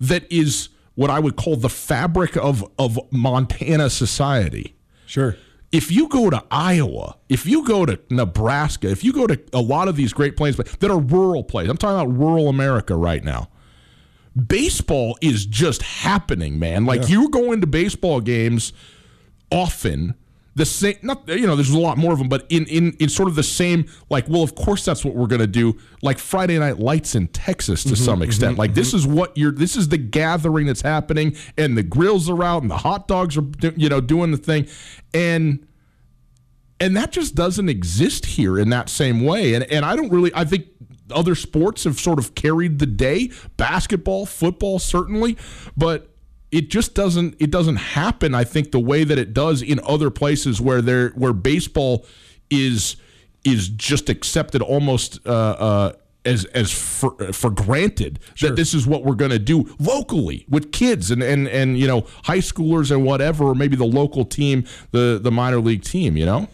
that 0.01 0.31
is 0.31 0.69
what 0.99 1.11
I 1.11 1.21
would 1.21 1.37
call 1.37 1.55
the 1.55 1.69
fabric 1.69 2.37
of, 2.37 2.69
of 2.77 2.99
Montana 3.13 3.89
society. 3.89 4.75
Sure. 5.07 5.37
If 5.71 5.93
you 5.93 6.09
go 6.09 6.29
to 6.29 6.43
Iowa, 6.51 7.17
if 7.29 7.47
you 7.47 7.65
go 7.65 7.87
to 7.87 8.01
Nebraska, 8.11 8.89
if 8.89 9.05
you 9.05 9.13
go 9.13 9.29
to 9.29 9.41
a 9.53 9.61
lot 9.61 9.87
of 9.87 9.95
these 9.95 10.13
Great 10.13 10.37
Plains 10.37 10.57
that 10.57 10.91
are 10.91 10.99
rural 10.99 11.45
places, 11.45 11.71
I'm 11.71 11.77
talking 11.77 12.01
about 12.01 12.19
rural 12.19 12.49
America 12.49 12.97
right 12.97 13.23
now 13.23 13.49
baseball 14.47 15.19
is 15.21 15.47
just 15.47 15.83
happening, 15.83 16.59
man. 16.59 16.85
Like 16.85 17.09
you're 17.09 17.29
going 17.29 17.61
to 17.61 17.67
baseball 17.67 18.21
games 18.21 18.73
often. 19.51 20.15
The 20.59 20.67
same, 20.67 20.97
not 21.03 21.29
you 21.29 21.47
know, 21.47 21.55
there's 21.55 21.71
a 21.71 21.79
lot 21.79 21.99
more 21.99 22.13
of 22.13 22.19
them, 22.19 22.29
but 22.29 22.45
in 22.49 22.67
in 22.67 22.93
in 22.95 23.09
sort 23.09 23.29
of 23.29 23.37
the 23.37 23.45
same, 23.45 23.87
like, 24.11 24.29
well, 24.29 24.43
of 24.43 24.57
course 24.57 24.85
that's 24.85 25.05
what 25.05 25.15
we're 25.15 25.29
gonna 25.29 25.47
do. 25.47 25.79
Like 26.03 26.19
Friday 26.19 26.59
Night 26.59 26.81
Lights 26.81 27.15
in 27.15 27.29
Texas 27.29 27.85
to 27.85 27.91
mm-hmm, 27.91 28.05
some 28.05 28.15
mm-hmm, 28.17 28.25
extent. 28.25 28.59
like 28.59 28.75
this 28.75 28.89
mm-hmm. 28.89 28.97
is 28.97 29.07
what 29.07 29.39
you're. 29.39 29.53
This 29.53 29.77
is 29.77 29.89
the 29.89 29.99
gathering 29.99 30.67
that's 30.67 30.83
happening, 30.83 31.37
and 31.57 31.79
the 31.79 31.85
grills 31.85 32.29
are 32.29 32.43
out, 32.43 32.63
and 32.63 32.71
the 32.71 32.79
hot 32.79 33.07
dogs 33.07 33.39
are, 33.39 33.45
you 33.77 33.89
know, 33.89 34.01
doing 34.01 34.33
the 34.33 34.37
thing, 34.37 34.67
and 35.15 35.65
and 36.81 36.97
that 36.97 37.13
just 37.13 37.37
doesn't 37.37 37.69
exist 37.69 38.27
here 38.27 38.59
in 38.59 38.71
that 38.71 38.89
same 38.89 39.25
way. 39.25 39.55
And 39.55 39.63
and 39.65 39.85
I 39.85 39.95
don't 39.95 40.11
really. 40.11 40.33
I 40.35 40.45
think 40.45 40.67
other 41.13 41.37
sports 41.37 41.85
have 41.85 42.01
sort 42.01 42.19
of 42.19 42.35
carried 42.35 42.81
the 42.81 42.87
day. 42.87 43.31
Basketball, 43.57 44.27
football, 44.27 44.81
certainly, 44.81 45.37
but 45.77 46.13
it 46.51 46.71
just 46.71 46.95
doesn't. 46.95 47.37
It 47.39 47.51
doesn't 47.51 47.77
happen. 47.77 48.35
I 48.35 48.45
think 48.45 48.73
the 48.73 48.81
way 48.81 49.05
that 49.05 49.19
it 49.19 49.35
does 49.35 49.63
in 49.63 49.81
other 49.87 50.11
places 50.11 50.61
where 50.61 50.81
there 50.83 51.11
where 51.11 51.33
baseball 51.33 52.07
is 52.51 52.97
is 53.45 53.69
just 53.69 54.09
accepted 54.09 54.63
almost. 54.63 55.27
Uh, 55.27 55.31
uh, 55.31 55.93
as, 56.25 56.45
as 56.47 56.71
for, 56.71 57.13
for 57.33 57.49
granted 57.49 58.19
that 58.43 58.55
this 58.55 58.75
is 58.75 58.87
what 58.87 59.03
we're 59.03 59.15
going 59.15 59.31
to 59.31 59.39
do 59.39 59.75
locally 59.79 60.45
with 60.47 60.73
kids 60.73 61.11
and, 61.11 61.23
and, 61.23 61.49
and 61.49 61.79
you 61.79 61.87
know 61.87 62.07
high 62.25 62.39
schoolers 62.39 62.91
and 62.91 63.03
whatever 63.07 63.45
or 63.45 63.55
maybe 63.55 63.77
the 63.77 63.87
local 63.87 64.27
team 64.27 64.65
the 64.91 65.19
the 65.23 65.31
minor 65.31 65.59
league 65.59 65.83
team 65.83 66.19
you 66.19 66.27
know 66.27 66.47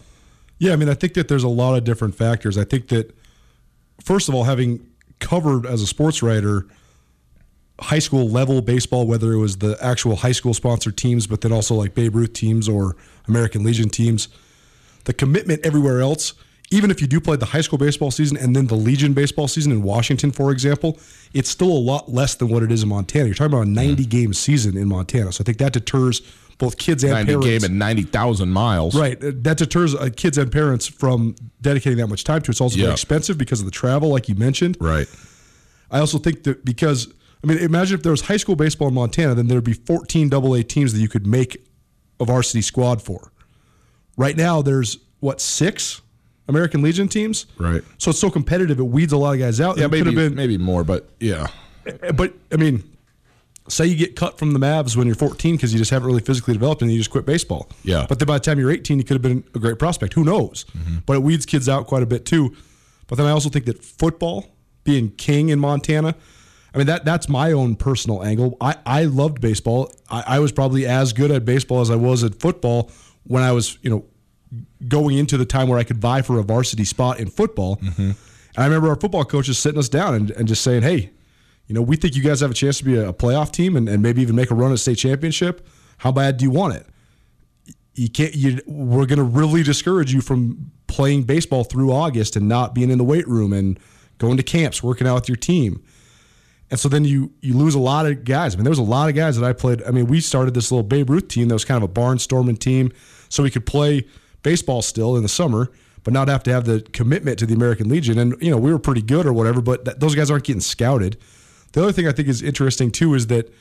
Yeah, 0.57 0.73
I 0.73 0.75
mean, 0.77 0.89
I 0.89 0.93
think 0.93 1.13
that 1.15 1.27
there's 1.27 1.43
a 1.43 1.49
lot 1.49 1.75
of 1.75 1.83
different 1.83 2.15
factors. 2.15 2.57
I 2.57 2.63
think 2.63 2.87
that, 2.87 3.15
first 4.01 4.29
of 4.29 4.35
all, 4.35 4.45
having 4.45 4.87
covered 5.19 5.65
as 5.65 5.81
a 5.81 5.87
sports 5.87 6.23
writer 6.23 6.67
high 7.81 7.99
school 7.99 8.29
level 8.29 8.61
baseball, 8.61 9.05
whether 9.05 9.33
it 9.33 9.37
was 9.39 9.57
the 9.57 9.77
actual 9.81 10.15
high 10.17 10.31
school 10.31 10.53
sponsored 10.53 10.95
teams, 10.97 11.27
but 11.27 11.41
then 11.41 11.51
also 11.51 11.75
like 11.75 11.93
Babe 11.93 12.15
Ruth 12.15 12.33
teams 12.33 12.69
or 12.69 12.95
American 13.27 13.63
Legion 13.63 13.89
teams, 13.89 14.29
the 15.03 15.13
commitment 15.13 15.65
everywhere 15.65 15.99
else, 16.01 16.33
even 16.71 16.89
if 16.89 16.99
you 17.01 17.07
do 17.07 17.19
play 17.19 17.35
the 17.35 17.45
high 17.47 17.61
school 17.61 17.77
baseball 17.77 18.09
season 18.11 18.37
and 18.37 18.55
then 18.55 18.67
the 18.67 18.75
Legion 18.75 19.13
baseball 19.13 19.47
season 19.47 19.71
in 19.71 19.83
Washington, 19.83 20.31
for 20.31 20.51
example, 20.51 20.97
it's 21.33 21.49
still 21.49 21.67
a 21.71 21.77
lot 21.77 22.11
less 22.11 22.35
than 22.35 22.47
what 22.47 22.63
it 22.63 22.71
is 22.71 22.81
in 22.83 22.89
Montana. 22.89 23.25
You're 23.25 23.35
talking 23.35 23.53
about 23.53 23.67
a 23.67 23.69
90 23.69 24.05
game 24.05 24.33
season 24.33 24.77
in 24.77 24.87
Montana. 24.87 25.31
So 25.31 25.41
I 25.41 25.45
think 25.45 25.57
that 25.59 25.73
deters 25.73 26.21
both 26.57 26.77
kids 26.77 27.03
and 27.03 27.11
90 27.11 27.25
parents. 27.33 27.47
game 27.47 27.63
at 27.65 27.71
90,000 27.71 28.49
miles 28.49 28.95
Right. 28.95 29.21
Uh, 29.21 29.31
That 29.35 29.57
deters 29.57 29.93
uh, 29.93 30.09
kids 30.15 30.37
and 30.37 30.49
parents 30.49 30.87
from 30.87 31.35
dedicating 31.61 31.97
that 31.97 32.07
much 32.07 32.23
time 32.23 32.41
to 32.43 32.49
it. 32.49 32.53
It's 32.53 32.61
also 32.61 32.77
Yeah. 32.77 32.83
very 32.85 32.93
expensive 32.93 33.37
because 33.37 33.59
of 33.59 33.65
the 33.65 33.71
travel, 33.71 34.09
like 34.09 34.29
you 34.29 34.35
mentioned. 34.35 34.77
right 34.79 35.07
I 35.91 35.99
also 35.99 36.17
think 36.17 36.43
that 36.43 36.65
because, 36.65 37.09
I 37.45 37.47
mean, 37.47 37.59
imagine 37.59 37.95
if 37.95 38.01
there 38.01 38.11
was 38.11 38.21
high 38.21 38.37
school 38.37 38.55
baseball 38.55 38.87
in 38.87 38.95
Montana, 38.95 39.35
then 39.35 39.47
there'd 39.47 39.63
be 39.63 39.73
14 39.73 40.29
double 40.29 40.55
A 40.55 40.63
teams 40.63 40.93
that 40.93 40.99
you 40.99 41.07
could 41.07 41.27
make 41.27 41.63
a 42.19 42.25
varsity 42.25 42.63
squad 42.63 43.03
for. 43.03 43.31
Right 44.17 44.35
now, 44.35 44.63
there's 44.63 44.97
what, 45.19 45.39
six 45.39 46.01
American 46.47 46.81
Legion 46.81 47.07
teams? 47.07 47.45
Right. 47.59 47.83
So 47.99 48.09
it's 48.09 48.19
so 48.19 48.31
competitive, 48.31 48.79
it 48.79 48.83
weeds 48.83 49.13
a 49.13 49.17
lot 49.17 49.33
of 49.33 49.39
guys 49.39 49.61
out. 49.61 49.77
yeah 49.77 49.87
maybe 49.87 50.05
have 50.05 50.15
been, 50.15 50.35
maybe 50.35 50.57
more 50.57 50.83
but 50.83 51.09
yeah 51.19 51.47
eh, 51.85 52.11
but 52.11 52.33
I 52.51 52.55
mean, 52.55 52.83
say 53.67 53.85
you 53.85 53.95
get 53.95 54.15
cut 54.15 54.37
from 54.39 54.51
the 54.51 54.59
Mavs 54.59 54.95
when 54.95 55.05
you're 55.05 55.15
14 55.15 55.55
because 55.55 55.71
you 55.71 55.77
just 55.77 55.91
haven't 55.91 56.07
really 56.07 56.21
physically 56.21 56.53
developed 56.53 56.81
and 56.81 56.91
you 56.91 56.97
just 56.97 57.11
quit 57.11 57.25
baseball. 57.25 57.69
Yeah. 57.83 58.05
But 58.07 58.19
then 58.19 58.27
by 58.27 58.35
the 58.35 58.43
time 58.43 58.59
you're 58.59 58.71
18, 58.71 58.97
you 58.97 59.03
could 59.03 59.15
have 59.15 59.21
been 59.21 59.43
a 59.53 59.59
great 59.59 59.79
prospect. 59.79 60.13
Who 60.13 60.23
knows? 60.23 60.65
Mm-hmm. 60.77 60.97
But 61.05 61.17
it 61.17 61.23
weeds 61.23 61.45
kids 61.45 61.67
out 61.69 61.87
quite 61.87 62.03
a 62.03 62.05
bit 62.05 62.25
too. 62.25 62.55
But 63.07 63.17
then 63.17 63.25
I 63.25 63.31
also 63.31 63.49
think 63.49 63.65
that 63.65 63.83
football 63.83 64.47
being 64.83 65.09
king 65.11 65.49
in 65.49 65.59
Montana, 65.59 66.15
I 66.75 66.77
mean 66.77 66.87
that 66.87 67.05
that's 67.05 67.29
my 67.29 67.53
own 67.53 67.77
personal 67.77 68.21
angle. 68.21 68.57
I, 68.59 68.75
I 68.85 69.03
loved 69.05 69.39
baseball. 69.39 69.93
I, 70.09 70.23
I 70.27 70.39
was 70.39 70.51
probably 70.51 70.85
as 70.85 71.13
good 71.13 71.31
at 71.31 71.45
baseball 71.45 71.79
as 71.79 71.89
I 71.89 71.95
was 71.95 72.21
at 72.25 72.35
football 72.35 72.91
when 73.23 73.43
I 73.43 73.53
was, 73.53 73.79
you 73.81 73.89
know, 73.89 74.05
going 74.85 75.17
into 75.17 75.37
the 75.37 75.45
time 75.45 75.69
where 75.69 75.79
I 75.79 75.83
could 75.83 75.99
vie 75.99 76.21
for 76.21 76.37
a 76.37 76.43
varsity 76.43 76.83
spot 76.83 77.19
in 77.19 77.29
football. 77.29 77.77
Mm-hmm. 77.77 78.01
And 78.01 78.17
I 78.57 78.65
remember 78.65 78.89
our 78.89 78.97
football 78.97 79.23
coaches 79.23 79.57
sitting 79.57 79.79
us 79.79 79.87
down 79.87 80.15
and, 80.15 80.31
and 80.31 80.49
just 80.49 80.63
saying, 80.63 80.81
hey, 80.81 81.11
you 81.67 81.73
know, 81.73 81.81
we 81.81 81.95
think 81.95 82.13
you 82.13 82.21
guys 82.21 82.41
have 82.41 82.51
a 82.51 82.53
chance 82.53 82.79
to 82.79 82.83
be 82.83 82.95
a, 82.95 83.09
a 83.09 83.13
playoff 83.13 83.51
team 83.51 83.77
and, 83.77 83.87
and 83.87 84.03
maybe 84.03 84.21
even 84.21 84.35
make 84.35 84.51
a 84.51 84.55
run 84.55 84.73
at 84.73 84.79
state 84.79 84.97
championship. 84.97 85.65
How 85.99 86.11
bad 86.11 86.35
do 86.37 86.43
you 86.43 86.51
want 86.51 86.75
it? 86.75 86.85
You 87.93 88.09
can't. 88.09 88.35
You, 88.35 88.61
we're 88.67 89.05
going 89.05 89.19
to 89.19 89.23
really 89.23 89.63
discourage 89.63 90.13
you 90.13 90.19
from 90.19 90.71
playing 90.87 91.23
baseball 91.23 91.63
through 91.63 91.93
August 91.93 92.35
and 92.35 92.49
not 92.49 92.75
being 92.75 92.91
in 92.91 92.97
the 92.97 93.05
weight 93.05 93.27
room 93.29 93.53
and 93.53 93.79
going 94.17 94.35
to 94.35 94.43
camps, 94.43 94.83
working 94.83 95.07
out 95.07 95.15
with 95.15 95.29
your 95.29 95.37
team. 95.37 95.81
And 96.71 96.79
so 96.79 96.89
then 96.89 97.05
you 97.05 97.31
you 97.41 97.53
lose 97.53 97.75
a 97.75 97.79
lot 97.79 98.05
of 98.05 98.23
guys. 98.23 98.53
I 98.53 98.57
mean, 98.57 98.63
there 98.63 98.71
was 98.71 98.79
a 98.79 98.83
lot 98.83 99.09
of 99.09 99.15
guys 99.15 99.37
that 99.37 99.45
I 99.45 99.53
played. 99.53 99.83
I 99.83 99.91
mean, 99.91 100.07
we 100.07 100.19
started 100.19 100.53
this 100.53 100.71
little 100.71 100.83
Babe 100.83 101.09
Ruth 101.09 101.27
team 101.27 101.47
that 101.47 101.53
was 101.53 101.65
kind 101.65 101.83
of 101.83 101.89
a 101.89 101.93
barnstorming 101.93 102.57
team, 102.59 102.91
so 103.29 103.43
we 103.43 103.51
could 103.51 103.65
play 103.65 104.07
baseball 104.41 104.81
still 104.81 105.15
in 105.15 105.23
the 105.23 105.29
summer, 105.29 105.71
but 106.03 106.13
not 106.13 106.27
have 106.27 106.43
to 106.43 106.51
have 106.51 106.65
the 106.65 106.81
commitment 106.93 107.39
to 107.39 107.45
the 107.45 107.53
American 107.53 107.89
Legion. 107.89 108.17
And 108.17 108.35
you 108.41 108.49
know, 108.49 108.57
we 108.57 108.71
were 108.71 108.79
pretty 108.79 109.01
good 109.01 109.25
or 109.25 109.33
whatever, 109.33 109.61
but 109.61 109.85
that, 109.85 109.99
those 109.99 110.15
guys 110.15 110.31
aren't 110.31 110.45
getting 110.45 110.61
scouted. 110.61 111.17
The 111.73 111.83
other 111.83 111.91
thing 111.91 112.07
I 112.07 112.11
think 112.11 112.27
is 112.29 112.41
interesting 112.41 112.89
too 112.89 113.13
is 113.13 113.27
that 113.27 113.53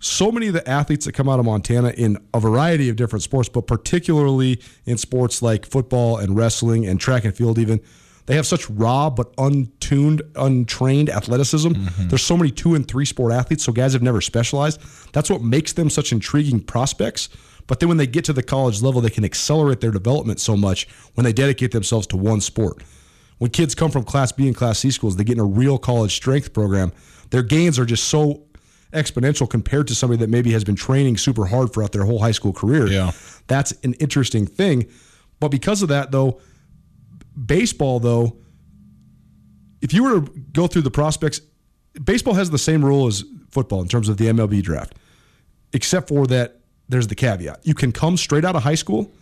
so 0.00 0.30
many 0.30 0.46
of 0.46 0.54
the 0.54 0.68
athletes 0.68 1.06
that 1.06 1.12
come 1.12 1.28
out 1.28 1.40
of 1.40 1.44
Montana 1.44 1.90
in 1.90 2.18
a 2.32 2.38
variety 2.38 2.88
of 2.88 2.96
different 2.96 3.22
sports, 3.22 3.48
but 3.48 3.66
particularly 3.66 4.60
in 4.86 4.96
sports 4.96 5.42
like 5.42 5.66
football 5.66 6.18
and 6.18 6.36
wrestling 6.36 6.86
and 6.86 7.00
track 7.00 7.24
and 7.24 7.36
field, 7.36 7.58
even 7.58 7.80
they 8.28 8.36
have 8.36 8.46
such 8.46 8.68
raw 8.68 9.08
but 9.08 9.32
untuned, 9.38 10.20
untrained 10.36 11.08
athleticism. 11.08 11.70
Mm-hmm. 11.70 12.08
There's 12.08 12.22
so 12.22 12.36
many 12.36 12.50
two 12.50 12.74
and 12.74 12.86
three 12.86 13.06
sport 13.06 13.32
athletes, 13.32 13.64
so 13.64 13.72
guys 13.72 13.94
have 13.94 14.02
never 14.02 14.20
specialized. 14.20 14.82
That's 15.14 15.30
what 15.30 15.40
makes 15.40 15.72
them 15.72 15.88
such 15.88 16.12
intriguing 16.12 16.60
prospects. 16.60 17.30
But 17.66 17.80
then 17.80 17.88
when 17.88 17.96
they 17.96 18.06
get 18.06 18.26
to 18.26 18.34
the 18.34 18.42
college 18.42 18.82
level, 18.82 19.00
they 19.00 19.08
can 19.08 19.24
accelerate 19.24 19.80
their 19.80 19.90
development 19.90 20.40
so 20.40 20.58
much 20.58 20.86
when 21.14 21.24
they 21.24 21.32
dedicate 21.32 21.72
themselves 21.72 22.06
to 22.08 22.18
one 22.18 22.42
sport. 22.42 22.82
When 23.38 23.50
kids 23.50 23.74
come 23.74 23.90
from 23.90 24.04
Class 24.04 24.30
B 24.30 24.46
and 24.46 24.54
Class 24.54 24.80
C 24.80 24.90
schools, 24.90 25.16
they 25.16 25.24
get 25.24 25.38
in 25.38 25.40
a 25.40 25.46
real 25.46 25.78
college 25.78 26.14
strength 26.14 26.52
program. 26.52 26.92
Their 27.30 27.42
gains 27.42 27.78
are 27.78 27.86
just 27.86 28.08
so 28.08 28.42
exponential 28.92 29.48
compared 29.48 29.88
to 29.88 29.94
somebody 29.94 30.18
that 30.18 30.28
maybe 30.28 30.52
has 30.52 30.64
been 30.64 30.76
training 30.76 31.16
super 31.16 31.46
hard 31.46 31.72
throughout 31.72 31.92
their 31.92 32.04
whole 32.04 32.18
high 32.18 32.32
school 32.32 32.52
career. 32.52 32.88
Yeah. 32.88 33.12
That's 33.46 33.72
an 33.84 33.94
interesting 33.94 34.46
thing. 34.46 34.86
But 35.40 35.48
because 35.48 35.80
of 35.80 35.88
that, 35.88 36.10
though, 36.10 36.42
baseball, 37.46 38.00
though, 38.00 38.36
if 39.80 39.92
you 39.92 40.02
were 40.02 40.20
to 40.20 40.40
go 40.52 40.66
through 40.66 40.82
the 40.82 40.90
prospects 40.90 41.40
baseball 42.04 42.34
has 42.34 42.50
the 42.50 42.58
same 42.58 42.84
rule 42.84 43.06
as 43.06 43.24
football 43.50 43.80
in 43.82 43.88
terms 43.88 44.08
of 44.08 44.16
the 44.16 44.26
MLB 44.26 44.62
draft, 44.62 44.94
except 45.72 46.08
for 46.08 46.26
that 46.26 46.60
there's 46.88 47.08
the 47.08 47.14
caveat. 47.14 47.60
You 47.64 47.74
can 47.74 47.92
come 47.92 48.16
straight 48.16 48.44
out 48.44 48.56
of 48.56 48.62
high 48.62 48.74
school. 48.74 49.12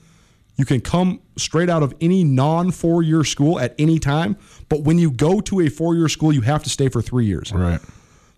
You 0.56 0.64
can 0.64 0.80
come 0.80 1.20
straight 1.36 1.68
out 1.68 1.82
of 1.82 1.94
any 2.00 2.24
non 2.24 2.70
four 2.70 3.02
year 3.02 3.24
school 3.24 3.58
at 3.60 3.74
any 3.78 3.98
time. 3.98 4.36
But 4.68 4.82
when 4.82 4.98
you 4.98 5.10
go 5.10 5.40
to 5.40 5.60
a 5.60 5.68
four 5.68 5.94
year 5.94 6.08
school, 6.08 6.32
you 6.32 6.40
have 6.42 6.62
to 6.62 6.70
stay 6.70 6.88
for 6.88 7.02
three 7.02 7.26
years. 7.26 7.52
Right. 7.52 7.80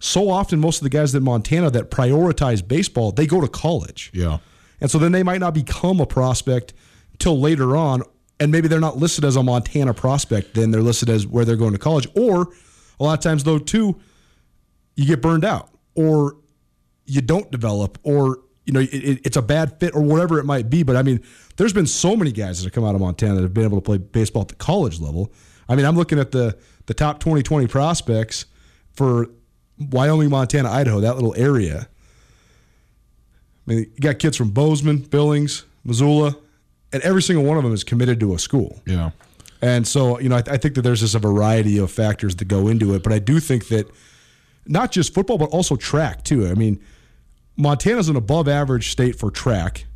So 0.01 0.31
often, 0.31 0.61
most 0.61 0.79
of 0.79 0.85
the 0.85 0.91
guys 0.91 1.14
in 1.14 1.22
Montana 1.22 1.70
that 1.70 1.91
prioritize 1.91 2.66
baseball, 2.66 3.12
they 3.12 3.26
go 3.26 3.41
to 3.41 3.49
college. 3.49 4.11
Yeah. 4.14 4.39
And 4.81 4.91
so 4.91 4.99
then 4.99 5.12
they 5.12 5.22
might 5.22 5.39
not 5.39 5.55
become 5.55 6.01
a 6.01 6.07
prospect 6.07 6.72
till 7.18 7.39
later 7.39 7.76
on. 7.76 8.03
And 8.41 8.53
maybe 8.53 8.68
they're 8.68 8.80
not 8.80 8.97
listed 8.97 9.24
as 9.24 9.36
a 9.36 9.43
Montana 9.43 9.93
prospect, 9.95 10.55
then 10.55 10.70
they're 10.70 10.82
listed 10.82 11.11
as 11.11 11.26
where 11.26 11.45
they're 11.45 11.57
going 11.57 11.72
to 11.72 11.78
college. 11.78 12.07
Or 12.14 12.49
a 13.01 13.05
lot 13.05 13.14
of 13.14 13.20
times, 13.20 13.45
though, 13.45 13.59
too, 13.59 13.99
you 14.97 15.07
get 15.07 15.22
burned 15.22 15.45
out 15.45 15.70
or 15.95 16.36
you 17.07 17.20
don't 17.20 17.51
develop 17.51 17.99
or, 18.03 18.41
you 18.64 18.72
know, 18.72 18.80
it, 18.80 18.93
it, 18.93 19.20
it's 19.24 19.36
a 19.36 19.43
bad 19.43 19.78
fit 19.80 19.95
or 19.95 20.03
whatever 20.03 20.39
it 20.39 20.45
might 20.45 20.68
be. 20.68 20.82
But 20.82 20.97
I 20.97 21.03
mean, 21.03 21.22
there's 21.57 21.72
been 21.72 21.86
so 21.86 22.16
many 22.16 22.32
guys 22.32 22.59
that 22.59 22.64
have 22.64 22.72
come 22.72 22.84
out 22.84 22.95
of 22.95 23.01
Montana 23.01 23.36
that 23.36 23.43
have 23.43 23.55
been 23.55 23.64
able 23.64 23.78
to 23.78 23.84
play 23.84 23.99
baseball 23.99 24.43
at 24.43 24.49
the 24.49 24.57
college 24.57 25.01
level. 25.01 25.32
I 25.68 25.76
mean, 25.76 25.86
I'm 25.86 25.97
looking 25.97 26.18
at 26.18 26.32
the, 26.32 26.57
the 26.86 26.95
top 26.95 27.20
2020 27.20 27.66
prospects 27.66 28.47
for 28.93 29.28
Wyoming, 29.78 30.30
Montana, 30.30 30.70
Idaho, 30.70 31.01
that 31.01 31.14
little 31.14 31.34
area. 31.36 31.89
I 33.66 33.70
mean, 33.70 33.78
you 33.78 34.01
got 34.01 34.18
kids 34.18 34.36
from 34.36 34.51
Bozeman, 34.51 34.99
Billings, 34.99 35.64
Missoula, 35.84 36.36
and 36.93 37.03
every 37.03 37.22
single 37.22 37.45
one 37.45 37.57
of 37.57 37.64
them 37.64 37.72
is 37.72 37.84
committed 37.84 38.20
to 38.20 38.34
a 38.34 38.39
school. 38.39 38.80
Yeah. 38.86 39.11
And 39.61 39.86
so, 39.86 40.20
you 40.20 40.28
know, 40.28 40.36
I, 40.36 40.43
I 40.47 40.57
think 40.57 40.74
that 40.76 40.82
there's 40.82 41.01
just 41.01 41.14
a 41.14 41.18
variety 41.18 41.78
of 41.78 41.91
factors 41.91 42.36
that 42.36 42.47
go 42.47 42.68
into 42.68 42.95
it. 42.95 43.03
But 43.03 43.12
I 43.12 43.18
do 43.18 43.41
think 43.41 43.68
that 43.68 43.91
not 44.66 44.93
just 44.93 45.12
football, 45.12 45.39
but 45.39 45.51
also 45.51 45.76
track, 45.76 46.24
too. 46.24 46.47
I 46.47 46.55
mean, 46.55 46.80
Montana's 47.57 48.09
an 48.09 48.16
above 48.16 48.47
average 48.47 48.91
state 48.91 49.18
for 49.18 49.30
track 49.30 49.86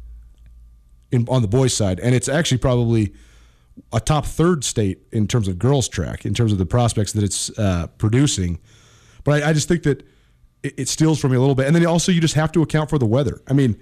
in, 1.12 1.26
on 1.28 1.43
the 1.43 1.49
boys' 1.49 1.74
side. 1.74 2.01
And 2.01 2.14
it's 2.14 2.28
actually 2.28 2.59
probably 2.59 3.12
a 3.93 4.01
top 4.01 4.26
third 4.26 4.64
state 4.64 4.99
in 5.12 5.28
terms 5.28 5.47
of 5.47 5.59
girls' 5.59 5.88
track, 5.88 6.26
in 6.26 6.34
terms 6.34 6.53
of 6.53 6.59
the 6.59 6.66
prospects 6.66 7.12
that 7.12 7.22
it's 7.22 7.57
uh, 7.59 7.86
producing. 7.99 8.59
But 9.22 9.43
I, 9.43 9.51
I 9.51 9.53
just 9.53 9.68
think 9.68 9.84
that 9.84 10.03
it, 10.62 10.74
it 10.76 10.88
steals 10.88 11.20
from 11.20 11.32
you 11.32 11.38
a 11.38 11.40
little 11.40 11.55
bit. 11.55 11.66
And 11.66 11.76
then 11.76 11.86
also, 11.86 12.11
you 12.11 12.20
just 12.20 12.34
have 12.34 12.51
to 12.53 12.62
account 12.62 12.90
for 12.90 12.99
the 12.99 13.07
weather. 13.07 13.40
I 13.47 13.53
mean, 13.53 13.80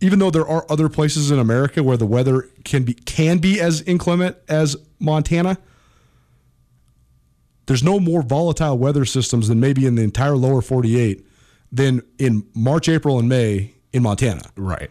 even 0.00 0.18
though 0.18 0.30
there 0.30 0.46
are 0.46 0.66
other 0.70 0.88
places 0.88 1.30
in 1.30 1.38
America 1.38 1.82
where 1.82 1.96
the 1.96 2.06
weather 2.06 2.48
can 2.64 2.82
be 2.84 2.94
can 2.94 3.38
be 3.38 3.60
as 3.60 3.80
inclement 3.82 4.36
as 4.48 4.76
Montana, 4.98 5.58
there's 7.66 7.82
no 7.82 7.98
more 7.98 8.22
volatile 8.22 8.76
weather 8.76 9.04
systems 9.04 9.48
than 9.48 9.60
maybe 9.60 9.86
in 9.86 9.94
the 9.94 10.02
entire 10.02 10.36
lower 10.36 10.60
48 10.60 11.26
than 11.72 12.02
in 12.18 12.46
March, 12.54 12.88
April, 12.88 13.18
and 13.18 13.28
May 13.28 13.72
in 13.92 14.02
Montana. 14.02 14.42
Right. 14.56 14.90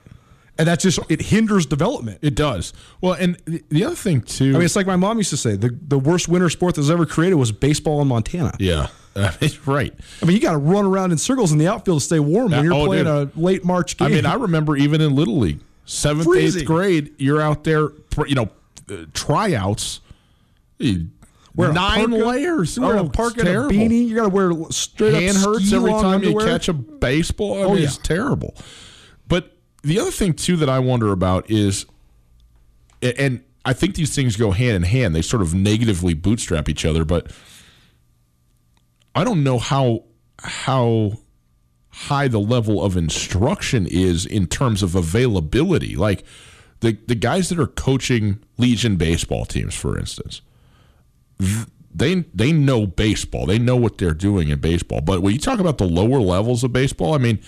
And 0.57 0.67
that's 0.67 0.83
just 0.83 0.99
it 1.09 1.21
hinders 1.21 1.65
development. 1.65 2.19
It 2.21 2.35
does. 2.35 2.73
Well, 3.01 3.13
and 3.13 3.37
the- 3.45 3.63
the 3.69 3.83
other 3.85 3.95
thing 3.95 4.21
too. 4.21 4.49
I 4.49 4.53
mean, 4.53 4.61
it's 4.63 4.75
like 4.75 4.85
my 4.87 4.95
mom 4.95 5.17
used 5.17 5.31
to 5.31 5.37
say: 5.37 5.55
the 5.55 5.75
the 5.87 5.97
worst 5.97 6.27
winter 6.27 6.49
sport 6.49 6.75
that 6.75 6.81
was 6.81 6.91
ever 6.91 7.05
created 7.05 7.35
was 7.35 7.51
baseball 7.51 8.01
in 8.01 8.07
Montana. 8.07 8.53
yeah, 8.59 8.87
right. 9.65 9.93
I 10.21 10.25
mean, 10.25 10.35
you 10.35 10.41
got 10.41 10.53
to 10.53 10.57
run 10.57 10.85
around 10.85 11.11
in 11.11 11.17
circles 11.17 11.51
in 11.51 11.57
the 11.57 11.67
outfield 11.67 11.99
to 11.99 12.05
stay 12.05 12.19
warm 12.19 12.51
when 12.51 12.63
you're 12.63 12.73
oh, 12.73 12.85
playing 12.85 13.05
dude. 13.05 13.31
a 13.35 13.39
late 13.39 13.63
March 13.63 13.97
game. 13.97 14.07
I 14.07 14.11
mean, 14.11 14.25
I 14.25 14.35
remember 14.35 14.75
even 14.75 15.01
in 15.01 15.15
Little 15.15 15.37
League, 15.37 15.59
seventh, 15.85 16.25
Freezing. 16.25 16.61
eighth 16.61 16.67
grade, 16.67 17.13
you're 17.17 17.41
out 17.41 17.63
there, 17.63 17.89
you 18.25 18.35
know, 18.35 18.49
uh, 18.89 19.05
tryouts. 19.13 20.01
you- 20.79 21.09
Wear 21.55 21.71
nine 21.71 22.09
parka, 22.09 22.25
layers. 22.25 22.79
Wear 22.79 22.97
oh, 22.97 23.05
a 23.05 23.09
parka 23.09 23.41
and 23.41 23.49
a 23.49 23.53
beanie. 23.67 24.07
You 24.07 24.15
got 24.15 24.23
to 24.23 24.29
wear 24.29 24.51
straight 24.71 25.13
Hand 25.13 25.37
up 25.37 25.43
hurts 25.43 25.71
every 25.71 25.91
time 25.91 26.23
you 26.23 26.35
catch 26.39 26.67
a 26.67 26.73
baseball. 26.73 27.59
I 27.59 27.61
Oh, 27.61 27.69
mean, 27.69 27.77
yeah. 27.79 27.83
it's 27.89 27.97
terrible. 27.99 28.55
But 29.27 29.55
the 29.83 29.99
other 29.99 30.09
thing 30.09 30.33
too 30.33 30.57
that 30.57 30.69
I 30.69 30.79
wonder 30.79 31.11
about 31.11 31.51
is, 31.51 31.85
and 33.03 33.43
I 33.65 33.73
think 33.73 33.93
these 33.93 34.15
things 34.15 34.35
go 34.35 34.49
hand 34.49 34.75
in 34.77 34.81
hand. 34.83 35.15
They 35.15 35.21
sort 35.21 35.43
of 35.43 35.53
negatively 35.53 36.15
bootstrap 36.15 36.67
each 36.69 36.85
other, 36.85 37.05
but 37.05 37.31
I 39.15 39.23
don't 39.23 39.43
know 39.43 39.59
how 39.59 40.05
how 40.39 41.13
high 41.89 42.27
the 42.27 42.39
level 42.39 42.83
of 42.83 42.97
instruction 42.97 43.85
is 43.85 44.25
in 44.25 44.47
terms 44.47 44.81
of 44.81 44.95
availability. 44.95 45.95
Like 45.95 46.23
the 46.79 46.97
the 47.07 47.15
guys 47.15 47.49
that 47.49 47.59
are 47.59 47.67
coaching 47.67 48.43
Legion 48.57 48.95
baseball 48.95 49.45
teams, 49.45 49.75
for 49.75 49.97
instance, 49.97 50.41
they 51.93 52.15
they 52.33 52.51
know 52.51 52.87
baseball. 52.87 53.45
They 53.45 53.59
know 53.59 53.75
what 53.75 53.97
they're 53.97 54.13
doing 54.13 54.49
in 54.49 54.59
baseball. 54.59 55.01
But 55.01 55.21
when 55.21 55.33
you 55.33 55.39
talk 55.39 55.59
about 55.59 55.77
the 55.77 55.87
lower 55.87 56.19
levels 56.19 56.63
of 56.63 56.73
baseball, 56.73 57.13
I 57.13 57.19
mean, 57.19 57.39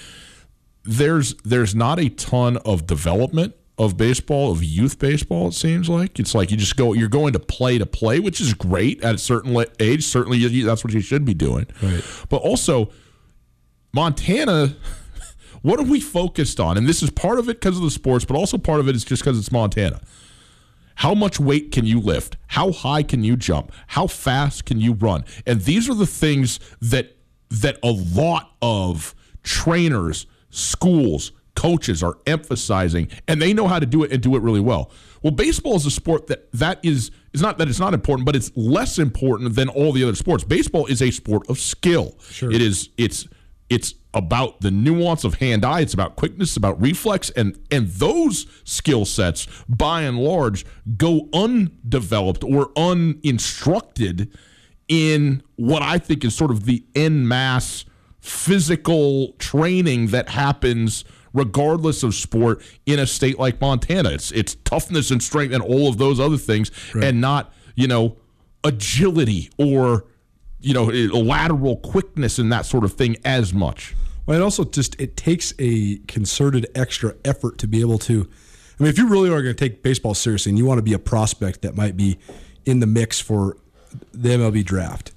there's 0.83 1.33
there's 1.43 1.73
not 1.73 1.99
a 1.99 2.09
ton 2.09 2.57
of 2.57 2.85
development 2.85 3.55
of 3.77 3.97
baseball 3.97 4.51
of 4.51 4.63
youth 4.63 4.99
baseball. 4.99 5.49
It 5.49 5.53
seems 5.53 5.89
like 5.89 6.19
it's 6.19 6.33
like 6.33 6.51
you 6.51 6.57
just 6.57 6.77
go 6.77 6.93
you're 6.93 7.09
going 7.09 7.33
to 7.33 7.39
play 7.39 7.77
to 7.77 7.85
play, 7.85 8.19
which 8.19 8.39
is 8.39 8.53
great 8.53 9.03
at 9.03 9.15
a 9.15 9.17
certain 9.17 9.55
age. 9.79 10.05
Certainly, 10.05 10.63
that's 10.63 10.83
what 10.83 10.93
you 10.93 11.01
should 11.01 11.25
be 11.25 11.33
doing. 11.33 11.67
Right. 11.81 12.03
But 12.29 12.37
also, 12.37 12.91
Montana. 13.93 14.75
What 15.61 15.79
are 15.79 15.83
we 15.83 15.99
focused 15.99 16.59
on? 16.59 16.77
And 16.77 16.85
this 16.85 17.01
is 17.01 17.09
part 17.09 17.39
of 17.39 17.49
it 17.49 17.59
because 17.59 17.77
of 17.77 17.81
the 17.81 17.89
sports, 17.89 18.23
but 18.23 18.37
also 18.37 18.59
part 18.59 18.79
of 18.79 18.87
it 18.87 18.95
is 18.95 19.03
just 19.03 19.23
because 19.23 19.39
it's 19.39 19.51
Montana. 19.51 19.99
How 20.93 21.15
much 21.15 21.39
weight 21.39 21.71
can 21.71 21.87
you 21.87 21.99
lift? 21.99 22.37
How 22.45 22.71
high 22.71 23.01
can 23.01 23.23
you 23.23 23.35
jump? 23.35 23.71
How 23.87 24.05
fast 24.05 24.65
can 24.65 24.79
you 24.79 24.93
run? 24.93 25.25
And 25.47 25.61
these 25.61 25.89
are 25.89 25.95
the 25.95 26.05
things 26.05 26.59
that 26.81 27.15
that 27.49 27.79
a 27.81 27.89
lot 27.89 28.51
of 28.61 29.15
trainers, 29.41 30.27
schools, 30.51 31.31
coaches 31.55 32.03
are 32.03 32.17
emphasizing 32.27 33.09
and 33.27 33.41
they 33.41 33.53
know 33.53 33.67
how 33.67 33.79
to 33.79 33.85
do 33.85 34.03
it 34.03 34.11
and 34.11 34.21
do 34.21 34.35
it 34.35 34.41
really 34.41 34.59
well. 34.59 34.91
Well, 35.23 35.31
baseball 35.31 35.75
is 35.75 35.85
a 35.85 35.91
sport 35.91 36.27
that 36.27 36.51
that 36.53 36.79
is 36.83 37.11
is 37.33 37.41
not 37.41 37.57
that 37.57 37.67
it's 37.67 37.79
not 37.79 37.93
important, 37.93 38.25
but 38.25 38.35
it's 38.35 38.51
less 38.55 38.99
important 38.99 39.55
than 39.55 39.69
all 39.69 39.91
the 39.91 40.03
other 40.03 40.15
sports. 40.15 40.43
Baseball 40.43 40.85
is 40.85 41.01
a 41.01 41.11
sport 41.11 41.49
of 41.49 41.59
skill. 41.59 42.15
Sure. 42.29 42.51
It 42.51 42.61
is 42.61 42.89
it's 42.97 43.27
it's 43.69 43.95
about 44.13 44.61
the 44.61 44.71
nuance 44.71 45.23
of 45.23 45.35
hand 45.35 45.65
eye 45.65 45.81
it's 45.81 45.93
about 45.93 46.15
quickness 46.15 46.55
about 46.55 46.79
reflex 46.81 47.29
and 47.31 47.59
and 47.69 47.87
those 47.89 48.45
skill 48.63 49.03
sets 49.03 49.47
by 49.67 50.03
and 50.03 50.17
large 50.17 50.65
go 50.95 51.27
undeveloped 51.33 52.43
or 52.43 52.71
uninstructed 52.77 54.31
in 54.87 55.43
what 55.55 55.81
i 55.81 55.97
think 55.97 56.23
is 56.23 56.33
sort 56.33 56.51
of 56.51 56.65
the 56.65 56.85
en 56.95 57.27
masse 57.27 57.85
physical 58.19 59.33
training 59.33 60.07
that 60.07 60.29
happens 60.29 61.03
regardless 61.35 62.01
of 62.01 62.15
sport 62.15 62.61
in 62.87 62.97
a 62.97 63.05
state 63.05 63.37
like 63.37 63.59
montana 63.61 64.09
it's 64.09 64.31
it's 64.31 64.55
toughness 64.63 65.11
and 65.11 65.21
strength 65.21 65.53
and 65.53 65.61
all 65.61 65.87
of 65.87 65.97
those 65.97 66.19
other 66.19 66.37
things 66.37 66.71
and 67.03 67.21
not 67.21 67.53
you 67.75 67.87
know 67.87 68.17
agility 68.63 69.49
or 69.59 70.05
you 70.59 70.73
know 70.73 70.89
eh, 70.89 71.07
lateral 71.11 71.77
quickness 71.77 72.39
and 72.39 72.51
that 72.51 72.65
sort 72.65 72.83
of 72.83 72.93
thing 72.93 73.15
as 73.23 73.53
much 73.53 73.93
Well, 74.25 74.39
it 74.39 74.43
also 74.43 74.63
just 74.63 74.99
it 74.99 75.15
takes 75.15 75.53
a 75.59 75.97
concerted 76.07 76.65
extra 76.73 77.15
effort 77.23 77.57
to 77.59 77.67
be 77.67 77.81
able 77.81 77.99
to. 77.99 78.27
I 78.79 78.83
mean, 78.83 78.89
if 78.89 78.97
you 78.97 79.07
really 79.07 79.29
are 79.29 79.41
going 79.41 79.55
to 79.55 79.69
take 79.69 79.83
baseball 79.83 80.13
seriously 80.15 80.49
and 80.49 80.57
you 80.57 80.65
want 80.65 80.79
to 80.79 80.83
be 80.83 80.93
a 80.93 80.99
prospect 80.99 81.61
that 81.61 81.75
might 81.75 81.95
be 81.95 82.17
in 82.65 82.79
the 82.79 82.87
mix 82.87 83.19
for 83.21 83.57
the 84.11 84.29
MLB 84.29 84.65
draft, 84.65 85.11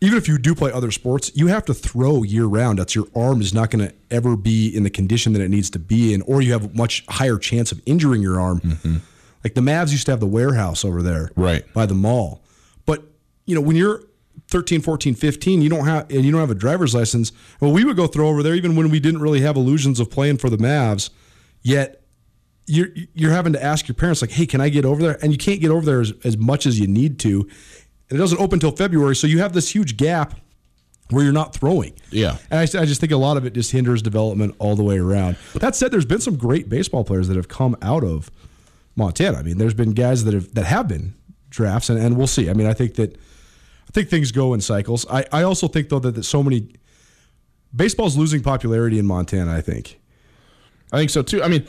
even 0.00 0.18
if 0.18 0.28
you 0.28 0.36
do 0.38 0.54
play 0.54 0.70
other 0.72 0.90
sports, 0.90 1.30
you 1.34 1.46
have 1.46 1.64
to 1.66 1.74
throw 1.74 2.22
year 2.22 2.44
round. 2.44 2.78
That's 2.78 2.94
your 2.94 3.06
arm 3.14 3.40
is 3.40 3.54
not 3.54 3.70
going 3.70 3.88
to 3.88 3.94
ever 4.10 4.36
be 4.36 4.68
in 4.68 4.82
the 4.82 4.90
condition 4.90 5.32
that 5.32 5.40
it 5.42 5.48
needs 5.48 5.70
to 5.70 5.78
be 5.78 6.12
in, 6.12 6.22
or 6.22 6.42
you 6.42 6.52
have 6.52 6.64
a 6.66 6.76
much 6.76 7.04
higher 7.08 7.38
chance 7.38 7.72
of 7.72 7.80
injuring 7.86 8.20
your 8.22 8.38
arm. 8.40 8.60
Mm-hmm. 8.60 8.96
Like 9.42 9.54
the 9.54 9.60
Mavs 9.62 9.92
used 9.92 10.06
to 10.06 10.12
have 10.12 10.20
the 10.20 10.26
warehouse 10.26 10.84
over 10.84 11.02
there, 11.02 11.30
Right. 11.36 11.64
by 11.72 11.86
the 11.86 11.94
mall. 11.94 12.42
But 12.84 13.04
you 13.46 13.54
know, 13.54 13.60
when 13.60 13.76
you're 13.76 14.02
13, 14.48 14.80
14, 14.82 15.14
15, 15.14 15.62
you 15.62 15.68
don't 15.70 15.86
have 15.86 16.10
and 16.10 16.24
you 16.24 16.30
don't 16.32 16.40
have 16.40 16.50
a 16.50 16.54
driver's 16.54 16.94
license. 16.94 17.32
Well, 17.60 17.72
we 17.72 17.84
would 17.84 17.96
go 17.96 18.06
throw 18.06 18.28
over 18.28 18.42
there 18.42 18.54
even 18.54 18.76
when 18.76 18.90
we 18.90 19.00
didn't 19.00 19.22
really 19.22 19.40
have 19.40 19.56
illusions 19.56 19.98
of 20.00 20.10
playing 20.10 20.38
for 20.38 20.50
the 20.50 20.56
Mavs. 20.58 21.10
Yet 21.62 22.02
you're 22.66 22.88
you're 23.14 23.30
having 23.30 23.52
to 23.54 23.62
ask 23.62 23.86
your 23.88 23.94
parents 23.94 24.20
like, 24.20 24.32
"Hey, 24.32 24.46
can 24.46 24.60
I 24.60 24.68
get 24.68 24.84
over 24.84 25.00
there?" 25.00 25.18
And 25.22 25.30
you 25.32 25.38
can't 25.38 25.60
get 25.60 25.70
over 25.70 25.86
there 25.86 26.00
as, 26.00 26.12
as 26.24 26.36
much 26.36 26.66
as 26.66 26.78
you 26.80 26.86
need 26.88 27.18
to. 27.20 27.48
And 28.08 28.18
it 28.18 28.20
doesn't 28.20 28.38
open 28.38 28.56
until 28.56 28.70
February, 28.70 29.16
so 29.16 29.26
you 29.26 29.40
have 29.40 29.52
this 29.52 29.68
huge 29.68 29.96
gap 29.96 30.34
where 31.10 31.24
you're 31.24 31.32
not 31.32 31.54
throwing. 31.54 31.92
Yeah. 32.10 32.38
And 32.50 32.60
I, 32.60 32.62
I 32.62 32.84
just 32.84 33.00
think 33.00 33.12
a 33.12 33.16
lot 33.16 33.36
of 33.36 33.44
it 33.44 33.52
just 33.52 33.72
hinders 33.72 34.02
development 34.02 34.54
all 34.58 34.76
the 34.76 34.82
way 34.82 34.98
around. 34.98 35.36
That 35.54 35.76
said, 35.76 35.92
there's 35.92 36.04
been 36.04 36.20
some 36.20 36.36
great 36.36 36.68
baseball 36.68 37.04
players 37.04 37.28
that 37.28 37.36
have 37.36 37.48
come 37.48 37.76
out 37.82 38.04
of 38.04 38.30
Montana. 38.96 39.38
I 39.38 39.42
mean, 39.42 39.58
there's 39.58 39.74
been 39.74 39.92
guys 39.92 40.24
that 40.24 40.34
have 40.34 40.54
that 40.54 40.64
have 40.64 40.88
been 40.88 41.14
drafts, 41.50 41.90
and, 41.90 41.98
and 41.98 42.16
we'll 42.16 42.26
see. 42.26 42.50
I 42.50 42.54
mean, 42.54 42.66
I 42.66 42.74
think 42.74 42.94
that 42.94 43.14
I 43.14 43.92
think 43.92 44.08
things 44.08 44.32
go 44.32 44.54
in 44.54 44.60
cycles. 44.60 45.06
I, 45.08 45.24
I 45.32 45.42
also 45.42 45.68
think 45.68 45.88
though 45.88 46.00
that, 46.00 46.14
that 46.14 46.24
so 46.24 46.42
many 46.42 46.72
baseball's 47.74 48.16
losing 48.16 48.42
popularity 48.42 48.98
in 48.98 49.06
Montana. 49.06 49.54
I 49.54 49.60
think 49.60 50.00
i 50.92 50.98
think 50.98 51.10
so 51.10 51.20
too 51.20 51.42
i 51.42 51.48
mean 51.48 51.66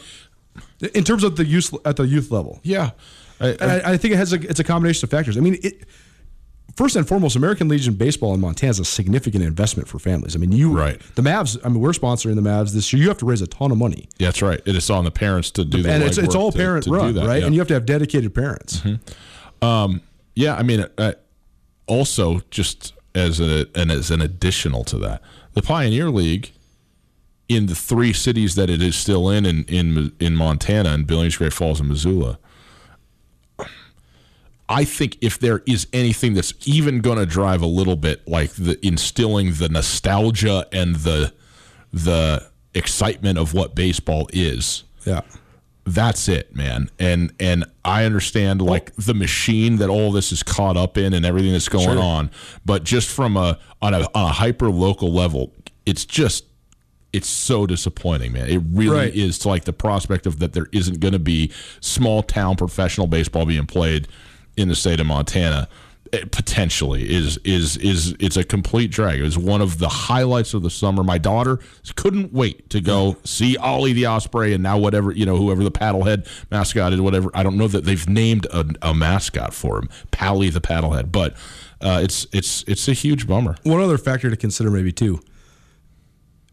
in 0.94 1.04
terms 1.04 1.24
of 1.24 1.36
the 1.38 1.44
youth 1.46 1.74
at 1.86 1.96
the 1.96 2.04
youth 2.04 2.30
level. 2.30 2.60
yeah 2.62 2.92
I, 3.40 3.48
I, 3.60 3.92
I 3.94 3.98
think 3.98 4.14
it 4.14 4.18
has 4.18 4.34
a, 4.34 4.36
it's 4.50 4.60
a 4.60 4.64
combination 4.64 5.06
of 5.06 5.12
factors. 5.12 5.38
I 5.38 5.42
mean, 5.42 5.58
it 5.62 5.86
first 6.78 6.96
and 6.96 7.06
foremost, 7.06 7.36
American 7.36 7.68
Legion 7.68 7.96
baseball 7.96 8.34
in 8.34 8.40
Montana 8.40 8.70
is 8.72 8.80
a 8.80 8.86
significant 8.86 9.44
investment 9.44 9.90
for 9.90 10.00
families. 10.00 10.36
I 10.36 10.40
mean, 10.40 10.54
you 10.54 10.72
Right. 10.78 11.02
the 11.16 11.22
Mavs. 11.22 11.58
I 11.66 11.68
mean, 11.70 11.82
we're 11.82 11.92
sponsoring 11.92 12.36
the 12.36 12.42
Mavs 12.42 12.72
this 12.72 12.94
year. 12.94 13.02
You 13.02 13.10
have 13.10 13.18
to 13.18 13.26
raise 13.26 13.42
a 13.42 13.48
ton 13.48 13.72
of 13.72 13.78
money, 13.78 14.08
Yeah, 14.20 14.28
that's 14.28 14.42
right. 14.42 14.62
It 14.66 14.76
is 14.76 14.90
on 14.90 15.04
the 15.04 15.12
parents 15.12 15.52
to 15.52 15.66
do 15.66 15.84
the 15.84 15.92
and 15.92 16.02
it's 16.04 16.18
it's 16.18 16.36
all 16.36 16.52
to- 16.54 16.58
parent 16.58 16.86
to 16.86 16.92
run, 16.92 17.14
that, 17.16 17.26
right? 17.26 17.28
yeah. 17.28 17.34
Mm-hmm. 17.40 17.46
And 17.48 17.56
you 17.56 17.60
have 17.62 17.68
to 17.68 17.74
have 17.74 17.86
dedicated 17.86 18.34
parents. 18.34 18.82
Yeah, 20.40 20.56
I 20.56 20.62
mean, 20.64 20.86
uh, 21.00 21.14
also 21.88 22.42
just 22.52 22.94
as 23.16 23.40
a 23.40 23.66
and 23.74 23.92
as 23.92 24.12
an 24.12 24.22
additional 24.22 24.84
to 24.86 24.98
that, 25.00 25.22
the 25.54 25.64
Pioneer 25.64 26.12
League 26.12 26.52
in 27.50 27.66
the 27.66 27.74
three 27.76 28.14
cities 28.14 28.54
that 28.56 28.70
it 28.70 28.82
is 28.82 28.96
still 28.96 29.30
in 29.30 29.46
in 29.46 29.64
in, 29.66 30.12
in 30.20 30.36
Montana 30.36 30.90
and 30.90 31.08
Billings, 31.08 31.38
Great 31.38 31.54
Falls, 31.54 31.80
and 31.80 31.90
Missoula. 31.90 32.38
I 34.70 34.84
think 34.84 35.18
if 35.22 35.40
there 35.40 35.64
is 35.66 35.88
anything 35.94 36.34
that's 36.34 36.54
even 36.68 37.00
going 37.02 37.18
to 37.18 37.26
drive 37.26 37.62
a 37.62 37.68
little 37.68 37.96
bit 37.96 38.28
like 38.28 38.52
the 38.52 38.78
instilling 38.86 39.54
the 39.54 39.70
nostalgia 39.70 40.68
and 40.74 40.96
the 40.98 41.34
the 41.94 42.46
excitement 42.74 43.38
of 43.40 43.54
what 43.54 43.74
baseball 43.76 44.28
is, 44.34 44.84
Yeah. 45.06 45.22
that's 45.86 46.28
it, 46.28 46.54
man. 46.56 46.90
And 47.00 47.32
and 47.40 47.64
I 47.86 48.04
understand 48.04 48.62
like 48.62 48.94
the 48.98 49.14
machine 49.14 49.78
that 49.78 49.90
all 49.90 50.12
this 50.12 50.32
is 50.34 50.44
caught 50.44 50.76
up 50.76 50.98
in 50.98 51.14
and 51.14 51.26
everything 51.26 51.54
that's 51.54 51.70
going 51.70 51.86
Sure. 51.88 52.02
on, 52.04 52.30
but 52.66 52.84
just 52.84 53.08
from 53.08 53.38
a 53.38 53.58
on 53.82 53.94
a 53.94 54.02
on 54.14 54.26
a 54.30 54.34
hyper 54.34 54.70
local 54.70 55.12
level, 55.14 55.54
it's 55.86 56.04
just 56.06 56.44
it's 57.14 57.30
so 57.30 57.66
disappointing, 57.66 58.34
man. 58.34 58.50
It 58.50 58.62
really 58.74 58.98
Right. 58.98 59.16
is 59.16 59.40
to 59.40 59.48
like 59.48 59.64
the 59.64 59.72
prospect 59.74 60.28
of 60.28 60.40
that 60.40 60.52
there 60.52 60.68
isn't 60.74 61.00
going 61.00 61.14
to 61.14 61.20
be 61.20 61.52
small 61.80 62.22
town 62.22 62.58
professional 62.58 63.08
baseball 63.08 63.46
being 63.46 63.66
played 63.66 64.10
in 64.58 64.68
the 64.68 64.76
state 64.76 65.00
of 65.00 65.06
Montana. 65.06 65.70
It 66.14 66.32
potentially 66.32 67.04
is 67.14 67.38
is 67.44 67.76
is 67.78 68.16
it's 68.20 68.38
a 68.38 68.44
complete 68.46 68.92
drag. 68.92 69.20
It 69.20 69.24
was 69.24 69.38
one 69.38 69.62
of 69.62 69.78
the 69.78 69.90
highlights 69.90 70.54
of 70.54 70.64
the 70.64 70.70
summer. 70.70 71.04
My 71.04 71.18
daughter 71.18 71.60
couldn't 71.98 72.32
wait 72.32 72.70
to 72.70 72.80
go 72.80 73.18
see 73.26 73.58
Ollie 73.58 73.92
the 73.92 74.08
Osprey 74.08 74.54
and 74.54 74.64
now 74.64 74.78
whatever 74.78 75.12
you 75.12 75.26
know 75.26 75.36
whoever 75.36 75.66
the 75.66 75.72
paddlehead 75.72 76.26
mascot 76.50 76.94
is 76.94 77.02
whatever. 77.02 77.30
I 77.34 77.44
don't 77.44 77.58
know 77.58 77.68
that 77.68 77.84
they've 77.84 78.08
named 78.08 78.46
a, 78.54 78.66
a 78.82 78.94
mascot 78.94 79.54
for 79.54 79.80
him, 79.80 79.90
Pally 80.12 80.50
the 80.50 80.62
paddlehead, 80.62 81.12
but 81.12 81.36
uh, 81.82 82.00
it's 82.02 82.26
it's 82.32 82.64
it's 82.68 82.88
a 82.88 82.94
huge 82.94 83.28
bummer. 83.28 83.58
One 83.64 83.82
other 83.82 83.98
factor 83.98 84.30
to 84.30 84.38
consider, 84.38 84.72
maybe 84.72 84.94
too. 84.94 85.20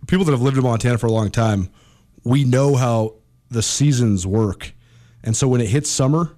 People 0.09 0.25
that 0.25 0.33
have 0.33 0.43
lived 0.43 0.57
in 0.57 0.65
Montana 0.65 0.99
for 0.99 1.07
a 1.07 1.13
long 1.13 1.31
time, 1.31 1.71
we 2.25 2.45
know 2.45 2.75
how 2.75 3.15
the 3.51 3.63
seasons 3.63 4.27
work, 4.27 4.73
and 5.23 5.37
so 5.37 5.47
when 5.47 5.61
it 5.61 5.69
hits 5.69 5.89
summer, 5.89 6.35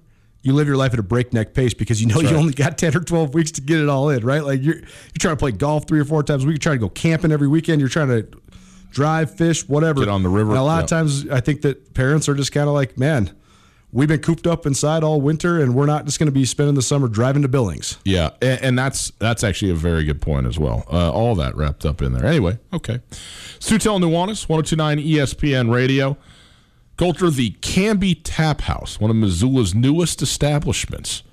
you 0.47 0.53
live 0.53 0.65
your 0.65 0.77
life 0.77 0.93
at 0.93 0.99
a 0.99 1.03
breakneck 1.03 1.53
pace 1.53 1.73
because 1.73 1.99
you 1.99 2.07
know 2.07 2.21
you 2.21 2.29
only 2.29 2.53
got 2.53 2.77
ten 2.77 2.95
or 2.95 3.01
twelve 3.01 3.33
weeks 3.33 3.51
to 3.51 3.61
get 3.61 3.81
it 3.81 3.89
all 3.89 4.09
in, 4.09 4.25
right? 4.25 4.41
Like 4.43 4.63
you're 4.63 4.77
you're 4.77 5.19
trying 5.19 5.33
to 5.33 5.39
play 5.39 5.51
golf 5.51 5.89
three 5.89 5.99
or 5.99 6.05
four 6.05 6.23
times 6.23 6.45
a 6.45 6.47
week, 6.47 6.53
you're 6.53 6.59
trying 6.59 6.77
to 6.77 6.79
go 6.79 6.89
camping 6.89 7.33
every 7.33 7.49
weekend, 7.49 7.81
you're 7.81 7.89
trying 7.89 8.07
to 8.07 8.25
drive, 8.91 9.35
fish, 9.35 9.67
whatever, 9.67 9.99
Get 9.99 10.09
on 10.09 10.23
the 10.23 10.29
river, 10.29 10.51
And 10.51 10.59
a 10.59 10.63
lot 10.63 10.81
of 10.81 10.89
times, 10.89 11.27
I 11.29 11.41
think 11.41 11.63
that 11.63 11.93
parents 11.93 12.29
are 12.29 12.33
just 12.33 12.53
kind 12.53 12.69
of 12.69 12.73
like, 12.73 12.97
man. 12.97 13.35
We've 13.93 14.09
been 14.09 14.19
cooped 14.19 14.45
up 14.45 14.65
inside 14.65 15.01
all 15.01 15.21
winter, 15.21 15.61
and 15.61 15.73
we're 15.73 15.85
not 15.85 16.03
just 16.03 16.19
going 16.19 16.27
to 16.27 16.31
be 16.33 16.43
spending 16.43 16.75
the 16.75 16.81
summer 16.81 17.07
driving 17.07 17.43
to 17.43 17.47
Billings. 17.47 17.97
Yeah, 18.03 18.31
and, 18.41 18.61
and 18.61 18.77
that's 18.77 19.11
that's 19.11 19.45
actually 19.45 19.71
a 19.71 19.75
very 19.75 20.03
good 20.03 20.21
point 20.21 20.45
as 20.45 20.59
well. 20.59 20.83
Uh, 20.91 21.09
all 21.09 21.35
that 21.35 21.55
wrapped 21.55 21.85
up 21.85 22.01
in 22.01 22.11
there. 22.11 22.25
Anyway, 22.25 22.59
okay. 22.73 22.99
Tutel 23.59 23.97
Nuanez, 24.01 24.47
1029 24.49 24.97
ESPN 24.99 25.73
Radio. 25.73 26.17
Colter, 26.97 27.29
the 27.29 27.51
Canby 27.61 28.15
Tap 28.15 28.61
House, 28.61 28.99
one 28.99 29.09
of 29.11 29.15
Missoula's 29.15 29.75
newest 29.75 30.21
establishments. 30.21 31.23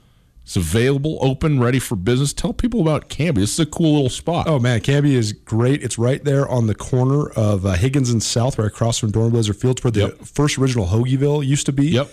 It's 0.43 0.57
available, 0.57 1.17
open, 1.23 1.59
ready 1.59 1.79
for 1.79 1.97
business. 1.97 2.35
Tell 2.35 2.53
people 2.53 2.83
about 2.83 3.09
Canby. 3.09 3.41
This 3.41 3.55
is 3.55 3.61
a 3.61 3.67
cool 3.67 3.95
little 3.95 4.11
spot. 4.11 4.47
Oh 4.47 4.59
man, 4.59 4.81
Canby 4.83 5.15
is 5.15 5.33
great. 5.33 5.83
It's 5.83 5.97
right 5.97 6.23
there 6.23 6.47
on 6.47 6.67
the 6.67 6.75
corner 6.75 7.31
of 7.31 7.65
uh, 7.65 7.73
Higgins 7.73 8.11
and 8.11 8.23
South, 8.23 8.59
right 8.59 8.67
across 8.69 8.99
from 8.99 9.11
Dornblaser 9.11 9.57
Fields, 9.57 9.83
where 9.83 9.91
the 9.91 10.01
Yep. 10.01 10.19
first 10.27 10.59
original 10.59 10.87
Hoagieville 10.89 11.47
used 11.47 11.65
to 11.65 11.73
be. 11.73 11.87
Yep. 11.93 12.11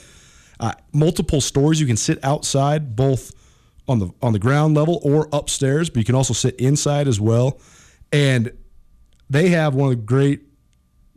Uh, 0.62 0.72
multiple 0.93 1.41
stores. 1.41 1.82
You 1.82 1.88
can 1.88 1.97
sit 1.97 2.24
outside, 2.24 2.95
both 2.95 3.34
on 3.89 3.99
the 3.99 4.12
on 4.22 4.32
the 4.32 4.39
ground 4.39 4.76
level 4.76 5.02
or 5.04 5.28
upstairs, 5.34 5.89
but 5.89 5.97
you 5.97 6.06
can 6.06 6.16
also 6.16 6.34
sit 6.34 6.56
inside 6.56 7.10
as 7.10 7.20
well. 7.20 7.60
And 8.14 8.54
they 9.30 9.49
have 9.49 9.76
one 9.76 9.91
of 9.91 9.97
the 9.97 10.04
great 10.04 10.41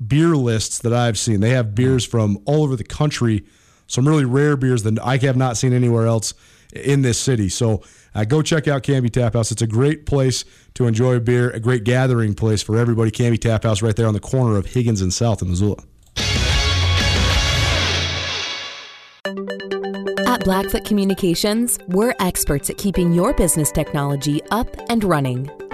beer 0.07 0.37
lists 0.37 0.79
that 0.81 0.93
I've 0.93 1.19
seen. 1.19 1.41
They 1.41 1.51
have 1.51 1.75
beers 1.75 2.05
from 2.05 2.39
all 2.45 2.65
over 2.65 2.77
the 2.77 2.85
country, 2.85 3.45
some 3.87 4.07
really 4.07 4.25
rare 4.25 4.57
beers 4.57 4.83
that 4.85 4.99
I 5.01 5.19
have 5.19 5.37
not 5.37 5.57
seen 5.57 5.73
anywhere 5.73 6.07
else 6.07 6.35
in 6.75 7.03
this 7.03 7.19
city. 7.19 7.49
So 7.49 7.83
uh, 8.15 8.25
go 8.25 8.43
check 8.43 8.69
out 8.69 8.83
Canby 8.83 9.11
Tap 9.11 9.35
House. 9.35 9.53
It's 9.53 9.63
a 9.63 9.67
great 9.67 10.07
place 10.07 10.45
to 10.75 10.87
enjoy 10.87 11.17
a 11.17 11.21
beer, 11.21 11.51
a 11.51 11.61
great 11.61 11.85
gathering 11.85 12.35
place 12.35 12.63
for 12.63 12.79
everybody. 12.79 13.11
Canby 13.11 13.39
Tap 13.39 13.65
House 13.65 13.83
right 13.83 13.95
there 13.95 14.07
on 14.07 14.15
the 14.15 14.21
corner 14.21 14.57
of 14.57 14.67
Higgins 14.67 15.01
and 15.01 15.13
South 15.13 15.43
in 15.43 15.49
Missoula. 15.49 15.83
At 20.27 20.45
Blackfoot 20.45 20.85
Communications, 20.85 21.79
we're 21.89 22.15
experts 22.21 22.69
at 22.69 22.77
keeping 22.77 23.13
your 23.13 23.33
business 23.33 23.71
technology 23.71 24.43
up 24.51 24.69
and 24.91 25.05
running. 25.05 25.49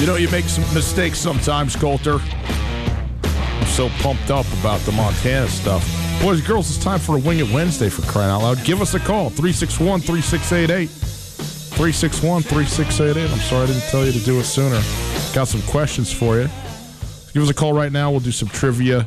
You 0.00 0.06
know, 0.06 0.16
you 0.16 0.30
make 0.30 0.46
some 0.46 0.64
mistakes 0.72 1.18
sometimes, 1.18 1.76
Colter. 1.76 2.20
I'm 3.22 3.66
so 3.66 3.90
pumped 3.98 4.30
up 4.30 4.46
about 4.60 4.80
the 4.80 4.92
Montana 4.92 5.46
stuff. 5.46 5.84
Boys 6.22 6.38
and 6.38 6.48
girls, 6.48 6.74
it's 6.74 6.82
time 6.82 6.98
for 6.98 7.18
a 7.18 7.20
Wing 7.20 7.38
It 7.38 7.52
Wednesday 7.52 7.90
for 7.90 8.00
crying 8.10 8.30
out 8.30 8.40
loud. 8.40 8.64
Give 8.64 8.80
us 8.80 8.94
a 8.94 8.98
call, 8.98 9.28
361 9.28 10.00
3688. 10.00 10.86
361 10.88 12.42
3688. 12.42 13.30
I'm 13.30 13.38
sorry 13.40 13.64
I 13.64 13.66
didn't 13.66 13.82
tell 13.90 14.06
you 14.06 14.12
to 14.12 14.18
do 14.20 14.40
it 14.40 14.44
sooner. 14.44 14.80
Got 15.34 15.48
some 15.48 15.60
questions 15.70 16.10
for 16.10 16.38
you. 16.38 16.48
Give 17.34 17.42
us 17.42 17.50
a 17.50 17.54
call 17.54 17.74
right 17.74 17.92
now. 17.92 18.10
We'll 18.10 18.20
do 18.20 18.32
some 18.32 18.48
trivia 18.48 19.06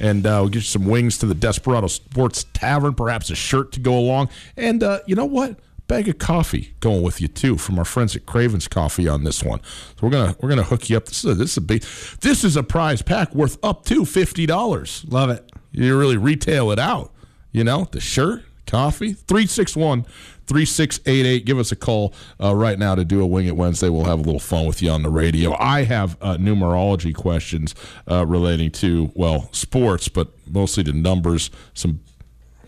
and 0.00 0.26
uh, 0.26 0.38
we'll 0.40 0.48
get 0.48 0.56
you 0.56 0.62
some 0.62 0.86
wings 0.86 1.18
to 1.18 1.26
the 1.26 1.36
Desperado 1.36 1.86
Sports 1.86 2.46
Tavern, 2.52 2.94
perhaps 2.94 3.30
a 3.30 3.36
shirt 3.36 3.70
to 3.72 3.80
go 3.80 3.96
along. 3.96 4.28
And 4.56 4.82
uh, 4.82 4.98
you 5.06 5.14
know 5.14 5.24
what? 5.24 5.54
Bag 5.88 6.08
of 6.08 6.18
coffee 6.18 6.74
going 6.80 7.02
with 7.02 7.20
you 7.20 7.28
too 7.28 7.58
from 7.58 7.78
our 7.78 7.84
friends 7.84 8.16
at 8.16 8.24
Craven's 8.24 8.68
Coffee 8.68 9.08
on 9.08 9.24
this 9.24 9.42
one. 9.42 9.60
So 9.62 9.96
we're 10.02 10.10
gonna 10.10 10.36
we're 10.40 10.48
gonna 10.48 10.62
hook 10.62 10.88
you 10.88 10.96
up. 10.96 11.06
This 11.06 11.24
is 11.24 11.30
a, 11.30 11.34
this 11.34 11.50
is 11.52 11.56
a 11.58 11.60
big 11.60 11.82
this 12.20 12.44
is 12.44 12.56
a 12.56 12.62
prize 12.62 13.02
pack 13.02 13.34
worth 13.34 13.58
up 13.62 13.84
to 13.86 14.04
fifty 14.04 14.46
dollars. 14.46 15.04
Love 15.08 15.30
it. 15.30 15.50
You 15.72 15.98
really 15.98 16.16
retail 16.16 16.70
it 16.70 16.78
out. 16.78 17.12
You 17.50 17.64
know, 17.64 17.88
the 17.90 18.00
shirt, 18.00 18.44
coffee, 18.66 19.12
361 19.12 20.04
3688. 20.46 21.44
Give 21.44 21.58
us 21.58 21.72
a 21.72 21.76
call 21.76 22.14
uh, 22.42 22.54
right 22.54 22.78
now 22.78 22.94
to 22.94 23.04
do 23.04 23.20
a 23.22 23.26
Wing 23.26 23.46
It 23.46 23.56
Wednesday. 23.56 23.88
We'll 23.88 24.04
have 24.04 24.18
a 24.18 24.22
little 24.22 24.40
fun 24.40 24.66
with 24.66 24.82
you 24.82 24.90
on 24.90 25.02
the 25.02 25.10
radio. 25.10 25.54
I 25.58 25.84
have 25.84 26.16
uh, 26.20 26.36
numerology 26.36 27.14
questions 27.14 27.74
uh, 28.10 28.26
relating 28.26 28.70
to, 28.72 29.12
well, 29.14 29.48
sports, 29.52 30.08
but 30.08 30.28
mostly 30.50 30.84
to 30.84 30.92
numbers, 30.92 31.50
some. 31.74 32.00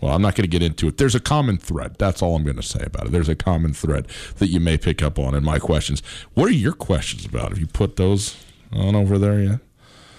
Well, 0.05 0.13
I'm 0.13 0.21
not 0.21 0.35
going 0.35 0.43
to 0.43 0.47
get 0.47 0.61
into 0.61 0.87
it. 0.87 0.97
There's 0.97 1.15
a 1.15 1.19
common 1.19 1.57
thread. 1.57 1.95
That's 1.97 2.21
all 2.21 2.35
I'm 2.35 2.43
going 2.43 2.57
to 2.57 2.61
say 2.61 2.83
about 2.83 3.07
it. 3.07 3.11
There's 3.11 3.27
a 3.27 3.35
common 3.35 3.73
thread 3.73 4.07
that 4.37 4.49
you 4.49 4.59
may 4.59 4.77
pick 4.77 5.01
up 5.01 5.17
on 5.17 5.33
in 5.33 5.43
my 5.43 5.57
questions. 5.57 6.03
What 6.35 6.47
are 6.47 6.53
your 6.53 6.73
questions 6.73 7.25
about? 7.25 7.49
Have 7.49 7.57
you 7.57 7.65
put 7.65 7.95
those 7.95 8.37
on 8.71 8.95
over 8.95 9.17
there 9.17 9.41
yet? 9.41 9.61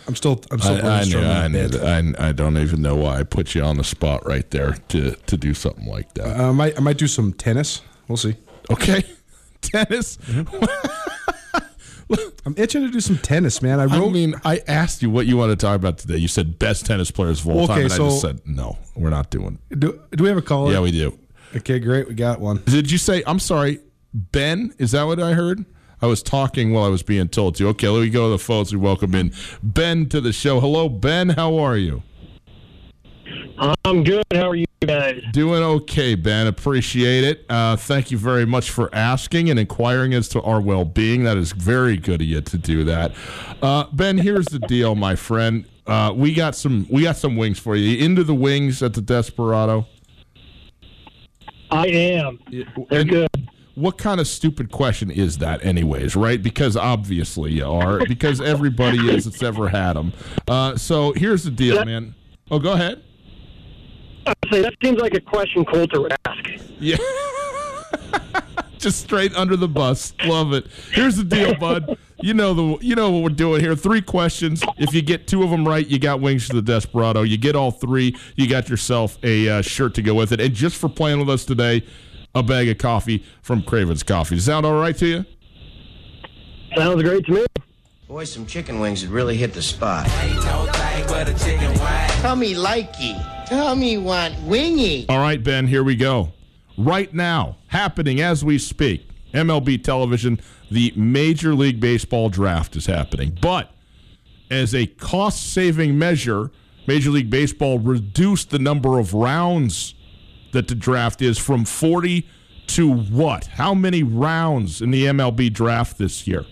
I'm 0.08 0.16
still 0.16 0.42
I'm 0.50 0.58
still 0.58 0.84
I, 0.84 1.02
I 1.02 1.04
knew, 1.04 1.20
I 1.20 1.46
knew 1.46 1.68
that. 1.68 2.16
I, 2.18 2.28
I 2.28 2.32
don't 2.32 2.58
even 2.58 2.82
know 2.82 2.96
why 2.96 3.20
I 3.20 3.22
put 3.22 3.54
you 3.54 3.62
on 3.62 3.76
the 3.76 3.84
spot 3.84 4.26
right 4.26 4.50
there 4.50 4.72
to, 4.88 5.12
to 5.12 5.36
do 5.36 5.54
something 5.54 5.86
like 5.86 6.14
that. 6.14 6.40
Uh, 6.40 6.48
I 6.48 6.52
might 6.52 6.76
I 6.76 6.80
might 6.80 6.98
do 6.98 7.06
some 7.06 7.32
tennis. 7.32 7.80
We'll 8.08 8.16
see. 8.16 8.34
okay, 8.68 9.04
tennis. 9.62 10.18
I'm 12.46 12.54
itching 12.56 12.82
to 12.82 12.90
do 12.90 13.00
some 13.00 13.18
tennis, 13.18 13.60
man. 13.62 13.80
I 13.80 13.84
I 13.84 14.08
mean, 14.08 14.34
I 14.44 14.62
asked 14.68 15.02
you 15.02 15.10
what 15.10 15.26
you 15.26 15.36
want 15.36 15.50
to 15.50 15.56
talk 15.56 15.74
about 15.76 15.98
today. 15.98 16.16
You 16.18 16.28
said 16.28 16.58
best 16.58 16.86
tennis 16.86 17.10
players 17.10 17.40
of 17.40 17.48
all 17.48 17.64
Okay, 17.64 17.66
time, 17.66 17.84
and 17.84 17.92
I 17.92 17.96
just 17.96 18.20
said 18.20 18.40
no. 18.46 18.78
We're 18.94 19.10
not 19.10 19.30
doing. 19.30 19.58
do, 19.70 20.00
do 20.12 20.22
we 20.22 20.28
have 20.28 20.38
a 20.38 20.42
caller? 20.42 20.72
Yeah, 20.72 20.80
we 20.80 20.92
do. 20.92 21.18
Okay, 21.56 21.78
great. 21.80 22.06
We 22.08 22.14
got 22.14 22.40
one. 22.40 22.62
Did 22.66 22.90
you 22.90 22.98
say? 22.98 23.22
I'm 23.26 23.38
sorry, 23.40 23.80
Ben. 24.14 24.72
Is 24.78 24.92
that 24.92 25.04
what 25.04 25.20
I 25.20 25.32
heard? 25.32 25.64
I 26.00 26.06
was 26.06 26.22
talking 26.22 26.72
while 26.72 26.84
I 26.84 26.88
was 26.88 27.02
being 27.02 27.28
told 27.28 27.56
to. 27.56 27.68
Okay, 27.68 27.88
let 27.88 28.02
me 28.02 28.10
go 28.10 28.26
to 28.26 28.30
the 28.32 28.38
phones. 28.38 28.72
We 28.72 28.78
welcome 28.78 29.14
in 29.14 29.32
Ben 29.62 30.08
to 30.10 30.20
the 30.20 30.32
show. 30.32 30.60
Hello, 30.60 30.88
Ben. 30.88 31.30
How 31.30 31.56
are 31.58 31.76
you? 31.76 32.02
I'm 33.84 34.04
good. 34.04 34.24
How 34.32 34.50
are 34.50 34.54
you 34.54 34.66
guys? 34.80 35.22
Doing 35.32 35.62
okay, 35.62 36.14
Ben. 36.14 36.46
Appreciate 36.46 37.24
it. 37.24 37.46
Uh, 37.48 37.76
thank 37.76 38.10
you 38.10 38.18
very 38.18 38.44
much 38.44 38.70
for 38.70 38.94
asking 38.94 39.50
and 39.50 39.58
inquiring 39.58 40.14
as 40.14 40.28
to 40.30 40.42
our 40.42 40.60
well 40.60 40.84
being. 40.84 41.24
That 41.24 41.36
is 41.36 41.52
very 41.52 41.96
good 41.96 42.20
of 42.20 42.26
you 42.26 42.40
to 42.40 42.58
do 42.58 42.84
that. 42.84 43.12
Uh, 43.62 43.84
ben, 43.92 44.18
here's 44.18 44.46
the 44.46 44.58
deal, 44.60 44.94
my 44.94 45.14
friend. 45.16 45.66
Uh, 45.86 46.12
we 46.14 46.34
got 46.34 46.54
some 46.54 46.86
we 46.90 47.02
got 47.02 47.16
some 47.16 47.36
wings 47.36 47.58
for 47.58 47.76
you. 47.76 48.04
Into 48.04 48.24
the 48.24 48.34
wings 48.34 48.82
at 48.82 48.94
the 48.94 49.00
Desperado. 49.00 49.86
I 51.70 51.86
am. 51.86 52.38
They're 52.50 53.00
And 53.00 53.08
good. 53.08 53.28
What 53.74 53.98
kind 53.98 54.20
of 54.20 54.26
stupid 54.26 54.72
question 54.72 55.10
is 55.10 55.38
that, 55.38 55.64
anyways? 55.64 56.16
Right? 56.16 56.42
Because 56.42 56.76
obviously 56.76 57.52
you 57.52 57.66
are. 57.66 57.98
Because 58.06 58.40
everybody 58.40 58.98
is 59.10 59.26
that's 59.26 59.42
ever 59.42 59.68
had 59.68 59.94
them. 59.94 60.12
Uh, 60.48 60.76
so 60.76 61.12
here's 61.12 61.44
the 61.44 61.50
deal, 61.50 61.84
man. 61.84 62.14
Oh, 62.50 62.58
go 62.58 62.72
ahead. 62.72 63.02
I 64.26 64.34
say 64.50 64.62
that 64.62 64.74
seems 64.82 64.98
like 64.98 65.14
a 65.14 65.20
question 65.20 65.64
Colter 65.64 66.00
would 66.00 66.14
ask. 66.26 66.50
Yeah. 66.78 66.96
Just 68.78 69.00
straight 69.00 69.34
under 69.34 69.56
the 69.56 69.68
bus. 69.68 70.12
Love 70.24 70.52
it. 70.52 70.66
Here's 70.92 71.16
the 71.16 71.24
deal, 71.24 71.54
bud. 71.54 71.96
You 72.20 72.34
know 72.34 72.54
the 72.54 72.84
you 72.84 72.94
know 72.94 73.10
what 73.10 73.22
we're 73.22 73.28
doing 73.30 73.60
here. 73.60 73.74
Three 73.74 74.02
questions. 74.02 74.62
If 74.78 74.94
you 74.94 75.02
get 75.02 75.26
two 75.26 75.42
of 75.42 75.50
them 75.50 75.66
right, 75.66 75.86
you 75.86 75.98
got 75.98 76.20
wings 76.20 76.48
to 76.48 76.56
the 76.56 76.62
Desperado. 76.62 77.22
You 77.22 77.36
get 77.36 77.56
all 77.56 77.70
three, 77.70 78.16
you 78.36 78.48
got 78.48 78.68
yourself 78.68 79.18
a 79.22 79.48
uh, 79.48 79.62
shirt 79.62 79.94
to 79.94 80.02
go 80.02 80.14
with 80.14 80.32
it. 80.32 80.40
And 80.40 80.54
just 80.54 80.76
for 80.76 80.88
playing 80.88 81.18
with 81.18 81.30
us 81.30 81.44
today, 81.44 81.84
a 82.34 82.42
bag 82.42 82.68
of 82.68 82.78
coffee 82.78 83.24
from 83.42 83.62
Craven's 83.62 84.02
Coffee. 84.02 84.36
Does 84.36 84.44
sound 84.44 84.66
all 84.66 84.74
right 84.74 84.96
to 84.98 85.06
you? 85.06 85.24
Sounds 86.76 87.02
great 87.02 87.24
to 87.26 87.32
me. 87.32 87.46
Boy, 88.08 88.24
some 88.24 88.46
chicken 88.46 88.78
wings 88.78 89.02
would 89.02 89.10
really 89.10 89.36
hit 89.36 89.52
the 89.52 89.62
spot. 89.62 90.06
Tommy 92.22 92.54
likey. 92.54 93.46
Tell 93.46 93.76
me 93.76 93.98
want 93.98 94.40
wingy. 94.42 95.06
All 95.08 95.18
right, 95.18 95.42
Ben, 95.42 95.66
here 95.66 95.84
we 95.84 95.94
go. 95.96 96.32
Right 96.76 97.12
now, 97.14 97.56
happening 97.68 98.20
as 98.20 98.44
we 98.44 98.58
speak, 98.58 99.08
MLB 99.32 99.82
television, 99.82 100.40
the 100.70 100.92
Major 100.96 101.54
League 101.54 101.80
Baseball 101.80 102.28
draft 102.28 102.76
is 102.76 102.86
happening. 102.86 103.38
But 103.40 103.70
as 104.50 104.74
a 104.74 104.86
cost 104.86 105.52
saving 105.52 105.98
measure, 105.98 106.50
Major 106.86 107.10
League 107.10 107.30
Baseball 107.30 107.78
reduced 107.78 108.50
the 108.50 108.58
number 108.58 108.98
of 108.98 109.14
rounds 109.14 109.94
that 110.52 110.68
the 110.68 110.74
draft 110.74 111.22
is 111.22 111.38
from 111.38 111.64
40 111.64 112.26
to 112.68 112.92
what? 112.92 113.46
How 113.46 113.74
many 113.74 114.02
rounds 114.02 114.80
in 114.80 114.90
the 114.90 115.04
MLB 115.04 115.52
draft 115.52 115.98
this 115.98 116.26
year? 116.26 116.44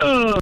Uh, 0.00 0.40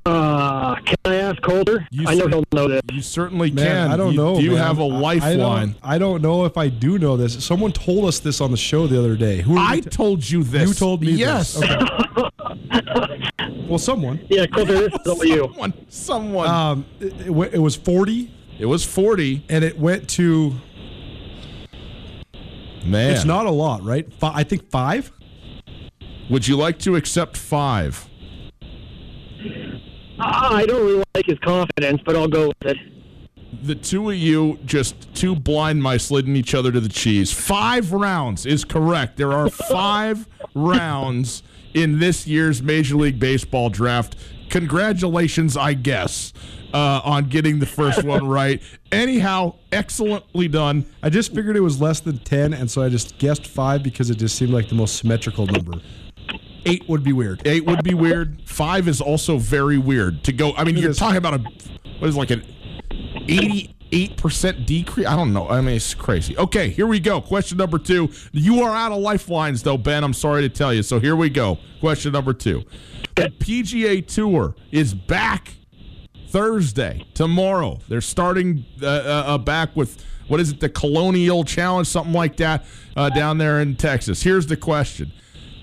can 0.74 0.96
I 1.04 1.14
ask 1.16 1.40
Colter? 1.42 1.86
You 1.90 2.06
I 2.08 2.14
know 2.14 2.24
cer- 2.24 2.28
he'll 2.30 2.44
know 2.52 2.68
this. 2.68 2.82
You 2.92 3.00
certainly 3.02 3.50
Man, 3.50 3.64
can. 3.66 3.90
I 3.92 3.96
don't 3.96 4.12
You- 4.12 4.16
know. 4.18 4.36
Do 4.36 4.42
you 4.42 4.50
man. 4.52 4.58
have 4.58 4.78
a 4.78 4.82
I- 4.82 4.86
I 4.86 4.88
don't- 4.90 5.00
lifeline? 5.02 5.74
I 5.82 5.98
don't, 5.98 6.22
know 6.22 6.44
if 6.44 6.56
I 6.56 6.68
do 6.68 6.98
know 6.98 7.16
this. 7.16 7.44
Someone 7.44 7.72
told 7.72 8.04
us 8.06 8.18
this 8.18 8.40
on 8.40 8.50
the 8.50 8.56
show 8.56 8.86
the 8.86 8.98
other 8.98 9.16
day. 9.16 9.42
Who? 9.42 9.56
are 9.56 9.72
I 9.72 9.80
told 9.80 10.28
you 10.28 10.42
this. 10.42 10.68
you 10.68 10.74
told 10.74 11.02
me. 11.02 11.12
Yes. 11.12 11.54
This. 11.54 11.70
Okay. 11.70 13.66
well, 13.68 13.78
someone. 13.78 14.20
Yeah, 14.28 14.46
Colter, 14.46 14.88
this 14.88 15.00
is 15.00 15.06
all 15.06 15.24
you. 15.24 15.42
Someone. 15.46 15.72
Someone. 15.88 16.48
Um, 16.48 16.86
it, 17.00 17.12
it, 17.28 17.54
it 17.54 17.58
was 17.58 17.76
forty, 17.76 18.30
it 18.58 18.66
was 18.66 18.84
40. 18.84 19.44
and 19.48 19.62
it 19.64 19.78
went 19.78 20.08
to. 20.10 20.54
Man. 22.84 23.12
It's 23.12 23.24
not 23.24 23.46
a 23.46 23.50
lot, 23.50 23.82
right? 23.82 24.12
Fi 24.14 24.30
I 24.34 24.44
think 24.44 24.70
five. 24.70 25.10
Would 26.30 26.46
you 26.48 26.56
like 26.56 26.78
to 26.80 26.96
accept 26.96 27.36
five? 27.36 28.08
I 30.36 30.66
don't 30.66 30.84
really 30.84 31.04
like 31.14 31.26
his 31.26 31.38
confidence, 31.38 32.00
but 32.04 32.16
I'll 32.16 32.28
go 32.28 32.48
with 32.48 32.62
it. 32.62 32.76
The 33.62 33.74
two 33.74 34.10
of 34.10 34.16
you, 34.16 34.58
just 34.64 35.14
two 35.14 35.34
blind 35.34 35.82
mice 35.82 36.10
leading 36.10 36.36
each 36.36 36.54
other 36.54 36.70
to 36.72 36.80
the 36.80 36.88
cheese. 36.88 37.32
Five 37.32 37.92
rounds 37.92 38.44
is 38.44 38.64
correct. 38.64 39.16
There 39.16 39.32
are 39.32 39.48
five 39.70 40.28
rounds 40.54 41.42
in 41.74 41.98
this 41.98 42.26
year's 42.26 42.62
Major 42.62 42.96
League 42.96 43.18
Baseball 43.18 43.70
draft. 43.70 44.16
Congratulations, 44.50 45.56
I 45.56 45.74
guess, 45.74 46.32
uh, 46.72 47.00
on 47.02 47.28
getting 47.28 47.58
the 47.58 47.66
first 47.66 48.04
one 48.04 48.28
right. 48.28 48.62
Anyhow, 48.92 49.54
excellently 49.72 50.48
done. 50.48 50.86
I 51.02 51.08
just 51.08 51.34
figured 51.34 51.56
it 51.56 51.60
was 51.60 51.80
less 51.80 52.00
than 52.00 52.18
ten, 52.18 52.52
and 52.52 52.70
so 52.70 52.82
I 52.82 52.88
just 52.88 53.18
guessed 53.18 53.46
five 53.46 53.82
because 53.82 54.10
it 54.10 54.16
just 54.16 54.36
seemed 54.36 54.52
like 54.52 54.68
the 54.68 54.74
most 54.74 54.96
symmetrical 54.96 55.46
number. 55.46 55.80
Eight 56.66 56.88
would 56.88 57.04
be 57.04 57.12
weird. 57.12 57.46
Eight 57.46 57.64
would 57.64 57.82
be 57.84 57.94
weird. 57.94 58.42
Five 58.44 58.88
is 58.88 59.00
also 59.00 59.38
very 59.38 59.78
weird 59.78 60.24
to 60.24 60.32
go. 60.32 60.52
I 60.54 60.64
mean, 60.64 60.76
you're 60.76 60.92
talking 60.92 61.16
about 61.16 61.34
a 61.34 61.38
what 62.00 62.08
is 62.08 62.16
like 62.16 62.30
an 62.30 62.44
eighty-eight 63.28 64.16
percent 64.16 64.66
decrease. 64.66 65.06
I 65.06 65.14
don't 65.14 65.32
know. 65.32 65.48
I 65.48 65.60
mean, 65.60 65.76
it's 65.76 65.94
crazy. 65.94 66.36
Okay, 66.36 66.68
here 66.68 66.86
we 66.86 66.98
go. 66.98 67.20
Question 67.20 67.58
number 67.58 67.78
two. 67.78 68.10
You 68.32 68.62
are 68.62 68.74
out 68.74 68.90
of 68.90 68.98
lifelines, 68.98 69.62
though, 69.62 69.78
Ben. 69.78 70.02
I'm 70.02 70.12
sorry 70.12 70.42
to 70.42 70.48
tell 70.48 70.74
you. 70.74 70.82
So 70.82 70.98
here 70.98 71.14
we 71.14 71.30
go. 71.30 71.58
Question 71.80 72.12
number 72.12 72.32
two. 72.32 72.64
The 73.14 73.30
PGA 73.38 74.06
Tour 74.06 74.54
is 74.72 74.92
back 74.92 75.54
Thursday, 76.28 77.06
tomorrow. 77.14 77.78
They're 77.88 78.00
starting 78.00 78.66
uh, 78.82 78.86
uh, 78.86 79.24
uh, 79.26 79.38
back 79.38 79.74
with 79.76 80.04
what 80.28 80.40
is 80.40 80.50
it, 80.50 80.60
the 80.60 80.68
Colonial 80.68 81.44
Challenge, 81.44 81.86
something 81.86 82.12
like 82.12 82.36
that, 82.38 82.64
uh, 82.96 83.08
down 83.10 83.38
there 83.38 83.60
in 83.60 83.76
Texas. 83.76 84.22
Here's 84.22 84.48
the 84.48 84.56
question: 84.56 85.12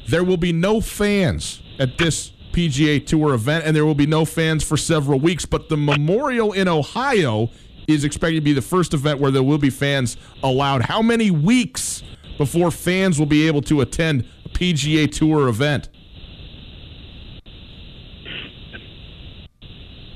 There 0.08 0.24
will 0.24 0.38
be 0.38 0.54
no 0.54 0.82
fans 0.82 1.62
at 1.80 1.97
this 1.97 2.32
PGA 2.51 3.06
Tour 3.06 3.34
event, 3.34 3.66
and 3.66 3.76
there 3.76 3.86
will 3.86 3.95
be 3.95 4.06
no 4.06 4.26
fans 4.26 4.64
for 4.64 4.78
several 4.78 5.20
weeks. 5.20 5.45
But 5.45 5.70
the 5.70 5.78
Memorial 5.78 6.54
in 6.54 6.68
Ohio 6.68 7.49
is 7.88 8.04
expected 8.04 8.36
to 8.36 8.41
be 8.41 8.54
the 8.54 8.62
first 8.62 8.93
event 8.93 9.20
where 9.20 9.32
there 9.32 9.43
will 9.43 9.58
be 9.58 9.70
fans 9.70 10.18
allowed. 10.41 10.84
How 10.84 11.01
many 11.01 11.32
weeks 11.32 12.04
before 12.38 12.72
fans 12.72 13.20
will 13.20 13.26
be 13.26 13.47
able 13.47 13.62
to 13.64 13.82
attend 13.82 14.26
a 14.45 14.49
PGA 14.49 15.12
Tour 15.12 15.47
event? 15.47 15.89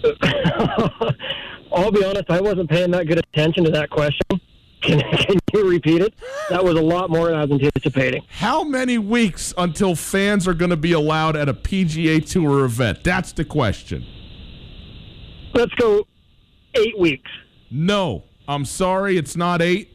I'll 1.71 1.91
be 1.91 2.03
honest, 2.03 2.29
I 2.29 2.39
wasn't 2.39 2.69
paying 2.69 2.91
that 2.91 3.07
good 3.07 3.19
attention 3.19 3.63
to 3.65 3.71
that 3.71 3.89
question. 3.89 4.39
Can, 4.81 4.99
can 5.17 5.39
you 5.53 5.69
repeat 5.69 6.01
it? 6.01 6.13
That 6.49 6.63
was 6.63 6.75
a 6.75 6.81
lot 6.81 7.09
more 7.09 7.27
than 7.27 7.35
I 7.35 7.45
was 7.45 7.61
anticipating. 7.61 8.23
How 8.29 8.63
many 8.63 8.97
weeks 8.97 9.53
until 9.57 9.95
fans 9.95 10.47
are 10.47 10.53
going 10.53 10.69
to 10.69 10.77
be 10.77 10.91
allowed 10.91 11.35
at 11.35 11.49
a 11.49 11.53
PGA 11.53 12.25
Tour 12.27 12.65
event? 12.65 13.03
That's 13.03 13.31
the 13.31 13.45
question. 13.45 14.05
Let's 15.53 15.73
go 15.75 16.05
eight 16.75 16.97
weeks. 16.99 17.31
No, 17.71 18.23
I'm 18.47 18.65
sorry, 18.65 19.17
it's 19.17 19.35
not 19.35 19.61
eight. 19.61 19.91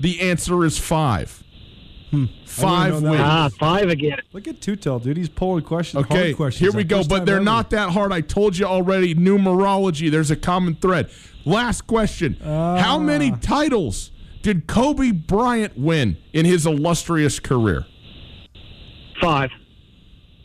The 0.00 0.20
answer 0.20 0.64
is 0.64 0.78
five. 0.78 1.42
Five 2.44 2.94
know 2.94 3.00
that. 3.00 3.10
weeks. 3.10 3.22
Ah, 3.22 3.48
five 3.58 3.88
again. 3.88 4.18
Look 4.32 4.46
at 4.46 4.60
Tutel, 4.60 5.02
dude. 5.02 5.16
He's 5.16 5.28
pulling 5.28 5.64
questions. 5.64 6.04
Okay, 6.04 6.28
hard 6.28 6.36
questions. 6.36 6.60
here 6.60 6.76
we 6.76 6.84
go. 6.84 7.04
But 7.04 7.26
they're 7.26 7.36
ever. 7.36 7.44
not 7.44 7.70
that 7.70 7.90
hard. 7.90 8.12
I 8.12 8.20
told 8.20 8.56
you 8.56 8.66
already. 8.66 9.14
Numerology. 9.14 10.10
There's 10.10 10.30
a 10.30 10.36
common 10.36 10.76
thread. 10.76 11.10
Last 11.44 11.86
question: 11.86 12.34
How 12.42 12.98
many 12.98 13.32
titles 13.32 14.12
did 14.46 14.68
Kobe 14.68 15.10
Bryant 15.10 15.76
win 15.76 16.18
in 16.32 16.46
his 16.46 16.66
illustrious 16.66 17.40
career? 17.40 17.84
Five. 19.20 19.50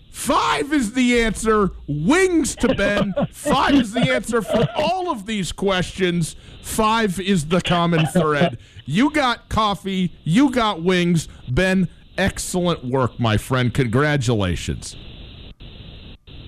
Five 0.10 0.74
is 0.74 0.94
the 0.94 1.22
answer. 1.22 1.70
Wings 1.88 2.56
to 2.56 2.74
Ben. 2.74 3.14
Five 3.30 3.76
is 3.76 3.94
the 3.94 4.12
answer 4.12 4.42
for 4.42 4.68
all 4.76 5.12
of 5.12 5.28
these 5.28 5.52
questions. 5.52 6.36
Five 6.64 7.20
is 7.20 7.50
the 7.50 7.62
common 7.62 8.08
thread. 8.08 8.58
You 8.86 9.12
got 9.12 9.50
coffee. 9.50 10.12
You 10.24 10.50
got 10.50 10.82
wings. 10.82 11.28
Ben, 11.48 11.88
excellent 12.18 12.84
work, 12.84 13.20
my 13.20 13.38
friend. 13.38 13.72
Congratulations. 13.72 14.96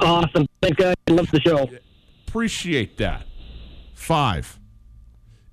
Awesome. 0.01 0.47
Thanks, 0.59 0.81
guys. 0.81 0.95
Love 1.07 1.29
the 1.29 1.39
show. 1.39 1.69
Appreciate 2.27 2.97
that. 2.97 3.27
Five. 3.93 4.59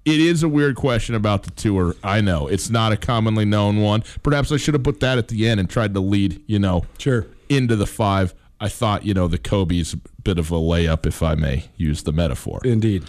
It 0.05 0.19
is 0.21 0.43
a 0.43 0.49
weird 0.49 0.77
question 0.77 1.15
about 1.15 1.43
the 1.43 1.51
tour. 1.51 1.95
I 2.03 2.21
know. 2.21 2.47
It's 2.49 2.71
not 2.71 2.93
a 2.93 2.97
commonly 2.97 3.45
known 3.45 3.81
one. 3.83 4.03
Perhaps 4.23 4.51
I 4.51 4.57
should 4.57 4.75
have 4.75 4.83
put 4.83 5.01
that 5.01 5.19
at 5.19 5.29
the 5.29 5.47
end 5.47 5.61
and 5.61 5.69
tried 5.69 5.93
to 5.95 6.01
lead, 6.01 6.43
you 6.47 6.59
know, 6.59 6.85
Sure. 6.99 7.27
into 7.49 7.77
the 7.77 7.87
five. 7.87 8.35
I 8.61 8.69
thought, 8.69 9.05
you 9.05 9.15
know, 9.15 9.29
the 9.29 9.39
Kobe's 9.39 9.93
a 9.95 9.99
bit 10.23 10.39
of 10.39 10.51
a 10.51 10.55
layup, 10.57 11.07
if 11.07 11.23
I 11.23 11.35
may 11.35 11.65
use 11.77 12.03
the 12.03 12.13
metaphor. 12.13 12.61
Indeed. 12.65 13.05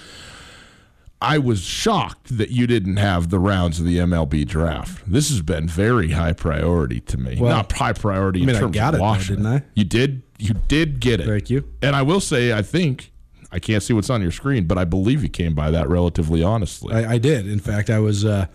I 1.23 1.37
was 1.37 1.61
shocked 1.61 2.35
that 2.37 2.49
you 2.49 2.65
didn't 2.65 2.97
have 2.97 3.29
the 3.29 3.37
rounds 3.37 3.79
of 3.79 3.85
the 3.85 3.97
MLB 3.99 4.43
draft. 4.45 5.03
This 5.05 5.29
has 5.29 5.41
been 5.41 5.67
very 5.67 6.11
high 6.11 6.33
priority 6.33 6.99
to 7.01 7.17
me. 7.17 7.37
Well, 7.39 7.55
Not 7.55 7.71
high 7.71 7.93
priority 7.93 8.39
I 8.41 8.45
mean, 8.45 8.49
in 8.49 8.55
I 8.55 8.59
terms 8.61 8.75
got 8.75 8.87
of 8.89 8.95
it, 8.95 8.97
though, 8.97 9.03
Washington. 9.03 9.43
didn't 9.43 9.57
I? 9.61 9.65
You 9.75 9.83
did. 9.83 10.23
You 10.39 10.55
did 10.67 10.99
get 10.99 11.19
it. 11.19 11.27
Thank 11.27 11.49
you. 11.51 11.63
And 11.83 11.95
I 11.95 12.01
will 12.01 12.21
say, 12.21 12.51
I 12.53 12.63
think 12.63 13.10
I 13.51 13.59
can't 13.59 13.83
see 13.83 13.93
what's 13.93 14.09
on 14.09 14.21
your 14.21 14.31
screen, 14.31 14.65
but 14.65 14.77
I 14.77 14.85
believe 14.85 15.23
you 15.23 15.29
came 15.29 15.53
by 15.53 15.71
that 15.71 15.89
relatively 15.89 16.41
honestly. 16.41 16.93
I, 16.93 17.13
I 17.13 17.17
did. 17.17 17.47
In 17.47 17.59
fact, 17.59 17.89
I 17.89 17.99
was. 17.99 18.23
Uh, 18.25 18.47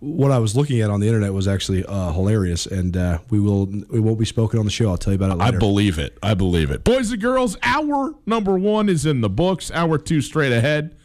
what 0.00 0.30
I 0.30 0.38
was 0.38 0.56
looking 0.56 0.80
at 0.80 0.88
on 0.88 1.00
the 1.00 1.06
internet 1.08 1.34
was 1.34 1.46
actually 1.46 1.84
uh, 1.84 2.12
hilarious, 2.12 2.64
and 2.64 2.96
uh, 2.96 3.18
we 3.28 3.38
will. 3.38 3.66
we 3.66 4.00
won't 4.00 4.18
be 4.18 4.24
spoken 4.24 4.58
on 4.58 4.64
the 4.64 4.70
show. 4.70 4.88
I'll 4.88 4.96
tell 4.96 5.12
you 5.12 5.16
about 5.16 5.32
it 5.32 5.34
later. 5.34 5.56
I 5.56 5.58
believe 5.58 5.98
it. 5.98 6.16
I 6.22 6.32
believe 6.32 6.70
it. 6.70 6.84
Boys 6.84 7.10
and 7.12 7.20
girls, 7.20 7.58
hour 7.62 8.14
number 8.24 8.58
one 8.58 8.88
is 8.88 9.04
in 9.04 9.20
the 9.20 9.28
books. 9.28 9.70
Hour 9.70 9.98
two 9.98 10.22
straight 10.22 10.52
ahead. 10.52 10.96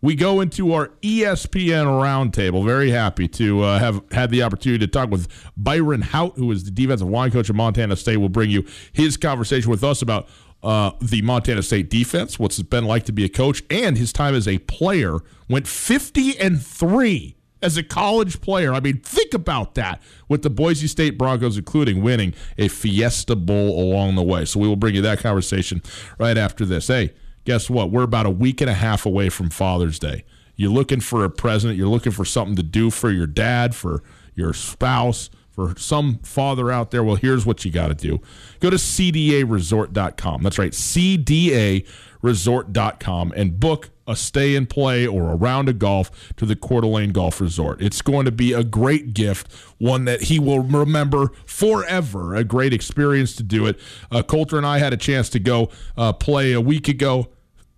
we 0.00 0.14
go 0.14 0.40
into 0.40 0.72
our 0.72 0.88
ESPN 1.02 1.84
roundtable. 1.86 2.64
Very 2.64 2.90
happy 2.90 3.28
to 3.28 3.62
uh, 3.62 3.78
have 3.78 4.02
had 4.12 4.30
the 4.30 4.42
opportunity 4.42 4.86
to 4.86 4.90
talk 4.90 5.10
with 5.10 5.28
Byron 5.56 6.00
Hout, 6.00 6.36
who 6.36 6.50
is 6.52 6.64
the 6.64 6.70
defensive 6.70 7.08
line 7.08 7.30
coach 7.30 7.50
of 7.50 7.56
Montana 7.56 7.96
State. 7.96 8.16
We'll 8.16 8.30
bring 8.30 8.48
you 8.50 8.64
his 8.92 9.18
conversation 9.18 9.70
with 9.70 9.84
us 9.84 10.00
about 10.00 10.26
uh, 10.62 10.92
the 11.00 11.22
Montana 11.22 11.62
State 11.62 11.90
defense, 11.90 12.38
what's 12.38 12.58
it 12.58 12.70
been 12.70 12.84
like 12.84 13.04
to 13.04 13.12
be 13.12 13.24
a 13.24 13.28
coach, 13.28 13.62
and 13.70 13.96
his 13.96 14.12
time 14.12 14.34
as 14.34 14.48
a 14.48 14.58
player. 14.58 15.18
Went 15.48 15.68
50 15.68 16.38
and 16.38 16.60
3 16.60 17.36
as 17.62 17.76
a 17.76 17.82
college 17.82 18.40
player. 18.40 18.72
I 18.72 18.80
mean, 18.80 18.98
think 18.98 19.34
about 19.34 19.74
that 19.74 20.02
with 20.28 20.42
the 20.42 20.50
Boise 20.50 20.86
State 20.86 21.16
Broncos, 21.16 21.56
including 21.56 22.02
winning 22.02 22.34
a 22.58 22.68
Fiesta 22.68 23.36
Bowl 23.36 23.80
along 23.80 24.14
the 24.16 24.22
way. 24.22 24.44
So 24.44 24.60
we 24.60 24.68
will 24.68 24.76
bring 24.76 24.94
you 24.94 25.02
that 25.02 25.20
conversation 25.20 25.82
right 26.18 26.36
after 26.36 26.64
this. 26.64 26.88
Hey, 26.88 27.14
guess 27.44 27.70
what? 27.70 27.90
We're 27.90 28.02
about 28.02 28.26
a 28.26 28.30
week 28.30 28.60
and 28.60 28.70
a 28.70 28.74
half 28.74 29.06
away 29.06 29.28
from 29.28 29.50
Father's 29.50 29.98
Day. 29.98 30.24
You're 30.56 30.70
looking 30.70 31.00
for 31.00 31.24
a 31.24 31.30
present, 31.30 31.76
you're 31.76 31.88
looking 31.88 32.12
for 32.12 32.24
something 32.24 32.56
to 32.56 32.62
do 32.62 32.90
for 32.90 33.10
your 33.10 33.26
dad, 33.26 33.74
for 33.74 34.02
your 34.34 34.52
spouse, 34.54 35.28
for 35.56 35.74
some 35.76 36.18
father 36.18 36.70
out 36.70 36.92
there. 36.92 37.02
Well, 37.02 37.16
here's 37.16 37.44
what 37.44 37.64
you 37.64 37.72
got 37.72 37.88
to 37.88 37.94
do 37.94 38.20
go 38.60 38.70
to 38.70 38.76
CDAResort.com. 38.76 40.44
That's 40.44 40.58
right, 40.58 40.70
CDAResort.com 40.70 43.32
and 43.34 43.58
book 43.58 43.90
a 44.06 44.14
stay 44.14 44.54
and 44.54 44.70
play 44.70 45.04
or 45.06 45.32
a 45.32 45.34
round 45.34 45.68
of 45.68 45.80
golf 45.80 46.32
to 46.36 46.46
the 46.46 46.54
Coeur 46.54 46.82
d'Alene 46.82 47.10
Golf 47.10 47.40
Resort. 47.40 47.82
It's 47.82 48.00
going 48.02 48.24
to 48.24 48.30
be 48.30 48.52
a 48.52 48.62
great 48.62 49.14
gift, 49.14 49.52
one 49.78 50.04
that 50.04 50.22
he 50.22 50.38
will 50.38 50.60
remember 50.60 51.32
forever. 51.44 52.36
A 52.36 52.44
great 52.44 52.72
experience 52.72 53.34
to 53.36 53.42
do 53.42 53.66
it. 53.66 53.80
Uh, 54.10 54.22
Colter 54.22 54.56
and 54.56 54.66
I 54.66 54.78
had 54.78 54.92
a 54.92 54.96
chance 54.96 55.28
to 55.30 55.40
go 55.40 55.70
uh, 55.96 56.12
play 56.12 56.52
a 56.52 56.60
week 56.60 56.86
ago. 56.86 57.28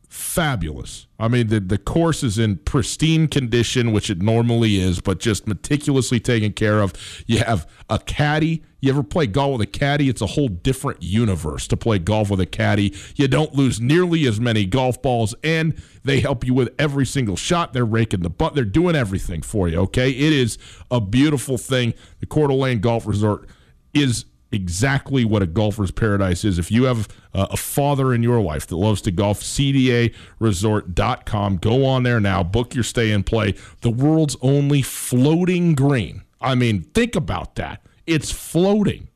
Fabulous. 0.08 1.07
I 1.20 1.26
mean, 1.26 1.48
the, 1.48 1.58
the 1.58 1.78
course 1.78 2.22
is 2.22 2.38
in 2.38 2.58
pristine 2.58 3.26
condition, 3.26 3.90
which 3.90 4.08
it 4.08 4.22
normally 4.22 4.78
is, 4.78 5.00
but 5.00 5.18
just 5.18 5.48
meticulously 5.48 6.20
taken 6.20 6.52
care 6.52 6.80
of. 6.80 6.92
You 7.26 7.38
have 7.38 7.68
a 7.90 7.98
caddy. 7.98 8.62
You 8.80 8.90
ever 8.90 9.02
play 9.02 9.26
golf 9.26 9.58
with 9.58 9.62
a 9.62 9.70
caddy? 9.70 10.08
It's 10.08 10.20
a 10.20 10.26
whole 10.26 10.46
different 10.46 11.02
universe 11.02 11.66
to 11.68 11.76
play 11.76 11.98
golf 11.98 12.30
with 12.30 12.38
a 12.38 12.46
caddy. 12.46 12.94
You 13.16 13.26
don't 13.26 13.52
lose 13.52 13.80
nearly 13.80 14.28
as 14.28 14.38
many 14.38 14.64
golf 14.64 15.02
balls, 15.02 15.34
and 15.42 15.74
they 16.04 16.20
help 16.20 16.46
you 16.46 16.54
with 16.54 16.72
every 16.78 17.04
single 17.04 17.34
shot. 17.34 17.72
They're 17.72 17.84
raking 17.84 18.20
the 18.20 18.30
butt. 18.30 18.54
They're 18.54 18.64
doing 18.64 18.94
everything 18.94 19.42
for 19.42 19.68
you, 19.68 19.78
okay? 19.80 20.10
It 20.10 20.32
is 20.32 20.56
a 20.92 21.00
beautiful 21.00 21.58
thing. 21.58 21.94
The 22.20 22.26
Coeur 22.26 22.46
d'Alene 22.46 22.78
Golf 22.78 23.04
Resort 23.04 23.48
is 23.92 24.24
exactly 24.50 25.24
what 25.24 25.40
a 25.42 25.46
golfer's 25.46 25.90
paradise 25.90 26.44
is. 26.44 26.58
If 26.58 26.70
you 26.70 26.84
have 26.84 27.08
uh, 27.34 27.48
a 27.50 27.56
father 27.56 28.14
in 28.14 28.22
your 28.22 28.40
life 28.40 28.66
that 28.66 28.76
loves 28.76 29.00
to 29.02 29.10
golf, 29.10 29.40
CDAResort.com. 29.40 31.56
Go 31.58 31.84
on 31.84 32.02
there 32.02 32.20
now, 32.20 32.42
book 32.42 32.74
your 32.74 32.84
stay 32.84 33.12
and 33.12 33.26
play. 33.26 33.54
The 33.82 33.90
world's 33.90 34.36
only 34.40 34.80
floating 34.82 35.74
green. 35.74 36.22
I 36.40 36.54
mean, 36.54 36.82
think 36.94 37.16
about 37.16 37.56
that. 37.56 37.82
It's 38.06 38.30
floating. 38.30 39.08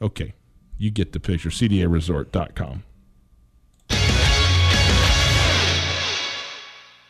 Okay, 0.00 0.32
you 0.76 0.90
get 0.90 1.12
the 1.12 1.20
picture. 1.20 1.50
CDAResort.com. 1.50 2.84